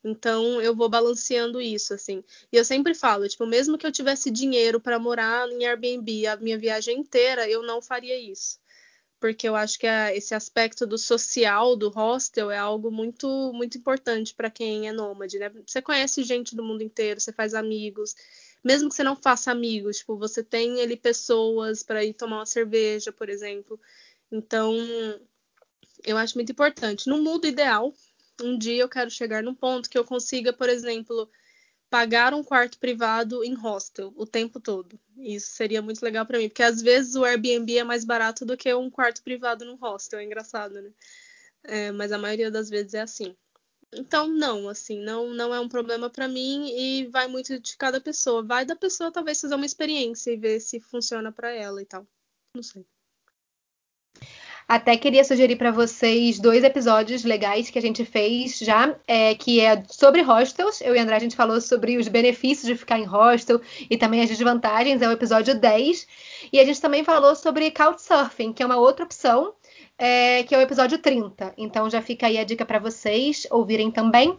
Então 0.04 0.62
eu 0.62 0.76
vou 0.76 0.90
balanceando 0.90 1.60
isso, 1.62 1.94
assim. 1.94 2.24
E 2.52 2.58
eu 2.58 2.66
sempre 2.66 2.94
falo, 2.94 3.28
tipo, 3.28 3.46
mesmo 3.46 3.78
que 3.78 3.88
eu 3.88 3.92
tivesse 3.92 4.30
dinheiro 4.32 4.80
para 4.80 5.00
morar 5.00 5.50
em 5.50 5.66
Airbnb 5.66 6.28
a 6.28 6.38
minha 6.38 6.58
viagem 6.58 7.00
inteira, 7.00 7.50
eu 7.50 7.64
não 7.64 7.82
faria 7.82 8.18
isso. 8.20 8.60
Porque 9.20 9.48
eu 9.50 9.56
acho 9.56 9.80
que 9.80 9.88
a, 9.88 10.16
esse 10.16 10.36
aspecto 10.36 10.86
do 10.86 10.98
social 10.98 11.76
do 11.76 11.90
hostel 11.90 12.52
é 12.52 12.58
algo 12.58 12.92
muito 12.92 13.28
muito 13.54 13.78
importante 13.78 14.36
para 14.36 14.52
quem 14.52 14.88
é 14.88 14.92
nômade, 14.92 15.40
né? 15.40 15.52
Você 15.66 15.82
conhece 15.82 16.24
gente 16.24 16.56
do 16.56 16.64
mundo 16.64 16.84
inteiro, 16.84 17.20
você 17.20 17.34
faz 17.34 17.54
amigos. 17.54 18.16
Mesmo 18.66 18.90
que 18.90 18.96
você 18.96 19.04
não 19.04 19.16
faça 19.16 19.52
amigos, 19.52 19.98
tipo, 20.00 20.18
você 20.18 20.44
tem 20.44 20.82
ali 20.82 20.98
pessoas 20.98 21.84
para 21.84 22.04
ir 22.04 22.16
tomar 22.16 22.38
uma 22.38 22.46
cerveja, 22.48 23.12
por 23.12 23.30
exemplo. 23.30 23.80
Então, 24.32 24.76
eu 26.04 26.18
acho 26.18 26.36
muito 26.36 26.52
importante. 26.52 27.08
No 27.08 27.22
mundo 27.22 27.46
ideal, 27.46 27.94
um 28.42 28.58
dia 28.58 28.82
eu 28.82 28.90
quero 28.90 29.12
chegar 29.12 29.44
num 29.44 29.54
ponto 29.54 29.88
que 29.88 29.96
eu 29.96 30.04
consiga, 30.04 30.52
por 30.52 30.68
exemplo, 30.68 31.30
pagar 31.92 32.34
um 32.34 32.44
quarto 32.44 32.80
privado 32.80 33.44
em 33.44 33.54
hostel 33.54 34.12
o 34.16 34.26
tempo 34.26 34.60
todo. 34.60 35.00
Isso 35.16 35.52
seria 35.52 35.82
muito 35.82 36.02
legal 36.02 36.26
para 36.26 36.40
mim, 36.40 36.50
porque 36.50 36.64
às 36.64 36.82
vezes 36.82 37.14
o 37.14 37.24
Airbnb 37.24 37.78
é 37.78 37.84
mais 37.84 38.04
barato 38.04 38.44
do 38.46 38.58
que 38.58 38.74
um 38.74 38.90
quarto 38.90 39.22
privado 39.22 39.64
no 39.64 39.76
hostel, 39.76 40.20
é 40.20 40.24
engraçado, 40.24 40.82
né? 40.82 40.92
É, 41.64 41.92
mas 41.92 42.12
a 42.12 42.18
maioria 42.18 42.50
das 42.50 42.68
vezes 42.68 42.96
é 42.96 43.02
assim. 43.02 43.36
Então, 43.98 44.28
não, 44.28 44.68
assim, 44.68 45.00
não, 45.00 45.30
não 45.34 45.54
é 45.54 45.60
um 45.60 45.70
problema 45.70 46.10
para 46.10 46.28
mim 46.28 46.70
e 46.76 47.08
vai 47.08 47.28
muito 47.28 47.60
de 47.60 47.78
cada 47.78 48.02
pessoa. 48.02 48.44
Vai 48.44 48.66
da 48.66 48.76
pessoa 48.76 49.12
talvez 49.12 49.40
fazer 49.40 49.56
uma 49.56 49.66
experiência 49.66 50.32
e 50.32 50.38
ver 50.38 50.60
se 50.60 50.80
funciona 50.80 51.32
para 51.32 51.52
ela 51.52 51.82
e 51.82 51.86
tal. 51.86 52.06
Não 52.54 52.64
sei. 52.64 52.86
Até 54.68 54.98
queria 54.98 55.24
sugerir 55.24 55.58
para 55.58 55.70
vocês 55.70 56.40
dois 56.40 56.64
episódios 56.64 57.24
legais 57.24 57.70
que 57.70 57.78
a 57.78 57.82
gente 57.82 58.04
fez 58.04 58.58
já, 58.58 58.96
é, 59.08 59.36
que 59.36 59.62
é 59.62 59.84
sobre 59.88 60.24
hostels. 60.24 60.82
Eu 60.82 60.96
e 60.96 61.00
André 61.00 61.16
a 61.16 61.20
gente 61.20 61.36
falou 61.36 61.62
sobre 61.62 61.98
os 61.98 62.08
benefícios 62.08 62.66
de 62.66 62.76
ficar 62.76 62.98
em 62.98 63.04
hostel 63.04 63.62
e 63.88 63.96
também 63.96 64.22
as 64.22 64.30
desvantagens, 64.30 65.04
é 65.04 65.08
o 65.08 65.12
episódio 65.12 65.54
10. 65.54 66.08
E 66.52 66.60
a 66.60 66.66
gente 66.66 66.82
também 66.82 67.04
falou 67.04 67.36
sobre 67.36 67.70
Couchsurfing, 67.70 68.54
que 68.54 68.64
é 68.64 68.66
uma 68.66 68.78
outra 68.78 69.06
opção, 69.06 69.54
é, 69.98 70.44
que 70.44 70.54
é 70.54 70.58
o 70.58 70.62
episódio 70.62 70.98
30. 70.98 71.54
Então 71.58 71.90
já 71.90 72.02
fica 72.02 72.28
aí 72.28 72.38
a 72.38 72.44
dica 72.44 72.66
para 72.66 72.80
vocês 72.80 73.48
ouvirem 73.50 73.92
também. 73.92 74.38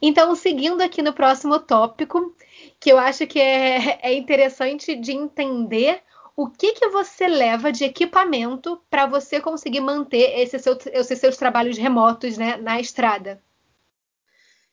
Então, 0.00 0.34
seguindo 0.34 0.82
aqui 0.82 1.02
no 1.02 1.12
próximo 1.12 1.58
tópico, 1.58 2.34
que 2.78 2.90
eu 2.90 2.98
acho 2.98 3.26
que 3.26 3.38
é, 3.38 3.98
é 4.02 4.14
interessante 4.14 4.94
de 4.94 5.12
entender 5.12 6.02
o 6.36 6.48
que, 6.48 6.72
que 6.72 6.88
você 6.88 7.28
leva 7.28 7.70
de 7.70 7.84
equipamento 7.84 8.80
para 8.88 9.06
você 9.06 9.40
conseguir 9.40 9.80
manter 9.80 10.38
esse 10.40 10.58
seu, 10.58 10.78
esses 10.92 11.18
seus 11.18 11.36
trabalhos 11.36 11.76
remotos 11.76 12.38
né, 12.38 12.56
na 12.56 12.80
estrada? 12.80 13.42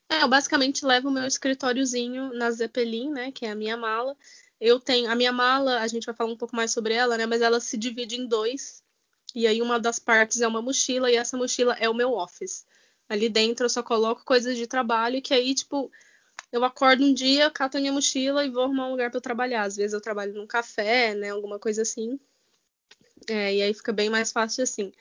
É, 0.09 0.23
eu 0.23 0.29
basicamente 0.29 0.85
levo 0.85 1.09
o 1.09 1.11
meu 1.11 1.25
escritóriozinho 1.25 2.33
na 2.33 2.49
Zeppelin, 2.51 3.11
né, 3.11 3.31
que 3.31 3.45
é 3.45 3.51
a 3.51 3.55
minha 3.55 3.75
mala. 3.75 4.15
Eu 4.59 4.79
tenho 4.79 5.11
a 5.11 5.15
minha 5.15 5.33
mala, 5.33 5.79
a 5.79 5.87
gente 5.87 6.05
vai 6.05 6.15
falar 6.15 6.31
um 6.31 6.37
pouco 6.37 6.55
mais 6.55 6.71
sobre 6.71 6.93
ela, 6.93 7.17
né, 7.17 7.25
mas 7.25 7.41
ela 7.41 7.59
se 7.59 7.77
divide 7.77 8.15
em 8.15 8.25
dois. 8.25 8.81
E 9.35 9.45
aí 9.45 9.61
uma 9.61 9.79
das 9.79 9.99
partes 9.99 10.41
é 10.41 10.47
uma 10.47 10.61
mochila 10.61 11.11
e 11.11 11.15
essa 11.15 11.37
mochila 11.37 11.75
é 11.79 11.89
o 11.89 11.93
meu 11.93 12.13
office. 12.13 12.65
Ali 13.09 13.29
dentro 13.29 13.65
eu 13.65 13.69
só 13.69 13.83
coloco 13.83 14.25
coisas 14.25 14.57
de 14.57 14.67
trabalho 14.67 15.21
que 15.21 15.33
aí, 15.33 15.53
tipo, 15.53 15.91
eu 16.51 16.63
acordo 16.63 17.03
um 17.03 17.13
dia, 17.13 17.49
cato 17.51 17.77
a 17.77 17.79
minha 17.79 17.93
mochila 17.93 18.45
e 18.45 18.49
vou 18.49 18.63
arrumar 18.63 18.87
um 18.87 18.91
lugar 18.91 19.09
para 19.09 19.17
eu 19.17 19.21
trabalhar. 19.21 19.63
Às 19.63 19.75
vezes 19.75 19.93
eu 19.93 20.01
trabalho 20.01 20.33
num 20.33 20.47
café, 20.47 21.13
né, 21.13 21.29
alguma 21.29 21.59
coisa 21.59 21.81
assim. 21.81 22.19
É, 23.27 23.55
e 23.55 23.61
aí 23.61 23.73
fica 23.73 23.91
bem 23.91 24.09
mais 24.09 24.31
fácil 24.31 24.63
assim. 24.63 24.91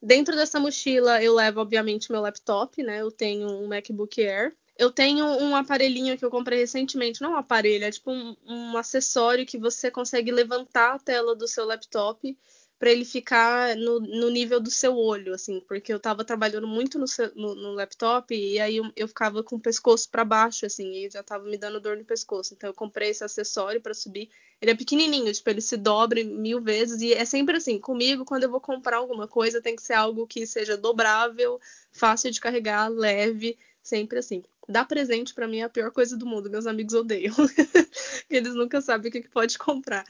Dentro 0.00 0.36
dessa 0.36 0.60
mochila 0.60 1.22
eu 1.22 1.34
levo, 1.34 1.60
obviamente, 1.60 2.10
meu 2.12 2.20
laptop, 2.20 2.80
né? 2.82 3.00
Eu 3.00 3.10
tenho 3.10 3.48
um 3.48 3.66
MacBook 3.66 4.20
Air. 4.20 4.54
Eu 4.76 4.92
tenho 4.92 5.24
um 5.24 5.56
aparelhinho 5.56 6.16
que 6.16 6.24
eu 6.24 6.30
comprei 6.30 6.60
recentemente, 6.60 7.20
não 7.20 7.32
um 7.32 7.36
aparelho, 7.36 7.84
é 7.84 7.90
tipo 7.90 8.12
um, 8.12 8.36
um 8.46 8.76
acessório 8.76 9.44
que 9.44 9.58
você 9.58 9.90
consegue 9.90 10.30
levantar 10.30 10.94
a 10.94 10.98
tela 11.00 11.34
do 11.34 11.48
seu 11.48 11.64
laptop 11.64 12.38
para 12.78 12.90
ele 12.92 13.04
ficar 13.04 13.74
no, 13.76 13.98
no, 13.98 14.30
nível 14.30 14.60
do 14.60 14.70
seu 14.70 14.96
olho, 14.96 15.34
assim, 15.34 15.60
porque 15.66 15.92
eu 15.92 15.98
tava 15.98 16.24
trabalhando 16.24 16.66
muito 16.66 16.96
no, 16.96 17.06
no, 17.34 17.54
no 17.56 17.72
laptop 17.72 18.32
e 18.32 18.60
aí 18.60 18.76
eu, 18.76 18.90
eu, 18.94 19.08
ficava 19.08 19.42
com 19.42 19.56
o 19.56 19.60
pescoço 19.60 20.08
para 20.08 20.24
baixo, 20.24 20.64
assim, 20.64 20.92
e 20.92 21.10
já 21.10 21.22
tava 21.22 21.44
me 21.44 21.58
dando 21.58 21.80
dor 21.80 21.96
no 21.96 22.04
pescoço. 22.04 22.54
Então 22.54 22.70
eu 22.70 22.74
comprei 22.74 23.10
esse 23.10 23.24
acessório 23.24 23.80
para 23.80 23.94
subir. 23.94 24.30
Ele 24.60 24.70
é 24.70 24.74
pequenininho, 24.76 25.32
tipo, 25.32 25.50
ele 25.50 25.60
se 25.60 25.76
dobra 25.76 26.22
mil 26.22 26.60
vezes 26.60 27.00
e 27.00 27.12
é 27.12 27.24
sempre 27.24 27.56
assim, 27.56 27.80
comigo, 27.80 28.24
quando 28.24 28.44
eu 28.44 28.50
vou 28.50 28.60
comprar 28.60 28.98
alguma 28.98 29.26
coisa, 29.26 29.60
tem 29.60 29.74
que 29.74 29.82
ser 29.82 29.94
algo 29.94 30.26
que 30.26 30.46
seja 30.46 30.76
dobrável, 30.76 31.60
fácil 31.90 32.30
de 32.30 32.40
carregar, 32.40 32.88
leve, 32.88 33.58
sempre 33.82 34.20
assim. 34.20 34.42
Dar 34.68 34.84
presente 34.84 35.34
para 35.34 35.48
mim 35.48 35.58
é 35.58 35.62
a 35.64 35.68
pior 35.68 35.90
coisa 35.90 36.16
do 36.16 36.26
mundo, 36.26 36.50
meus 36.50 36.66
amigos 36.66 36.94
odeiam. 36.94 37.34
Eles 38.30 38.54
nunca 38.54 38.80
sabem 38.80 39.08
o 39.08 39.12
que 39.12 39.28
pode 39.28 39.58
comprar. 39.58 40.04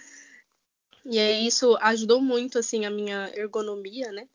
E 1.10 1.18
aí 1.18 1.46
isso 1.46 1.76
ajudou 1.80 2.20
muito 2.20 2.58
assim 2.58 2.84
a 2.84 2.90
minha 2.90 3.32
ergonomia, 3.34 4.12
né? 4.12 4.28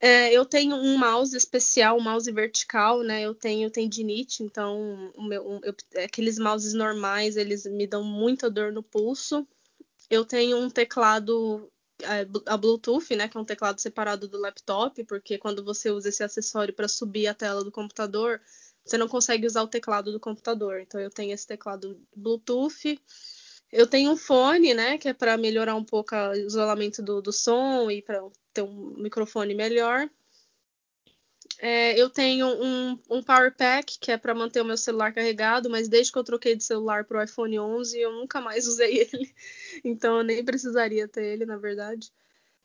É, 0.00 0.32
eu 0.32 0.44
tenho 0.44 0.76
um 0.76 0.96
mouse 0.96 1.36
especial, 1.36 1.96
um 1.96 2.00
mouse 2.00 2.30
vertical, 2.30 3.02
né? 3.02 3.22
Eu 3.22 3.34
tenho 3.34 3.70
tendinite, 3.70 4.42
então 4.42 5.12
meu, 5.16 5.60
eu, 5.62 5.74
aqueles 6.04 6.38
mouses 6.38 6.72
normais 6.72 7.36
eles 7.36 7.64
me 7.66 7.86
dão 7.86 8.04
muita 8.04 8.50
dor 8.50 8.72
no 8.72 8.82
pulso. 8.82 9.46
Eu 10.10 10.24
tenho 10.24 10.56
um 10.58 10.70
teclado 10.70 11.70
é, 12.02 12.26
a 12.46 12.56
Bluetooth, 12.56 13.14
né? 13.16 13.28
Que 13.28 13.36
é 13.36 13.40
um 13.40 13.44
teclado 13.44 13.80
separado 13.80 14.28
do 14.28 14.38
laptop, 14.38 15.02
porque 15.04 15.38
quando 15.38 15.64
você 15.64 15.90
usa 15.90 16.08
esse 16.08 16.22
acessório 16.22 16.74
para 16.74 16.88
subir 16.88 17.26
a 17.26 17.34
tela 17.34 17.64
do 17.64 17.72
computador, 17.72 18.40
você 18.84 18.96
não 18.96 19.08
consegue 19.08 19.46
usar 19.46 19.62
o 19.62 19.68
teclado 19.68 20.12
do 20.12 20.20
computador. 20.20 20.80
Então 20.80 21.00
eu 21.00 21.10
tenho 21.10 21.32
esse 21.32 21.46
teclado 21.46 22.00
Bluetooth. 22.16 23.00
Eu 23.70 23.86
tenho 23.86 24.10
um 24.10 24.16
fone, 24.16 24.72
né, 24.72 24.96
que 24.96 25.08
é 25.08 25.14
para 25.14 25.36
melhorar 25.36 25.74
um 25.74 25.84
pouco 25.84 26.14
o 26.14 26.34
isolamento 26.34 27.02
do, 27.02 27.20
do 27.20 27.32
som 27.32 27.90
e 27.90 28.00
para 28.00 28.22
ter 28.52 28.62
um 28.62 28.94
microfone 28.96 29.54
melhor. 29.54 30.08
É, 31.60 32.00
eu 32.00 32.08
tenho 32.08 32.46
um, 32.46 32.98
um 33.10 33.22
Power 33.22 33.54
Pack, 33.54 33.98
que 33.98 34.12
é 34.12 34.16
para 34.16 34.34
manter 34.34 34.60
o 34.60 34.64
meu 34.64 34.76
celular 34.76 35.12
carregado, 35.12 35.68
mas 35.68 35.88
desde 35.88 36.12
que 36.12 36.18
eu 36.18 36.24
troquei 36.24 36.54
de 36.54 36.62
celular 36.62 37.04
para 37.04 37.18
o 37.18 37.22
iPhone 37.22 37.58
11, 37.58 37.98
eu 37.98 38.12
nunca 38.12 38.40
mais 38.40 38.66
usei 38.68 39.00
ele. 39.00 39.34
Então 39.84 40.18
eu 40.18 40.24
nem 40.24 40.44
precisaria 40.44 41.08
ter 41.08 41.24
ele, 41.24 41.44
na 41.44 41.56
verdade. 41.56 42.12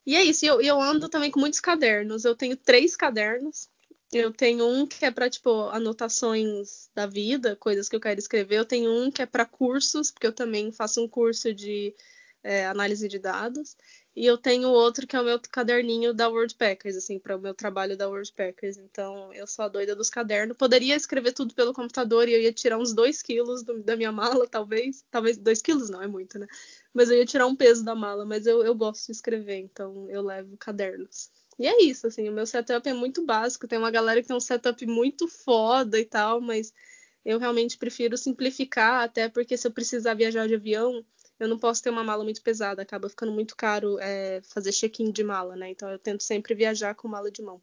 E 0.06 0.16
é 0.16 0.24
isso, 0.24 0.46
eu, 0.46 0.62
eu 0.62 0.82
ando 0.82 1.10
também 1.10 1.32
com 1.32 1.40
muitos 1.40 1.60
cadernos. 1.60 2.26
Eu 2.26 2.36
tenho 2.36 2.56
três 2.56 2.96
cadernos. 2.96 3.70
Eu 4.14 4.32
tenho 4.32 4.68
um 4.68 4.86
que 4.86 5.06
é 5.06 5.12
para 5.12 5.30
tipo 5.30 5.70
anotações 5.70 6.90
da 6.94 7.06
vida, 7.08 7.56
coisas 7.56 7.90
que 7.90 7.96
eu 7.96 8.00
quero 8.00 8.20
escrever. 8.20 8.58
Eu 8.58 8.66
tenho 8.66 8.92
um 8.92 9.12
que 9.12 9.22
é 9.22 9.26
para 9.26 9.46
cursos, 9.46 10.12
porque 10.12 10.28
eu 10.28 10.34
também 10.34 10.72
faço 10.72 11.04
um 11.04 11.08
curso 11.08 11.54
de 11.54 11.96
é, 12.44 12.68
análise 12.68 13.08
de 13.08 13.18
dados. 13.18 13.76
E 14.16 14.26
eu 14.26 14.38
tenho 14.38 14.70
outro 14.70 15.08
que 15.08 15.16
é 15.16 15.22
o 15.22 15.24
meu 15.24 15.40
caderninho 15.40 16.14
da 16.14 16.30
Wordpackers, 16.30 16.96
assim, 16.96 17.18
para 17.18 17.36
o 17.36 17.42
meu 17.42 17.54
trabalho 17.56 17.98
da 17.98 18.08
Wordpackers. 18.08 18.78
Então, 18.78 19.34
eu 19.34 19.48
sou 19.48 19.66
a 19.66 19.68
doida 19.68 19.96
dos 19.96 20.10
cadernos. 20.10 20.56
Poderia 20.56 20.96
escrever 20.96 21.32
tudo 21.34 21.56
pelo 21.56 21.74
computador 21.74 22.30
e 22.30 22.34
eu 22.34 22.42
ia 22.42 22.54
tirar 22.54 22.78
uns 22.78 22.94
2 22.94 23.24
quilos 23.24 23.64
do, 23.64 23.82
da 23.82 23.96
minha 23.96 24.12
mala, 24.12 24.48
talvez. 24.48 25.04
Talvez 25.10 25.38
2 25.38 25.62
quilos 25.64 25.90
não, 25.90 26.02
é 26.02 26.08
muito, 26.08 26.38
né? 26.38 26.48
Mas 26.94 27.10
eu 27.10 27.18
ia 27.18 27.26
tirar 27.26 27.48
um 27.48 27.56
peso 27.56 27.84
da 27.84 27.96
mala. 27.96 28.24
Mas 28.26 28.46
eu, 28.46 28.64
eu 28.64 28.76
gosto 28.76 29.08
de 29.08 29.14
escrever, 29.14 29.58
então 29.58 30.08
eu 30.12 30.22
levo 30.22 30.56
cadernos. 30.58 31.32
E 31.60 31.68
é 31.68 31.84
isso, 31.84 32.08
assim, 32.08 32.28
o 32.30 32.34
meu 32.34 32.46
setup 32.46 32.88
é 32.88 32.94
muito 32.94 33.26
básico. 33.26 33.68
Tem 33.68 33.78
uma 33.78 33.92
galera 33.92 34.22
que 34.22 34.28
tem 34.28 34.36
um 34.36 34.40
setup 34.40 34.86
muito 34.86 35.28
foda 35.28 36.00
e 36.00 36.06
tal, 36.06 36.42
mas 36.42 36.74
eu 37.24 37.40
realmente 37.40 37.78
prefiro 37.78 38.18
simplificar, 38.18 39.04
até 39.04 39.30
porque 39.30 39.56
se 39.56 39.68
eu 39.68 39.72
precisar 39.72 40.14
viajar 40.14 40.48
de 40.48 40.56
avião 40.56 41.06
eu 41.40 41.48
não 41.48 41.58
posso 41.58 41.84
ter 41.84 41.90
uma 41.90 42.04
mala 42.04 42.24
muito 42.24 42.42
pesada, 42.42 42.82
acaba 42.82 43.10
ficando 43.10 43.32
muito 43.32 43.56
caro 43.56 43.98
é, 44.00 44.42
fazer 44.44 44.72
check-in 44.72 45.12
de 45.12 45.24
mala, 45.24 45.56
né? 45.56 45.70
Então 45.70 45.90
eu 45.90 46.00
tento 46.00 46.24
sempre 46.24 46.54
viajar 46.54 46.96
com 46.96 47.08
mala 47.08 47.30
de 47.32 47.42
mão. 47.42 47.62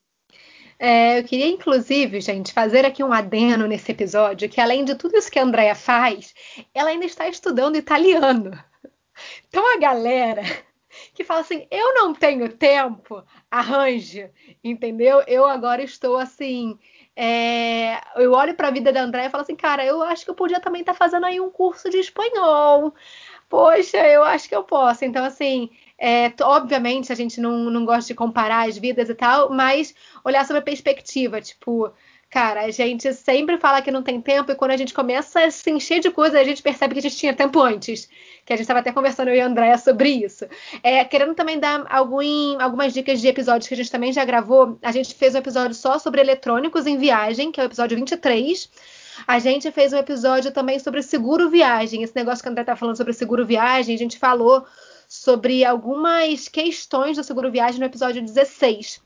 É, 0.78 1.18
eu 1.18 1.24
queria, 1.24 1.46
inclusive, 1.46 2.20
gente, 2.20 2.52
fazer 2.52 2.84
aqui 2.84 3.02
um 3.02 3.12
adeno 3.12 3.66
nesse 3.66 3.92
episódio, 3.92 4.48
que 4.48 4.60
além 4.60 4.84
de 4.84 4.94
tudo 4.94 5.16
isso 5.16 5.30
que 5.30 5.38
a 5.38 5.42
Andrea 5.42 5.74
faz, 5.74 6.34
ela 6.74 6.90
ainda 6.90 7.04
está 7.04 7.28
estudando 7.28 7.76
italiano. 7.76 8.50
Então 9.48 9.74
a 9.74 9.78
galera 9.78 10.42
que 11.14 11.24
fala 11.24 11.40
assim, 11.40 11.66
eu 11.70 11.94
não 11.94 12.14
tenho 12.14 12.48
tempo, 12.48 13.22
arranje, 13.50 14.30
entendeu? 14.62 15.22
Eu 15.26 15.46
agora 15.46 15.82
estou 15.82 16.16
assim, 16.16 16.78
é... 17.16 18.00
eu 18.16 18.32
olho 18.32 18.54
para 18.54 18.68
a 18.68 18.70
vida 18.70 18.92
da 18.92 19.02
Andrea 19.02 19.26
e 19.26 19.30
falo 19.30 19.42
assim, 19.42 19.56
cara, 19.56 19.84
eu 19.84 20.02
acho 20.02 20.24
que 20.24 20.30
eu 20.30 20.34
podia 20.34 20.60
também 20.60 20.80
estar 20.80 20.92
tá 20.92 20.98
fazendo 20.98 21.26
aí 21.26 21.40
um 21.40 21.50
curso 21.50 21.90
de 21.90 21.98
espanhol, 21.98 22.94
poxa, 23.48 23.98
eu 24.06 24.22
acho 24.22 24.48
que 24.48 24.54
eu 24.54 24.62
posso. 24.62 25.04
Então, 25.04 25.24
assim, 25.24 25.70
é, 25.98 26.32
obviamente 26.42 27.12
a 27.12 27.14
gente 27.14 27.40
não, 27.40 27.70
não 27.70 27.84
gosta 27.84 28.08
de 28.08 28.14
comparar 28.14 28.68
as 28.68 28.78
vidas 28.78 29.08
e 29.10 29.14
tal, 29.14 29.50
mas 29.50 29.94
olhar 30.24 30.46
sobre 30.46 30.60
a 30.60 30.64
perspectiva, 30.64 31.40
tipo, 31.40 31.92
cara, 32.30 32.62
a 32.62 32.70
gente 32.70 33.12
sempre 33.12 33.58
fala 33.58 33.82
que 33.82 33.90
não 33.90 34.04
tem 34.04 34.20
tempo 34.20 34.52
e 34.52 34.54
quando 34.54 34.70
a 34.70 34.76
gente 34.76 34.94
começa 34.94 35.44
a 35.44 35.50
se 35.50 35.68
encher 35.68 35.98
de 35.98 36.10
coisas, 36.10 36.40
a 36.40 36.44
gente 36.44 36.62
percebe 36.62 36.94
que 36.94 37.00
a 37.00 37.02
gente 37.02 37.16
tinha 37.16 37.34
tempo 37.34 37.60
antes. 37.60 38.08
Que 38.46 38.52
a 38.52 38.56
gente 38.56 38.62
estava 38.62 38.78
até 38.78 38.92
conversando 38.92 39.28
eu 39.28 39.34
e 39.34 39.40
a 39.40 39.46
Andréa 39.46 39.76
sobre 39.76 40.10
isso. 40.10 40.46
É, 40.82 41.04
querendo 41.04 41.34
também 41.34 41.58
dar 41.58 41.84
algum, 41.90 42.60
algumas 42.60 42.94
dicas 42.94 43.20
de 43.20 43.26
episódios 43.26 43.66
que 43.66 43.74
a 43.74 43.76
gente 43.76 43.90
também 43.90 44.12
já 44.12 44.24
gravou, 44.24 44.78
a 44.80 44.92
gente 44.92 45.12
fez 45.14 45.34
um 45.34 45.38
episódio 45.38 45.74
só 45.74 45.98
sobre 45.98 46.20
eletrônicos 46.20 46.86
em 46.86 46.96
viagem, 46.96 47.50
que 47.50 47.60
é 47.60 47.64
o 47.64 47.66
episódio 47.66 47.96
23. 47.98 48.70
A 49.26 49.38
gente 49.40 49.70
fez 49.72 49.92
um 49.92 49.98
episódio 49.98 50.52
também 50.52 50.78
sobre 50.78 51.02
seguro 51.02 51.50
viagem. 51.50 52.02
Esse 52.04 52.14
negócio 52.14 52.42
que 52.42 52.48
a 52.48 52.52
André 52.52 52.62
tá 52.64 52.76
falando 52.76 52.96
sobre 52.96 53.12
seguro 53.12 53.44
viagem, 53.44 53.94
a 53.94 53.98
gente 53.98 54.18
falou 54.18 54.64
sobre 55.08 55.64
algumas 55.64 56.48
questões 56.48 57.16
do 57.16 57.24
seguro 57.24 57.50
viagem 57.50 57.80
no 57.80 57.86
episódio 57.86 58.22
16. 58.22 59.02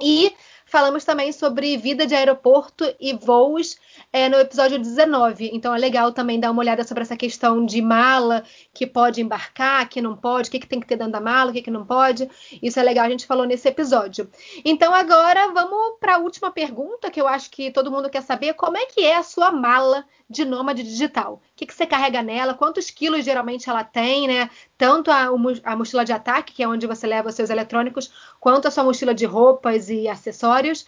E 0.00 0.32
falamos 0.66 1.04
também 1.04 1.32
sobre 1.32 1.76
vida 1.76 2.06
de 2.06 2.14
aeroporto 2.14 2.84
e 3.00 3.14
voos 3.14 3.76
é, 4.12 4.28
no 4.28 4.36
episódio 4.36 4.78
19. 4.78 5.50
Então 5.52 5.74
é 5.74 5.78
legal 5.78 6.12
também 6.12 6.40
dar 6.40 6.50
uma 6.50 6.60
olhada 6.60 6.84
sobre 6.84 7.04
essa 7.04 7.16
questão 7.16 7.64
de 7.64 7.80
mala 7.80 8.42
que 8.74 8.86
pode 8.86 9.22
embarcar, 9.22 9.88
que 9.88 10.02
não 10.02 10.16
pode, 10.16 10.48
o 10.48 10.52
que, 10.52 10.58
que 10.58 10.66
tem 10.66 10.80
que 10.80 10.86
ter 10.86 10.96
dentro 10.96 11.12
da 11.12 11.20
mala, 11.20 11.50
o 11.50 11.54
que, 11.54 11.62
que 11.62 11.70
não 11.70 11.86
pode. 11.86 12.28
Isso 12.60 12.78
é 12.80 12.82
legal, 12.82 13.06
a 13.06 13.10
gente 13.10 13.26
falou 13.26 13.46
nesse 13.46 13.68
episódio. 13.68 14.28
Então 14.64 14.92
agora 14.92 15.52
vamos 15.52 15.98
para 16.00 16.16
a 16.16 16.18
última 16.18 16.50
pergunta 16.50 17.10
que 17.10 17.20
eu 17.20 17.28
acho 17.28 17.50
que 17.50 17.70
todo 17.70 17.90
mundo 17.90 18.10
quer 18.10 18.22
saber: 18.22 18.54
como 18.54 18.76
é 18.76 18.86
que 18.86 19.04
é 19.04 19.16
a 19.16 19.22
sua 19.22 19.52
mala 19.52 20.04
de 20.28 20.44
nômade 20.44 20.82
digital? 20.82 21.34
O 21.34 21.40
que, 21.54 21.66
que 21.66 21.74
você 21.74 21.86
carrega 21.86 22.22
nela? 22.22 22.54
Quantos 22.54 22.90
quilos 22.90 23.24
geralmente 23.24 23.70
ela 23.70 23.84
tem, 23.84 24.26
né? 24.26 24.50
Tanto 24.76 25.10
a, 25.10 25.28
a 25.64 25.76
mochila 25.76 26.04
de 26.04 26.12
ataque, 26.12 26.52
que 26.52 26.62
é 26.62 26.68
onde 26.68 26.86
você 26.86 27.06
leva 27.06 27.28
os 27.28 27.34
seus 27.34 27.50
eletrônicos, 27.50 28.12
quanto 28.46 28.68
a 28.68 28.70
sua 28.70 28.84
mochila 28.84 29.12
de 29.12 29.24
roupas 29.24 29.90
e 29.90 30.06
acessórios. 30.06 30.86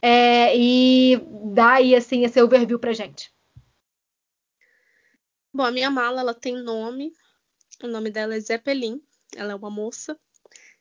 É, 0.00 0.56
e 0.56 1.20
dá 1.52 1.74
aí 1.74 1.94
assim 1.94 2.24
esse 2.24 2.40
overview 2.40 2.78
pra 2.78 2.94
gente. 2.94 3.30
Bom, 5.52 5.64
a 5.64 5.70
minha 5.70 5.90
mala 5.90 6.22
ela 6.22 6.32
tem 6.32 6.56
nome. 6.56 7.12
O 7.82 7.88
nome 7.88 8.10
dela 8.10 8.34
é 8.34 8.40
Zeppelin. 8.40 9.02
Ela 9.36 9.52
é 9.52 9.54
uma 9.54 9.68
moça 9.68 10.18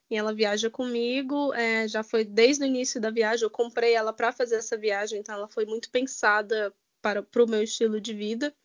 e 0.09 0.15
ela 0.15 0.33
viaja 0.33 0.69
comigo. 0.69 1.53
É, 1.55 1.89
já 1.89 2.03
foi 2.03 2.23
desde 2.23 2.63
o 2.63 2.67
início 2.67 3.01
da 3.01 3.11
viagem. 3.11 3.43
Eu 3.43 3.49
comprei 3.49 3.93
ela 3.93 4.13
para 4.13 4.31
fazer 4.31 4.55
essa 4.55 4.77
viagem, 4.77 5.19
então 5.19 5.35
ela 5.35 5.49
foi 5.49 5.65
muito 5.65 5.91
pensada 5.91 6.73
para 7.01 7.19
o 7.19 7.49
meu 7.49 7.63
estilo 7.63 7.99
de 7.99 8.13
vida. 8.13 8.55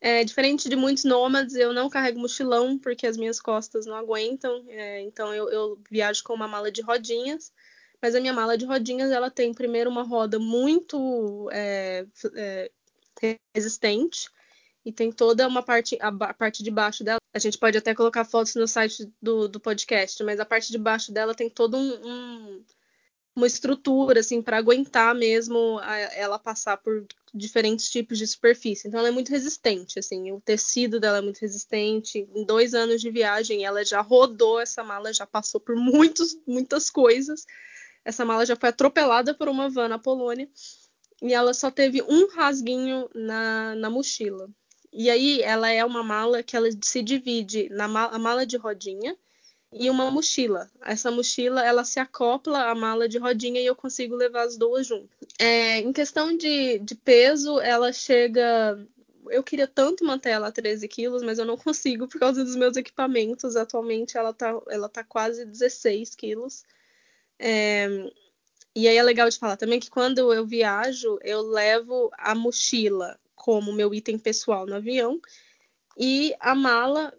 É, 0.00 0.22
diferente 0.22 0.68
de 0.68 0.76
muitos 0.76 1.04
nômades, 1.04 1.56
eu 1.56 1.72
não 1.72 1.90
carrego 1.90 2.20
mochilão 2.20 2.78
porque 2.78 3.06
as 3.06 3.16
minhas 3.16 3.40
costas 3.40 3.84
não 3.86 3.96
aguentam. 3.96 4.64
É, 4.68 5.00
então 5.02 5.34
eu, 5.34 5.48
eu, 5.50 5.82
viajo 5.90 6.22
com 6.22 6.34
uma 6.34 6.48
mala 6.48 6.70
de 6.70 6.82
rodinhas. 6.82 7.52
Mas 8.00 8.14
a 8.14 8.20
minha 8.20 8.32
mala 8.32 8.56
de 8.56 8.64
rodinhas 8.64 9.10
ela 9.10 9.28
tem 9.30 9.52
primeiro 9.52 9.90
uma 9.90 10.04
roda 10.04 10.38
muito 10.38 11.48
é, 11.52 12.06
é 13.22 13.36
resistente 13.52 14.30
e 14.84 14.92
tem 14.92 15.12
toda 15.12 15.46
uma 15.46 15.62
parte, 15.62 15.98
a, 16.00 16.08
a, 16.08 16.34
parte 16.34 16.62
de 16.62 16.70
baixo 16.70 17.04
dela. 17.04 17.18
A 17.34 17.38
gente 17.38 17.58
pode 17.58 17.76
até 17.76 17.94
colocar 17.94 18.24
fotos 18.24 18.54
no 18.54 18.66
site 18.66 19.12
do, 19.20 19.48
do 19.48 19.60
podcast, 19.60 20.22
mas 20.22 20.40
a 20.40 20.46
parte 20.46 20.70
de 20.70 20.78
baixo 20.78 21.12
dela 21.12 21.34
tem 21.34 21.50
todo 21.50 21.76
um, 21.76 22.06
um 22.06 22.64
uma 23.38 23.46
estrutura 23.46 24.20
assim 24.20 24.42
para 24.42 24.58
aguentar 24.58 25.14
mesmo 25.14 25.78
a, 25.78 25.96
ela 25.96 26.38
passar 26.38 26.76
por 26.76 27.06
diferentes 27.32 27.88
tipos 27.88 28.18
de 28.18 28.26
superfície. 28.26 28.88
Então 28.88 28.98
ela 28.98 29.08
é 29.08 29.12
muito 29.12 29.30
resistente, 29.30 29.98
assim, 29.98 30.32
o 30.32 30.40
tecido 30.40 30.98
dela 30.98 31.18
é 31.18 31.20
muito 31.20 31.38
resistente. 31.38 32.28
Em 32.34 32.44
dois 32.44 32.74
anos 32.74 33.00
de 33.00 33.10
viagem 33.10 33.64
ela 33.64 33.84
já 33.84 34.00
rodou 34.00 34.60
essa 34.60 34.82
mala, 34.82 35.12
já 35.12 35.24
passou 35.24 35.60
por 35.60 35.76
muitos, 35.76 36.36
muitas 36.46 36.90
coisas. 36.90 37.46
Essa 38.04 38.24
mala 38.24 38.44
já 38.44 38.56
foi 38.56 38.70
atropelada 38.70 39.32
por 39.32 39.48
uma 39.48 39.70
van 39.70 39.88
na 39.88 39.98
Polônia 39.98 40.48
e 41.22 41.32
ela 41.32 41.54
só 41.54 41.70
teve 41.70 42.02
um 42.02 42.28
rasguinho 42.28 43.08
na, 43.14 43.74
na 43.76 43.88
mochila. 43.88 44.50
E 44.92 45.08
aí 45.10 45.42
ela 45.42 45.70
é 45.70 45.84
uma 45.84 46.02
mala 46.02 46.42
que 46.42 46.56
ela 46.56 46.68
se 46.82 47.02
divide 47.02 47.68
na 47.70 47.86
mala, 47.86 48.18
mala 48.18 48.44
de 48.44 48.56
rodinha 48.56 49.16
e 49.72 49.90
uma 49.90 50.10
mochila. 50.10 50.70
Essa 50.82 51.10
mochila 51.10 51.64
ela 51.64 51.84
se 51.84 52.00
acopla 52.00 52.70
à 52.70 52.74
mala 52.74 53.08
de 53.08 53.18
rodinha 53.18 53.60
e 53.60 53.66
eu 53.66 53.76
consigo 53.76 54.16
levar 54.16 54.42
as 54.42 54.56
duas 54.56 54.86
juntas. 54.86 55.10
É, 55.38 55.78
em 55.78 55.92
questão 55.92 56.36
de, 56.36 56.78
de 56.78 56.94
peso, 56.94 57.60
ela 57.60 57.92
chega. 57.92 58.78
Eu 59.30 59.42
queria 59.42 59.66
tanto 59.66 60.04
manter 60.06 60.30
ela 60.30 60.48
a 60.48 60.52
13 60.52 60.88
quilos, 60.88 61.22
mas 61.22 61.38
eu 61.38 61.44
não 61.44 61.56
consigo 61.58 62.08
por 62.08 62.18
causa 62.18 62.44
dos 62.44 62.56
meus 62.56 62.76
equipamentos. 62.76 63.56
Atualmente 63.56 64.16
ela 64.16 64.32
tá, 64.32 64.58
ela 64.68 64.88
tá 64.88 65.04
quase 65.04 65.44
16 65.44 66.14
quilos. 66.14 66.64
É, 67.38 68.10
e 68.74 68.88
aí 68.88 68.96
é 68.96 69.02
legal 69.02 69.28
de 69.28 69.38
falar 69.38 69.56
também 69.56 69.80
que 69.80 69.90
quando 69.90 70.32
eu 70.32 70.46
viajo, 70.46 71.18
eu 71.22 71.42
levo 71.42 72.10
a 72.16 72.34
mochila 72.34 73.18
como 73.34 73.72
meu 73.72 73.94
item 73.94 74.18
pessoal 74.18 74.66
no 74.66 74.76
avião 74.76 75.20
e 75.96 76.34
a 76.38 76.54
mala 76.54 77.12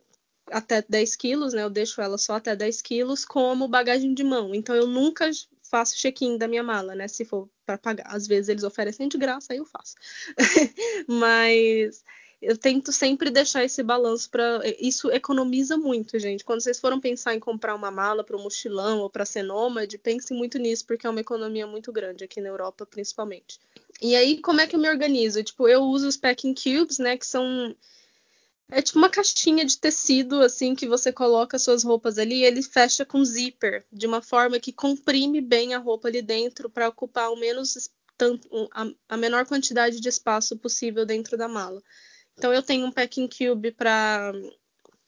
até 0.51 0.83
10 0.87 1.15
quilos, 1.15 1.53
né? 1.53 1.63
Eu 1.63 1.69
deixo 1.69 2.01
ela 2.01 2.17
só 2.17 2.35
até 2.35 2.55
10 2.55 2.81
quilos 2.81 3.25
como 3.25 3.67
bagagem 3.67 4.13
de 4.13 4.23
mão. 4.23 4.53
Então 4.53 4.75
eu 4.75 4.87
nunca 4.87 5.29
faço 5.63 5.95
check-in 5.95 6.37
da 6.37 6.47
minha 6.47 6.63
mala, 6.63 6.95
né? 6.95 7.07
Se 7.07 7.23
for 7.23 7.49
para 7.65 7.77
pagar. 7.77 8.07
Às 8.07 8.27
vezes 8.27 8.49
eles 8.49 8.63
oferecem 8.63 9.07
de 9.07 9.17
graça, 9.17 9.53
aí 9.53 9.59
eu 9.59 9.65
faço. 9.65 9.95
Mas 11.07 12.03
eu 12.41 12.57
tento 12.57 12.91
sempre 12.91 13.29
deixar 13.29 13.65
esse 13.65 13.83
balanço 13.83 14.29
para 14.29 14.61
isso 14.79 15.11
economiza 15.11 15.77
muito, 15.77 16.17
gente. 16.17 16.43
Quando 16.43 16.61
vocês 16.61 16.79
foram 16.79 16.99
pensar 16.99 17.35
em 17.35 17.39
comprar 17.39 17.75
uma 17.75 17.91
mala 17.91 18.23
para 18.23 18.37
um 18.37 18.41
mochilão 18.41 18.99
ou 18.99 19.09
para 19.09 19.25
ser 19.25 19.43
nômade, 19.43 19.97
pensem 19.97 20.37
muito 20.37 20.57
nisso 20.57 20.85
porque 20.85 21.05
é 21.05 21.09
uma 21.09 21.19
economia 21.19 21.67
muito 21.67 21.91
grande 21.91 22.23
aqui 22.23 22.39
na 22.39 22.47
Europa, 22.47 22.85
principalmente. 22.85 23.59
E 24.01 24.15
aí 24.15 24.39
como 24.39 24.61
é 24.61 24.67
que 24.67 24.75
eu 24.75 24.79
me 24.79 24.89
organizo? 24.89 25.43
Tipo, 25.43 25.67
eu 25.67 25.81
uso 25.81 26.07
os 26.07 26.15
packing 26.15 26.55
cubes, 26.55 26.97
né, 26.97 27.17
que 27.17 27.27
são 27.27 27.75
é 28.71 28.81
tipo 28.81 28.99
uma 28.99 29.09
caixinha 29.09 29.65
de 29.65 29.77
tecido, 29.77 30.41
assim, 30.41 30.75
que 30.75 30.87
você 30.87 31.11
coloca 31.11 31.57
suas 31.57 31.83
roupas 31.83 32.19
ali 32.19 32.41
e 32.41 32.45
ele 32.45 32.61
fecha 32.61 33.03
com 33.03 33.25
zíper, 33.25 33.83
de 33.91 34.05
uma 34.05 34.21
forma 34.21 34.59
que 34.59 34.71
comprime 34.71 35.41
bem 35.41 35.73
a 35.73 35.79
roupa 35.79 36.07
ali 36.07 36.21
dentro 36.21 36.69
para 36.69 36.87
ocupar 36.87 37.31
o 37.31 37.35
menos 37.35 37.89
a, 39.07 39.17
menor 39.17 39.45
quantidade 39.45 39.99
de 39.99 40.09
espaço 40.09 40.55
possível 40.57 41.05
dentro 41.05 41.35
da 41.35 41.47
mala. 41.47 41.81
Então 42.37 42.53
eu 42.53 42.61
tenho 42.61 42.85
um 42.85 42.91
packing 42.91 43.27
cube 43.27 43.71
para 43.71 44.33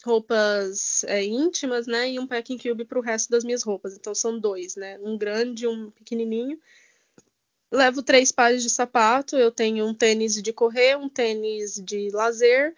roupas 0.04 1.04
é, 1.04 1.24
íntimas, 1.24 1.86
né, 1.86 2.10
e 2.12 2.20
um 2.20 2.26
packing 2.26 2.58
cube 2.58 2.84
para 2.86 2.98
o 2.98 3.02
resto 3.02 3.30
das 3.30 3.44
minhas 3.44 3.62
roupas. 3.62 3.96
Então 3.96 4.16
são 4.16 4.40
dois, 4.40 4.76
né, 4.76 4.98
um 5.04 5.16
grande 5.18 5.66
e 5.66 5.68
um 5.68 5.92
pequenininho. 5.92 6.60
Levo 7.72 8.02
três 8.02 8.32
pares 8.32 8.64
de 8.64 8.70
sapato. 8.70 9.38
Eu 9.38 9.52
tenho 9.52 9.86
um 9.86 9.94
tênis 9.94 10.42
de 10.42 10.52
correr, 10.52 10.98
um 10.98 11.08
tênis 11.08 11.76
de 11.76 12.10
lazer 12.10 12.76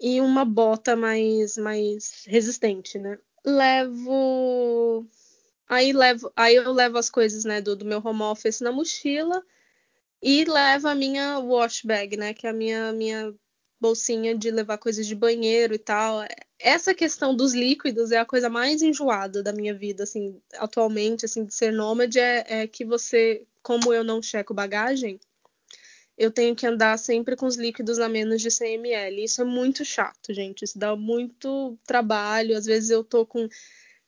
e 0.00 0.20
uma 0.20 0.44
bota 0.44 0.94
mais, 0.94 1.56
mais 1.56 2.24
resistente, 2.26 2.98
né? 2.98 3.18
Levo. 3.44 5.06
Aí, 5.68 5.92
levo, 5.92 6.32
aí 6.36 6.56
eu 6.56 6.72
levo 6.72 6.98
as 6.98 7.10
coisas 7.10 7.44
né, 7.44 7.60
do, 7.60 7.74
do 7.74 7.84
meu 7.84 8.00
home 8.04 8.22
office 8.22 8.60
na 8.60 8.70
mochila 8.70 9.42
e 10.22 10.44
levo 10.44 10.88
a 10.88 10.94
minha 10.94 11.38
wash 11.38 11.82
bag, 11.82 12.16
né? 12.16 12.34
Que 12.34 12.46
é 12.46 12.50
a 12.50 12.52
minha, 12.52 12.92
minha 12.92 13.34
bolsinha 13.80 14.36
de 14.36 14.50
levar 14.50 14.78
coisas 14.78 15.06
de 15.06 15.14
banheiro 15.14 15.74
e 15.74 15.78
tal. 15.78 16.24
essa 16.58 16.94
questão 16.94 17.34
dos 17.36 17.54
líquidos 17.54 18.10
é 18.10 18.18
a 18.18 18.24
coisa 18.24 18.48
mais 18.48 18.82
enjoada 18.82 19.42
da 19.42 19.52
minha 19.52 19.74
vida, 19.74 20.04
assim, 20.04 20.40
atualmente, 20.54 21.24
assim, 21.24 21.44
de 21.44 21.54
ser 21.54 21.72
nômade, 21.72 22.18
é, 22.18 22.62
é 22.62 22.66
que 22.66 22.84
você, 22.84 23.46
como 23.62 23.92
eu 23.92 24.02
não 24.02 24.22
checo 24.22 24.54
bagagem, 24.54 25.20
eu 26.16 26.30
tenho 26.30 26.56
que 26.56 26.66
andar 26.66 26.98
sempre 26.98 27.36
com 27.36 27.46
os 27.46 27.56
líquidos 27.56 27.98
a 27.98 28.08
menos 28.08 28.40
de 28.40 28.50
100 28.50 28.74
ml. 28.74 29.24
Isso 29.24 29.42
é 29.42 29.44
muito 29.44 29.84
chato, 29.84 30.32
gente. 30.32 30.64
Isso 30.64 30.78
dá 30.78 30.96
muito 30.96 31.78
trabalho. 31.86 32.56
Às 32.56 32.64
vezes 32.64 32.90
eu 32.90 33.04
tô 33.04 33.26
com. 33.26 33.48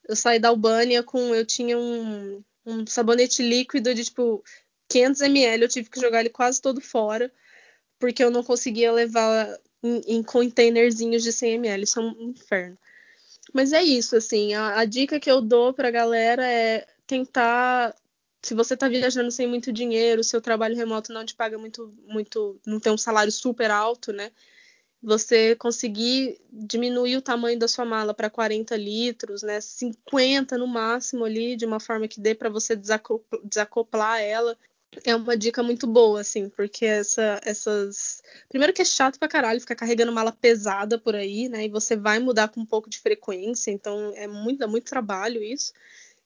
Eu 0.07 0.15
saí 0.15 0.39
da 0.39 0.49
Albânia 0.49 1.03
com. 1.03 1.35
Eu 1.35 1.45
tinha 1.45 1.77
um, 1.77 2.43
um 2.65 2.87
sabonete 2.87 3.43
líquido 3.43 3.93
de 3.93 4.05
tipo 4.05 4.43
500 4.89 5.21
ml. 5.21 5.63
Eu 5.63 5.69
tive 5.69 5.89
que 5.89 6.01
jogar 6.01 6.21
ele 6.21 6.29
quase 6.29 6.61
todo 6.61 6.81
fora, 6.81 7.31
porque 7.99 8.23
eu 8.23 8.31
não 8.31 8.43
conseguia 8.43 8.91
levar 8.91 9.47
em, 9.83 10.17
em 10.17 10.23
containerzinhos 10.23 11.23
de 11.23 11.31
100 11.31 11.53
ml. 11.55 11.83
Isso 11.83 11.99
é 11.99 12.03
um 12.03 12.31
inferno. 12.31 12.77
Mas 13.53 13.73
é 13.73 13.83
isso, 13.83 14.15
assim. 14.15 14.53
A, 14.55 14.79
a 14.79 14.85
dica 14.85 15.19
que 15.19 15.29
eu 15.29 15.41
dou 15.41 15.73
pra 15.73 15.91
galera 15.91 16.45
é 16.45 16.87
tentar 17.05 17.95
se 18.41 18.53
você 18.53 18.73
está 18.73 18.87
viajando 18.87 19.31
sem 19.31 19.47
muito 19.47 19.71
dinheiro, 19.71 20.23
seu 20.23 20.41
trabalho 20.41 20.75
remoto 20.75 21.11
não 21.11 21.25
te 21.25 21.35
paga 21.35 21.57
muito, 21.57 21.93
muito, 22.07 22.59
não 22.65 22.79
tem 22.79 22.91
um 22.91 22.97
salário 22.97 23.31
super 23.31 23.69
alto, 23.69 24.13
né? 24.13 24.31
Você 25.01 25.55
conseguir 25.55 26.39
diminuir 26.51 27.17
o 27.17 27.21
tamanho 27.21 27.57
da 27.57 27.67
sua 27.67 27.85
mala 27.85 28.13
para 28.13 28.29
40 28.29 28.75
litros, 28.75 29.43
né? 29.43 29.61
50 29.61 30.57
no 30.57 30.67
máximo 30.67 31.23
ali, 31.23 31.55
de 31.55 31.65
uma 31.65 31.79
forma 31.79 32.07
que 32.07 32.19
dê 32.19 32.35
para 32.35 32.49
você 32.49 32.75
desacoplar, 32.75 34.21
ela. 34.21 34.57
É 35.05 35.15
uma 35.15 35.37
dica 35.37 35.61
muito 35.61 35.85
boa, 35.85 36.19
assim, 36.21 36.49
porque 36.49 36.85
essa, 36.85 37.39
essas. 37.45 38.21
Primeiro 38.49 38.73
que 38.73 38.81
é 38.81 38.85
chato 38.85 39.19
pra 39.19 39.27
caralho 39.27 39.59
ficar 39.61 39.75
carregando 39.75 40.11
mala 40.11 40.31
pesada 40.31 40.97
por 40.97 41.15
aí, 41.15 41.47
né? 41.47 41.65
E 41.65 41.69
você 41.69 41.95
vai 41.95 42.19
mudar 42.19 42.49
com 42.49 42.59
um 42.61 42.65
pouco 42.65 42.89
de 42.89 42.99
frequência, 42.99 43.71
então 43.71 44.11
é 44.15 44.27
muito, 44.27 44.59
dá 44.59 44.67
muito 44.67 44.89
trabalho 44.89 45.43
isso. 45.43 45.71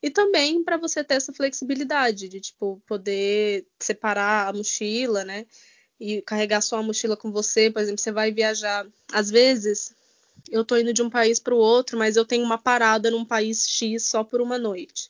E 0.04 0.10
também 0.10 0.62
para 0.62 0.76
você 0.76 1.02
ter 1.02 1.14
essa 1.14 1.32
flexibilidade 1.32 2.28
de 2.28 2.42
tipo 2.42 2.82
poder 2.86 3.66
separar 3.80 4.50
a 4.50 4.54
mochila, 4.54 5.24
né? 5.24 5.46
E 5.98 6.22
carregar 6.24 6.60
só 6.60 6.78
a 6.78 6.84
mochila 6.84 7.16
com 7.16 7.32
você, 7.32 7.72
por 7.72 7.82
exemplo, 7.82 8.02
você 8.02 8.12
vai 8.12 8.30
viajar, 8.30 8.86
às 9.14 9.32
vezes 9.32 9.96
eu 10.52 10.66
tô 10.66 10.76
indo 10.76 10.92
de 10.92 11.02
um 11.02 11.10
país 11.10 11.40
para 11.40 11.56
o 11.56 11.58
outro, 11.58 11.98
mas 11.98 12.18
eu 12.18 12.26
tenho 12.26 12.44
uma 12.44 12.58
parada 12.58 13.10
num 13.10 13.24
país 13.24 13.66
X 13.66 14.04
só 14.04 14.26
por 14.26 14.42
uma 14.42 14.58
noite. 14.58 15.10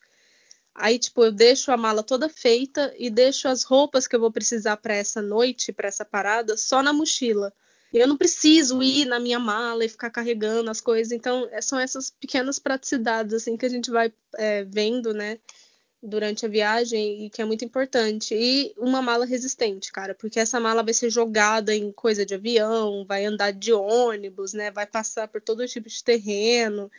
Aí, 0.75 0.99
tipo, 0.99 1.23
eu 1.23 1.31
deixo 1.31 1.71
a 1.71 1.77
mala 1.77 2.03
toda 2.03 2.29
feita 2.29 2.93
e 2.97 3.09
deixo 3.09 3.47
as 3.47 3.63
roupas 3.63 4.05
que 4.05 4.15
eu 4.15 4.19
vou 4.19 4.31
precisar 4.31 4.77
para 4.77 4.93
essa 4.93 5.23
noite, 5.23 5.73
para 5.73 5.87
essa 5.87 6.05
parada, 6.05 6.55
só 6.55 6.83
na 6.83 6.93
mochila. 6.93 7.51
Eu 7.93 8.07
não 8.07 8.17
preciso 8.17 8.81
ir 8.81 9.05
na 9.05 9.19
minha 9.19 9.37
mala 9.39 9.85
e 9.85 9.89
ficar 9.89 10.09
carregando 10.09 10.71
as 10.71 10.81
coisas. 10.81 11.11
Então, 11.11 11.47
é, 11.51 11.61
são 11.61 11.79
essas 11.79 12.09
pequenas 12.09 12.57
praticidades 12.57 13.33
assim 13.35 13.55
que 13.55 13.65
a 13.65 13.69
gente 13.69 13.91
vai 13.91 14.11
é, 14.35 14.63
vendo, 14.63 15.13
né, 15.13 15.39
durante 16.01 16.45
a 16.45 16.49
viagem 16.49 17.25
e 17.25 17.29
que 17.29 17.41
é 17.41 17.45
muito 17.45 17.63
importante. 17.63 18.33
E 18.35 18.73
uma 18.77 19.01
mala 19.01 19.25
resistente, 19.25 19.91
cara, 19.91 20.15
porque 20.15 20.39
essa 20.39 20.59
mala 20.59 20.81
vai 20.81 20.93
ser 20.93 21.11
jogada 21.11 21.73
em 21.75 21.91
coisa 21.91 22.25
de 22.25 22.33
avião, 22.33 23.05
vai 23.05 23.25
andar 23.25 23.51
de 23.51 23.71
ônibus, 23.71 24.53
né, 24.53 24.71
vai 24.71 24.87
passar 24.87 25.27
por 25.27 25.41
todo 25.41 25.67
tipo 25.67 25.87
de 25.87 26.03
terreno. 26.03 26.91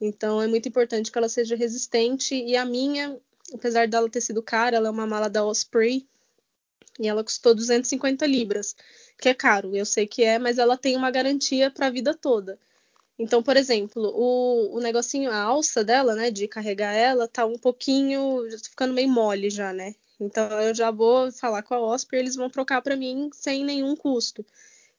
Então, 0.00 0.40
é 0.40 0.46
muito 0.46 0.66
importante 0.68 1.12
que 1.12 1.18
ela 1.18 1.28
seja 1.28 1.54
resistente. 1.54 2.34
E 2.34 2.56
a 2.56 2.64
minha, 2.64 3.18
apesar 3.52 3.86
dela 3.86 4.08
ter 4.08 4.22
sido 4.22 4.42
cara, 4.42 4.76
ela 4.76 4.88
é 4.88 4.90
uma 4.90 5.06
mala 5.06 5.28
da 5.28 5.44
Osprey 5.44 6.08
e 6.98 7.08
ela 7.08 7.22
custou 7.22 7.54
250 7.54 8.26
libras 8.26 8.74
que 9.20 9.28
é 9.28 9.34
caro, 9.34 9.76
eu 9.76 9.86
sei 9.86 10.06
que 10.06 10.24
é, 10.24 10.38
mas 10.38 10.58
ela 10.58 10.76
tem 10.76 10.96
uma 10.96 11.10
garantia 11.10 11.70
para 11.70 11.86
a 11.86 11.90
vida 11.90 12.14
toda. 12.14 12.58
Então, 13.18 13.42
por 13.42 13.56
exemplo, 13.56 14.02
o, 14.14 14.76
o 14.76 14.80
negocinho, 14.80 15.30
a 15.30 15.36
alça 15.36 15.84
dela, 15.84 16.14
né, 16.14 16.30
de 16.30 16.48
carregar 16.48 16.92
ela, 16.94 17.28
tá 17.28 17.44
um 17.44 17.58
pouquinho, 17.58 18.48
já 18.50 18.56
tá 18.56 18.70
ficando 18.70 18.94
meio 18.94 19.10
mole 19.10 19.50
já, 19.50 19.72
né? 19.72 19.94
Então, 20.18 20.48
eu 20.60 20.74
já 20.74 20.90
vou 20.90 21.30
falar 21.32 21.62
com 21.62 21.74
a 21.74 21.80
Osprey, 21.80 22.20
eles 22.20 22.36
vão 22.36 22.48
trocar 22.50 22.82
para 22.82 22.96
mim 22.96 23.30
sem 23.32 23.64
nenhum 23.64 23.94
custo. 23.94 24.44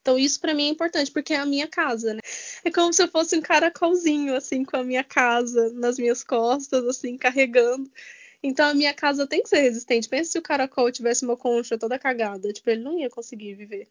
Então, 0.01 0.17
isso 0.17 0.39
para 0.39 0.53
mim 0.53 0.67
é 0.67 0.69
importante, 0.69 1.11
porque 1.11 1.34
é 1.34 1.38
a 1.38 1.45
minha 1.45 1.67
casa, 1.67 2.13
né? 2.13 2.19
É 2.63 2.72
como 2.72 2.91
se 2.93 3.03
eu 3.03 3.07
fosse 3.07 3.36
um 3.38 3.41
caracolzinho, 3.41 4.36
assim, 4.36 4.63
com 4.63 4.78
a 4.78 4.84
minha 4.84 5.03
casa 5.03 5.72
nas 5.74 5.97
minhas 5.97 6.24
costas, 6.24 6.86
assim, 6.88 7.17
carregando. 7.17 7.89
Então, 8.43 8.67
a 8.69 8.74
minha 8.74 8.93
casa 8.93 9.28
tem 9.28 9.43
que 9.43 9.49
ser 9.49 9.61
resistente. 9.61 10.09
Pensa 10.09 10.32
se 10.32 10.39
o 10.39 10.41
caracol 10.41 10.91
tivesse 10.91 11.24
uma 11.24 11.38
concha 11.38 11.78
toda 11.78 11.99
cagada. 11.99 12.51
Tipo, 12.51 12.72
ele 12.72 12.84
não 12.84 12.97
ia 12.97 13.09
conseguir 13.09 13.53
viver. 13.53 13.88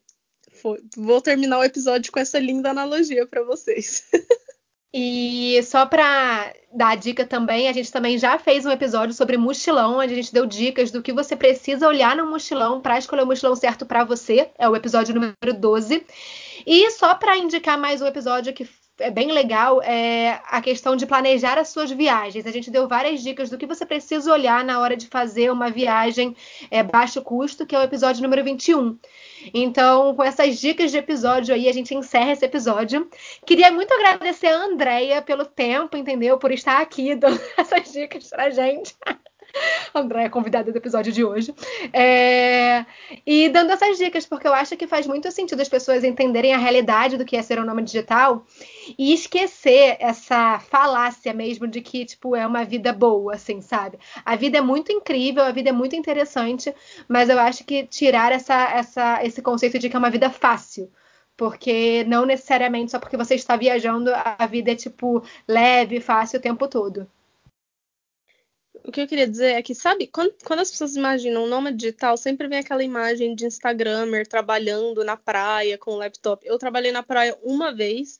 Foi. 0.51 0.79
Vou 0.95 1.21
terminar 1.21 1.59
o 1.59 1.63
episódio 1.63 2.11
com 2.11 2.19
essa 2.19 2.39
linda 2.39 2.69
analogia 2.71 3.25
para 3.25 3.43
vocês. 3.43 4.03
E 4.93 5.61
só 5.63 5.85
para 5.85 6.53
dar 6.73 6.89
a 6.89 6.95
dica 6.95 7.25
também, 7.25 7.69
a 7.69 7.71
gente 7.71 7.89
também 7.89 8.17
já 8.17 8.37
fez 8.37 8.65
um 8.65 8.71
episódio 8.71 9.15
sobre 9.15 9.37
mochilão, 9.37 9.99
onde 9.99 10.11
a 10.11 10.15
gente 10.15 10.33
deu 10.33 10.45
dicas 10.45 10.91
do 10.91 11.01
que 11.01 11.13
você 11.13 11.33
precisa 11.33 11.87
olhar 11.87 12.13
no 12.17 12.29
mochilão 12.29 12.81
para 12.81 12.97
escolher 12.97 13.23
o 13.23 13.25
mochilão 13.25 13.55
certo 13.55 13.85
para 13.85 14.03
você. 14.03 14.49
É 14.57 14.67
o 14.67 14.75
episódio 14.75 15.15
número 15.15 15.57
12. 15.57 16.05
E 16.67 16.91
só 16.91 17.15
para 17.15 17.37
indicar 17.37 17.77
mais 17.77 18.01
um 18.01 18.05
episódio 18.05 18.53
que 18.53 18.67
é 19.01 19.11
bem 19.11 19.31
legal 19.31 19.81
é 19.81 20.41
a 20.47 20.61
questão 20.61 20.95
de 20.95 21.05
planejar 21.05 21.57
as 21.57 21.69
suas 21.69 21.91
viagens. 21.91 22.45
A 22.45 22.51
gente 22.51 22.71
deu 22.71 22.87
várias 22.87 23.21
dicas 23.21 23.49
do 23.49 23.57
que 23.57 23.65
você 23.65 23.85
precisa 23.85 24.31
olhar 24.31 24.63
na 24.63 24.79
hora 24.79 24.95
de 24.95 25.07
fazer 25.07 25.51
uma 25.51 25.69
viagem 25.69 26.35
é, 26.69 26.81
baixo 26.83 27.21
custo, 27.21 27.65
que 27.65 27.75
é 27.75 27.79
o 27.79 27.83
episódio 27.83 28.23
número 28.23 28.43
21. 28.43 28.97
Então, 29.53 30.15
com 30.15 30.23
essas 30.23 30.59
dicas 30.59 30.91
de 30.91 30.97
episódio 30.97 31.53
aí, 31.53 31.67
a 31.67 31.73
gente 31.73 31.95
encerra 31.95 32.31
esse 32.31 32.45
episódio. 32.45 33.09
Queria 33.45 33.71
muito 33.71 33.93
agradecer 33.93 34.47
a 34.47 34.65
Andrea 34.65 35.21
pelo 35.21 35.45
tempo, 35.45 35.97
entendeu? 35.97 36.37
Por 36.37 36.51
estar 36.51 36.79
aqui 36.79 37.15
dando 37.15 37.41
essas 37.57 37.91
dicas 37.91 38.29
pra 38.29 38.49
gente. 38.49 38.95
André 39.93 40.23
é 40.25 40.29
convidada 40.29 40.71
do 40.71 40.77
episódio 40.77 41.11
de 41.11 41.23
hoje. 41.23 41.53
É... 41.93 42.85
E 43.25 43.49
dando 43.49 43.71
essas 43.71 43.97
dicas, 43.97 44.25
porque 44.25 44.47
eu 44.47 44.53
acho 44.53 44.75
que 44.77 44.87
faz 44.87 45.07
muito 45.07 45.31
sentido 45.31 45.61
as 45.61 45.69
pessoas 45.69 46.03
entenderem 46.03 46.53
a 46.53 46.57
realidade 46.57 47.17
do 47.17 47.25
que 47.25 47.35
é 47.35 47.41
ser 47.41 47.59
um 47.59 47.65
nome 47.65 47.83
digital 47.83 48.45
e 48.97 49.13
esquecer 49.13 49.97
essa 49.99 50.59
falácia 50.59 51.33
mesmo 51.33 51.67
de 51.67 51.81
que, 51.81 52.05
tipo, 52.05 52.35
é 52.35 52.45
uma 52.45 52.63
vida 52.63 52.93
boa, 52.93 53.35
assim, 53.35 53.61
sabe? 53.61 53.97
A 54.25 54.35
vida 54.35 54.57
é 54.57 54.61
muito 54.61 54.91
incrível, 54.91 55.43
a 55.43 55.51
vida 55.51 55.69
é 55.69 55.73
muito 55.73 55.95
interessante, 55.95 56.73
mas 57.07 57.29
eu 57.29 57.39
acho 57.39 57.63
que 57.63 57.85
tirar 57.85 58.31
essa, 58.31 58.71
essa, 58.71 59.23
esse 59.23 59.41
conceito 59.41 59.77
de 59.79 59.89
que 59.89 59.95
é 59.95 59.99
uma 59.99 60.09
vida 60.09 60.29
fácil 60.29 60.89
porque 61.37 62.03
não 62.07 62.23
necessariamente 62.23 62.91
só 62.91 62.99
porque 62.99 63.17
você 63.17 63.33
está 63.33 63.55
viajando 63.55 64.11
a 64.13 64.45
vida 64.45 64.73
é 64.73 64.75
tipo 64.75 65.23
leve, 65.47 65.99
fácil 65.99 66.37
o 66.37 66.41
tempo 66.41 66.67
todo 66.67 67.07
o 68.83 68.91
que 68.91 69.01
eu 69.01 69.07
queria 69.07 69.27
dizer 69.27 69.53
é 69.53 69.61
que, 69.61 69.75
sabe, 69.75 70.07
quando, 70.07 70.33
quando 70.43 70.59
as 70.59 70.71
pessoas 70.71 70.95
imaginam 70.95 71.47
nômade 71.47 71.77
digital, 71.77 72.17
sempre 72.17 72.47
vem 72.47 72.59
aquela 72.59 72.83
imagem 72.83 73.35
de 73.35 73.45
Instagrammer 73.45 74.27
trabalhando 74.27 75.03
na 75.03 75.17
praia 75.17 75.77
com 75.77 75.91
o 75.91 75.97
laptop. 75.97 76.45
Eu 76.45 76.57
trabalhei 76.57 76.91
na 76.91 77.03
praia 77.03 77.37
uma 77.43 77.73
vez 77.73 78.19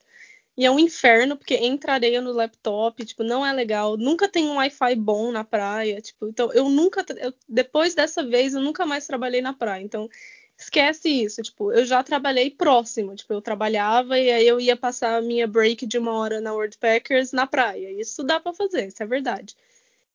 e 0.57 0.65
é 0.65 0.71
um 0.71 0.79
inferno, 0.79 1.37
porque 1.37 1.55
entra 1.55 1.93
areia 1.93 2.21
no 2.21 2.31
laptop, 2.31 3.03
tipo, 3.05 3.23
não 3.23 3.45
é 3.45 3.53
legal. 3.53 3.97
Nunca 3.97 4.27
tem 4.27 4.45
um 4.47 4.55
Wi-Fi 4.55 4.95
bom 4.95 5.31
na 5.31 5.43
praia, 5.43 6.01
tipo, 6.01 6.27
então 6.27 6.51
eu 6.53 6.69
nunca, 6.69 7.05
eu, 7.17 7.33
depois 7.47 7.95
dessa 7.95 8.23
vez, 8.23 8.53
eu 8.53 8.61
nunca 8.61 8.85
mais 8.85 9.07
trabalhei 9.07 9.41
na 9.41 9.53
praia. 9.53 9.81
Então, 9.81 10.09
esquece 10.57 11.09
isso, 11.09 11.41
tipo, 11.41 11.71
eu 11.71 11.85
já 11.85 12.03
trabalhei 12.03 12.51
próximo, 12.51 13.15
tipo, 13.15 13.33
eu 13.33 13.41
trabalhava 13.41 14.19
e 14.19 14.29
aí 14.31 14.47
eu 14.47 14.59
ia 14.59 14.77
passar 14.77 15.17
a 15.17 15.21
minha 15.21 15.47
break 15.47 15.85
de 15.85 15.97
uma 15.97 16.13
hora 16.13 16.39
na 16.41 16.53
Worldpackers 16.53 17.31
na 17.31 17.47
praia. 17.47 17.91
Isso 17.99 18.23
dá 18.23 18.39
para 18.39 18.53
fazer, 18.53 18.87
isso 18.87 19.01
é 19.01 19.05
verdade. 19.05 19.55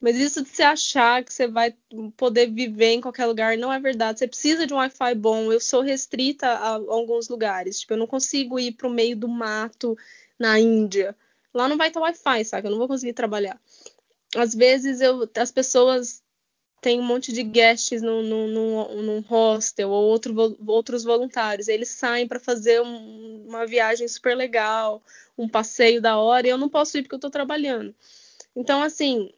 Mas 0.01 0.17
isso 0.17 0.43
de 0.43 0.49
você 0.51 0.63
achar 0.63 1.25
que 1.25 1.33
você 1.33 1.49
vai 1.49 1.75
poder 2.17 2.51
viver 2.51 2.93
em 2.93 3.01
qualquer 3.01 3.27
lugar 3.27 3.57
não 3.57 3.73
é 3.73 3.81
verdade. 3.81 4.19
Você 4.19 4.29
precisa 4.29 4.67
de 4.67 4.75
um 4.75 4.77
Wi-Fi 4.77 5.15
bom. 5.15 5.51
Eu 5.51 5.61
sou 5.61 5.81
restrita 5.81 6.47
a, 6.49 6.75
alguns 6.75 7.29
lugares. 7.29 7.81
Tipo, 7.81 7.95
eu 7.95 7.99
não 7.99 8.07
consigo 8.07 8.59
ir 8.59 8.73
para 8.73 8.87
o 8.87 8.91
meio 8.91 9.17
do 9.17 9.29
mato 9.29 9.97
na 10.39 10.61
Índia. 10.61 11.17
Lá 11.53 11.69
não 11.69 11.79
vai 11.79 11.91
ter 11.91 11.99
Wi-Fi, 11.99 12.45
sabe? 12.45 12.67
Eu 12.67 12.73
não 12.73 12.79
vou 12.79 12.89
conseguir 12.89 13.15
trabalhar. 13.15 13.59
Às 14.37 14.55
vezes 14.55 15.01
eu, 15.01 15.29
as 15.35 15.51
pessoas 15.51 16.23
têm 16.81 17.01
um 17.01 17.05
monte 17.05 17.33
de 17.33 17.43
guests 17.43 18.03
num, 18.03 18.23
num, 18.23 19.03
num, 19.03 19.21
hostel 19.21 19.91
ou 19.91 20.05
outro, 20.05 20.35
outros 20.67 21.05
voluntários. 21.05 21.69
Eles 21.69 21.89
saem 21.89 22.29
para 22.29 22.39
fazer 22.39 22.83
um, 22.83 23.47
uma 23.49 23.67
viagem 23.67 24.07
super 24.07 24.37
legal, 24.37 25.03
um 25.39 25.49
passeio 25.49 26.03
da 26.03 26.19
hora, 26.19 26.47
e 26.47 26.51
eu 26.51 26.59
não 26.59 26.69
posso 26.69 26.99
ir 26.99 27.03
porque 27.03 27.15
eu 27.15 27.19
estou 27.19 27.31
trabalhando. 27.31 27.95
Então, 28.55 28.83
assim, 28.83 29.33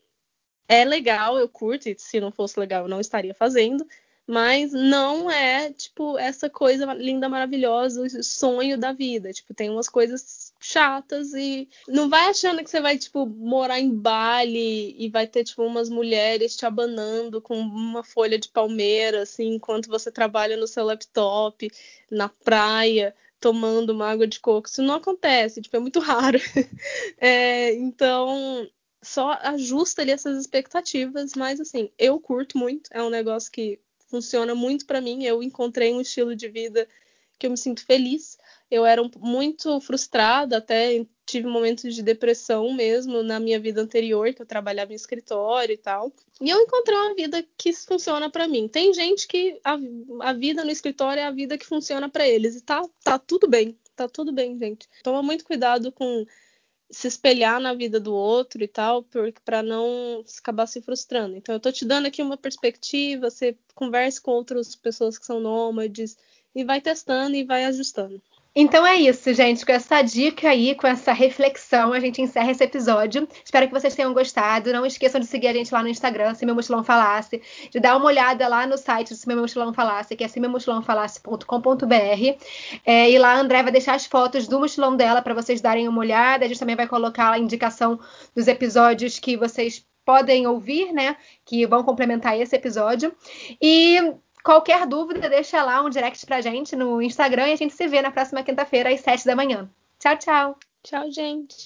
é 0.68 0.84
legal, 0.84 1.38
eu 1.38 1.48
curto, 1.48 1.88
e 1.88 1.96
se 1.98 2.20
não 2.20 2.30
fosse 2.30 2.58
legal 2.60 2.84
eu 2.84 2.88
não 2.88 3.00
estaria 3.00 3.34
fazendo, 3.34 3.86
mas 4.26 4.72
não 4.72 5.30
é, 5.30 5.72
tipo, 5.72 6.18
essa 6.18 6.50
coisa 6.50 6.92
linda, 6.92 7.30
maravilhosa, 7.30 8.02
o 8.02 8.22
sonho 8.22 8.76
da 8.78 8.92
vida. 8.92 9.32
Tipo, 9.32 9.54
tem 9.54 9.70
umas 9.70 9.88
coisas 9.88 10.52
chatas 10.60 11.32
e 11.32 11.66
não 11.88 12.10
vai 12.10 12.28
achando 12.28 12.62
que 12.62 12.68
você 12.68 12.78
vai, 12.80 12.98
tipo, 12.98 13.24
morar 13.24 13.80
em 13.80 13.90
Bali 13.90 14.94
e 14.98 15.08
vai 15.08 15.26
ter, 15.26 15.44
tipo, 15.44 15.62
umas 15.64 15.88
mulheres 15.88 16.56
te 16.56 16.66
abanando 16.66 17.40
com 17.40 17.58
uma 17.58 18.04
folha 18.04 18.38
de 18.38 18.48
palmeira, 18.50 19.22
assim, 19.22 19.54
enquanto 19.54 19.88
você 19.88 20.12
trabalha 20.12 20.58
no 20.58 20.66
seu 20.66 20.84
laptop, 20.84 21.70
na 22.10 22.28
praia. 22.28 23.14
tomando 23.40 23.90
uma 23.90 24.08
água 24.10 24.26
de 24.26 24.40
coco. 24.40 24.68
Isso 24.68 24.82
não 24.82 24.94
acontece, 24.96 25.62
tipo, 25.62 25.76
é 25.76 25.80
muito 25.80 26.00
raro. 26.00 26.38
É, 27.18 27.72
então, 27.74 28.68
só 29.02 29.32
ajusta 29.42 30.02
ali 30.02 30.10
essas 30.10 30.38
expectativas, 30.38 31.32
mas 31.34 31.60
assim, 31.60 31.90
eu 31.98 32.20
curto 32.20 32.58
muito, 32.58 32.90
é 32.92 33.02
um 33.02 33.10
negócio 33.10 33.50
que 33.50 33.80
funciona 34.08 34.54
muito 34.54 34.86
para 34.86 35.00
mim. 35.00 35.24
Eu 35.24 35.42
encontrei 35.42 35.92
um 35.92 36.00
estilo 36.00 36.34
de 36.34 36.48
vida 36.48 36.88
que 37.38 37.46
eu 37.46 37.50
me 37.50 37.56
sinto 37.56 37.84
feliz. 37.84 38.36
Eu 38.70 38.84
era 38.84 39.02
muito 39.18 39.80
frustrada, 39.80 40.58
até 40.58 41.06
tive 41.24 41.46
momentos 41.46 41.94
de 41.94 42.02
depressão 42.02 42.72
mesmo 42.72 43.22
na 43.22 43.38
minha 43.38 43.60
vida 43.60 43.80
anterior, 43.80 44.32
que 44.34 44.42
eu 44.42 44.46
trabalhava 44.46 44.92
em 44.92 44.96
escritório 44.96 45.72
e 45.72 45.78
tal. 45.78 46.12
E 46.40 46.50
eu 46.50 46.60
encontrei 46.60 46.96
uma 46.96 47.14
vida 47.14 47.44
que 47.56 47.72
funciona 47.72 48.30
para 48.30 48.48
mim. 48.48 48.66
Tem 48.66 48.92
gente 48.92 49.26
que 49.28 49.60
a, 49.62 49.78
a, 50.20 50.32
vida 50.32 50.64
no 50.64 50.70
escritório 50.70 51.20
é 51.20 51.24
a 51.24 51.30
vida 51.30 51.56
que 51.56 51.66
funciona 51.66 52.08
para 52.08 52.26
eles. 52.26 52.56
E 52.56 52.62
tá, 52.62 52.82
tá 53.04 53.18
tudo 53.18 53.46
bem. 53.46 53.78
Tá 53.94 54.08
tudo 54.08 54.32
bem, 54.32 54.58
gente. 54.58 54.88
Toma 55.02 55.22
muito 55.22 55.44
cuidado 55.44 55.92
com 55.92 56.24
se 56.90 57.06
espelhar 57.06 57.60
na 57.60 57.74
vida 57.74 58.00
do 58.00 58.14
outro 58.14 58.62
e 58.62 58.68
tal, 58.68 59.04
para 59.44 59.62
não 59.62 60.24
acabar 60.38 60.66
se 60.66 60.80
frustrando. 60.80 61.36
Então, 61.36 61.54
eu 61.54 61.60
tô 61.60 61.70
te 61.70 61.84
dando 61.84 62.06
aqui 62.06 62.22
uma 62.22 62.36
perspectiva, 62.36 63.30
você 63.30 63.56
converse 63.74 64.20
com 64.20 64.30
outras 64.30 64.74
pessoas 64.74 65.18
que 65.18 65.26
são 65.26 65.40
nômades 65.40 66.16
e 66.54 66.64
vai 66.64 66.80
testando 66.80 67.36
e 67.36 67.44
vai 67.44 67.64
ajustando. 67.64 68.22
Então 68.54 68.86
é 68.86 68.96
isso, 68.96 69.32
gente. 69.32 69.64
Com 69.64 69.72
essa 69.72 70.02
dica 70.02 70.48
aí, 70.48 70.74
com 70.74 70.86
essa 70.86 71.12
reflexão, 71.12 71.92
a 71.92 72.00
gente 72.00 72.20
encerra 72.20 72.50
esse 72.50 72.64
episódio. 72.64 73.28
Espero 73.44 73.68
que 73.68 73.72
vocês 73.72 73.94
tenham 73.94 74.12
gostado. 74.12 74.72
Não 74.72 74.84
esqueçam 74.84 75.20
de 75.20 75.26
seguir 75.26 75.48
a 75.48 75.52
gente 75.52 75.72
lá 75.72 75.82
no 75.82 75.88
Instagram, 75.88 76.34
Se 76.34 76.44
Meu 76.44 76.54
Mochilão 76.54 76.82
Falasse, 76.82 77.40
de 77.70 77.78
dar 77.78 77.96
uma 77.96 78.06
olhada 78.06 78.48
lá 78.48 78.66
no 78.66 78.76
site 78.76 79.10
do 79.10 79.14
Se 79.14 79.28
Meu 79.28 79.36
Mochilão 79.36 79.72
Falasse, 79.72 80.16
que 80.16 80.24
é 80.24 80.28
semeumochilãofalasse.com.br. 80.28 82.38
É, 82.84 83.10
e 83.10 83.18
lá 83.18 83.34
a 83.34 83.38
André 83.38 83.62
vai 83.62 83.72
deixar 83.72 83.94
as 83.94 84.06
fotos 84.06 84.48
do 84.48 84.58
mochilão 84.58 84.96
dela 84.96 85.22
para 85.22 85.34
vocês 85.34 85.60
darem 85.60 85.86
uma 85.86 86.00
olhada. 86.00 86.44
A 86.44 86.48
gente 86.48 86.58
também 86.58 86.76
vai 86.76 86.88
colocar 86.88 87.30
a 87.30 87.38
indicação 87.38 88.00
dos 88.34 88.48
episódios 88.48 89.18
que 89.18 89.36
vocês 89.36 89.86
podem 90.04 90.46
ouvir, 90.46 90.92
né? 90.92 91.16
Que 91.44 91.66
vão 91.66 91.84
complementar 91.84 92.38
esse 92.40 92.56
episódio. 92.56 93.14
E 93.60 94.14
Qualquer 94.44 94.86
dúvida, 94.86 95.28
deixa 95.28 95.62
lá 95.62 95.82
um 95.82 95.90
direct 95.90 96.24
pra 96.26 96.40
gente 96.40 96.74
no 96.74 97.02
Instagram 97.02 97.48
e 97.48 97.52
a 97.52 97.56
gente 97.56 97.74
se 97.74 97.86
vê 97.88 98.00
na 98.00 98.10
próxima 98.10 98.42
quinta-feira 98.42 98.92
às 98.92 99.00
sete 99.00 99.26
da 99.26 99.36
manhã. 99.36 99.70
Tchau, 99.98 100.16
tchau. 100.16 100.58
Tchau, 100.82 101.10
gente. 101.10 101.56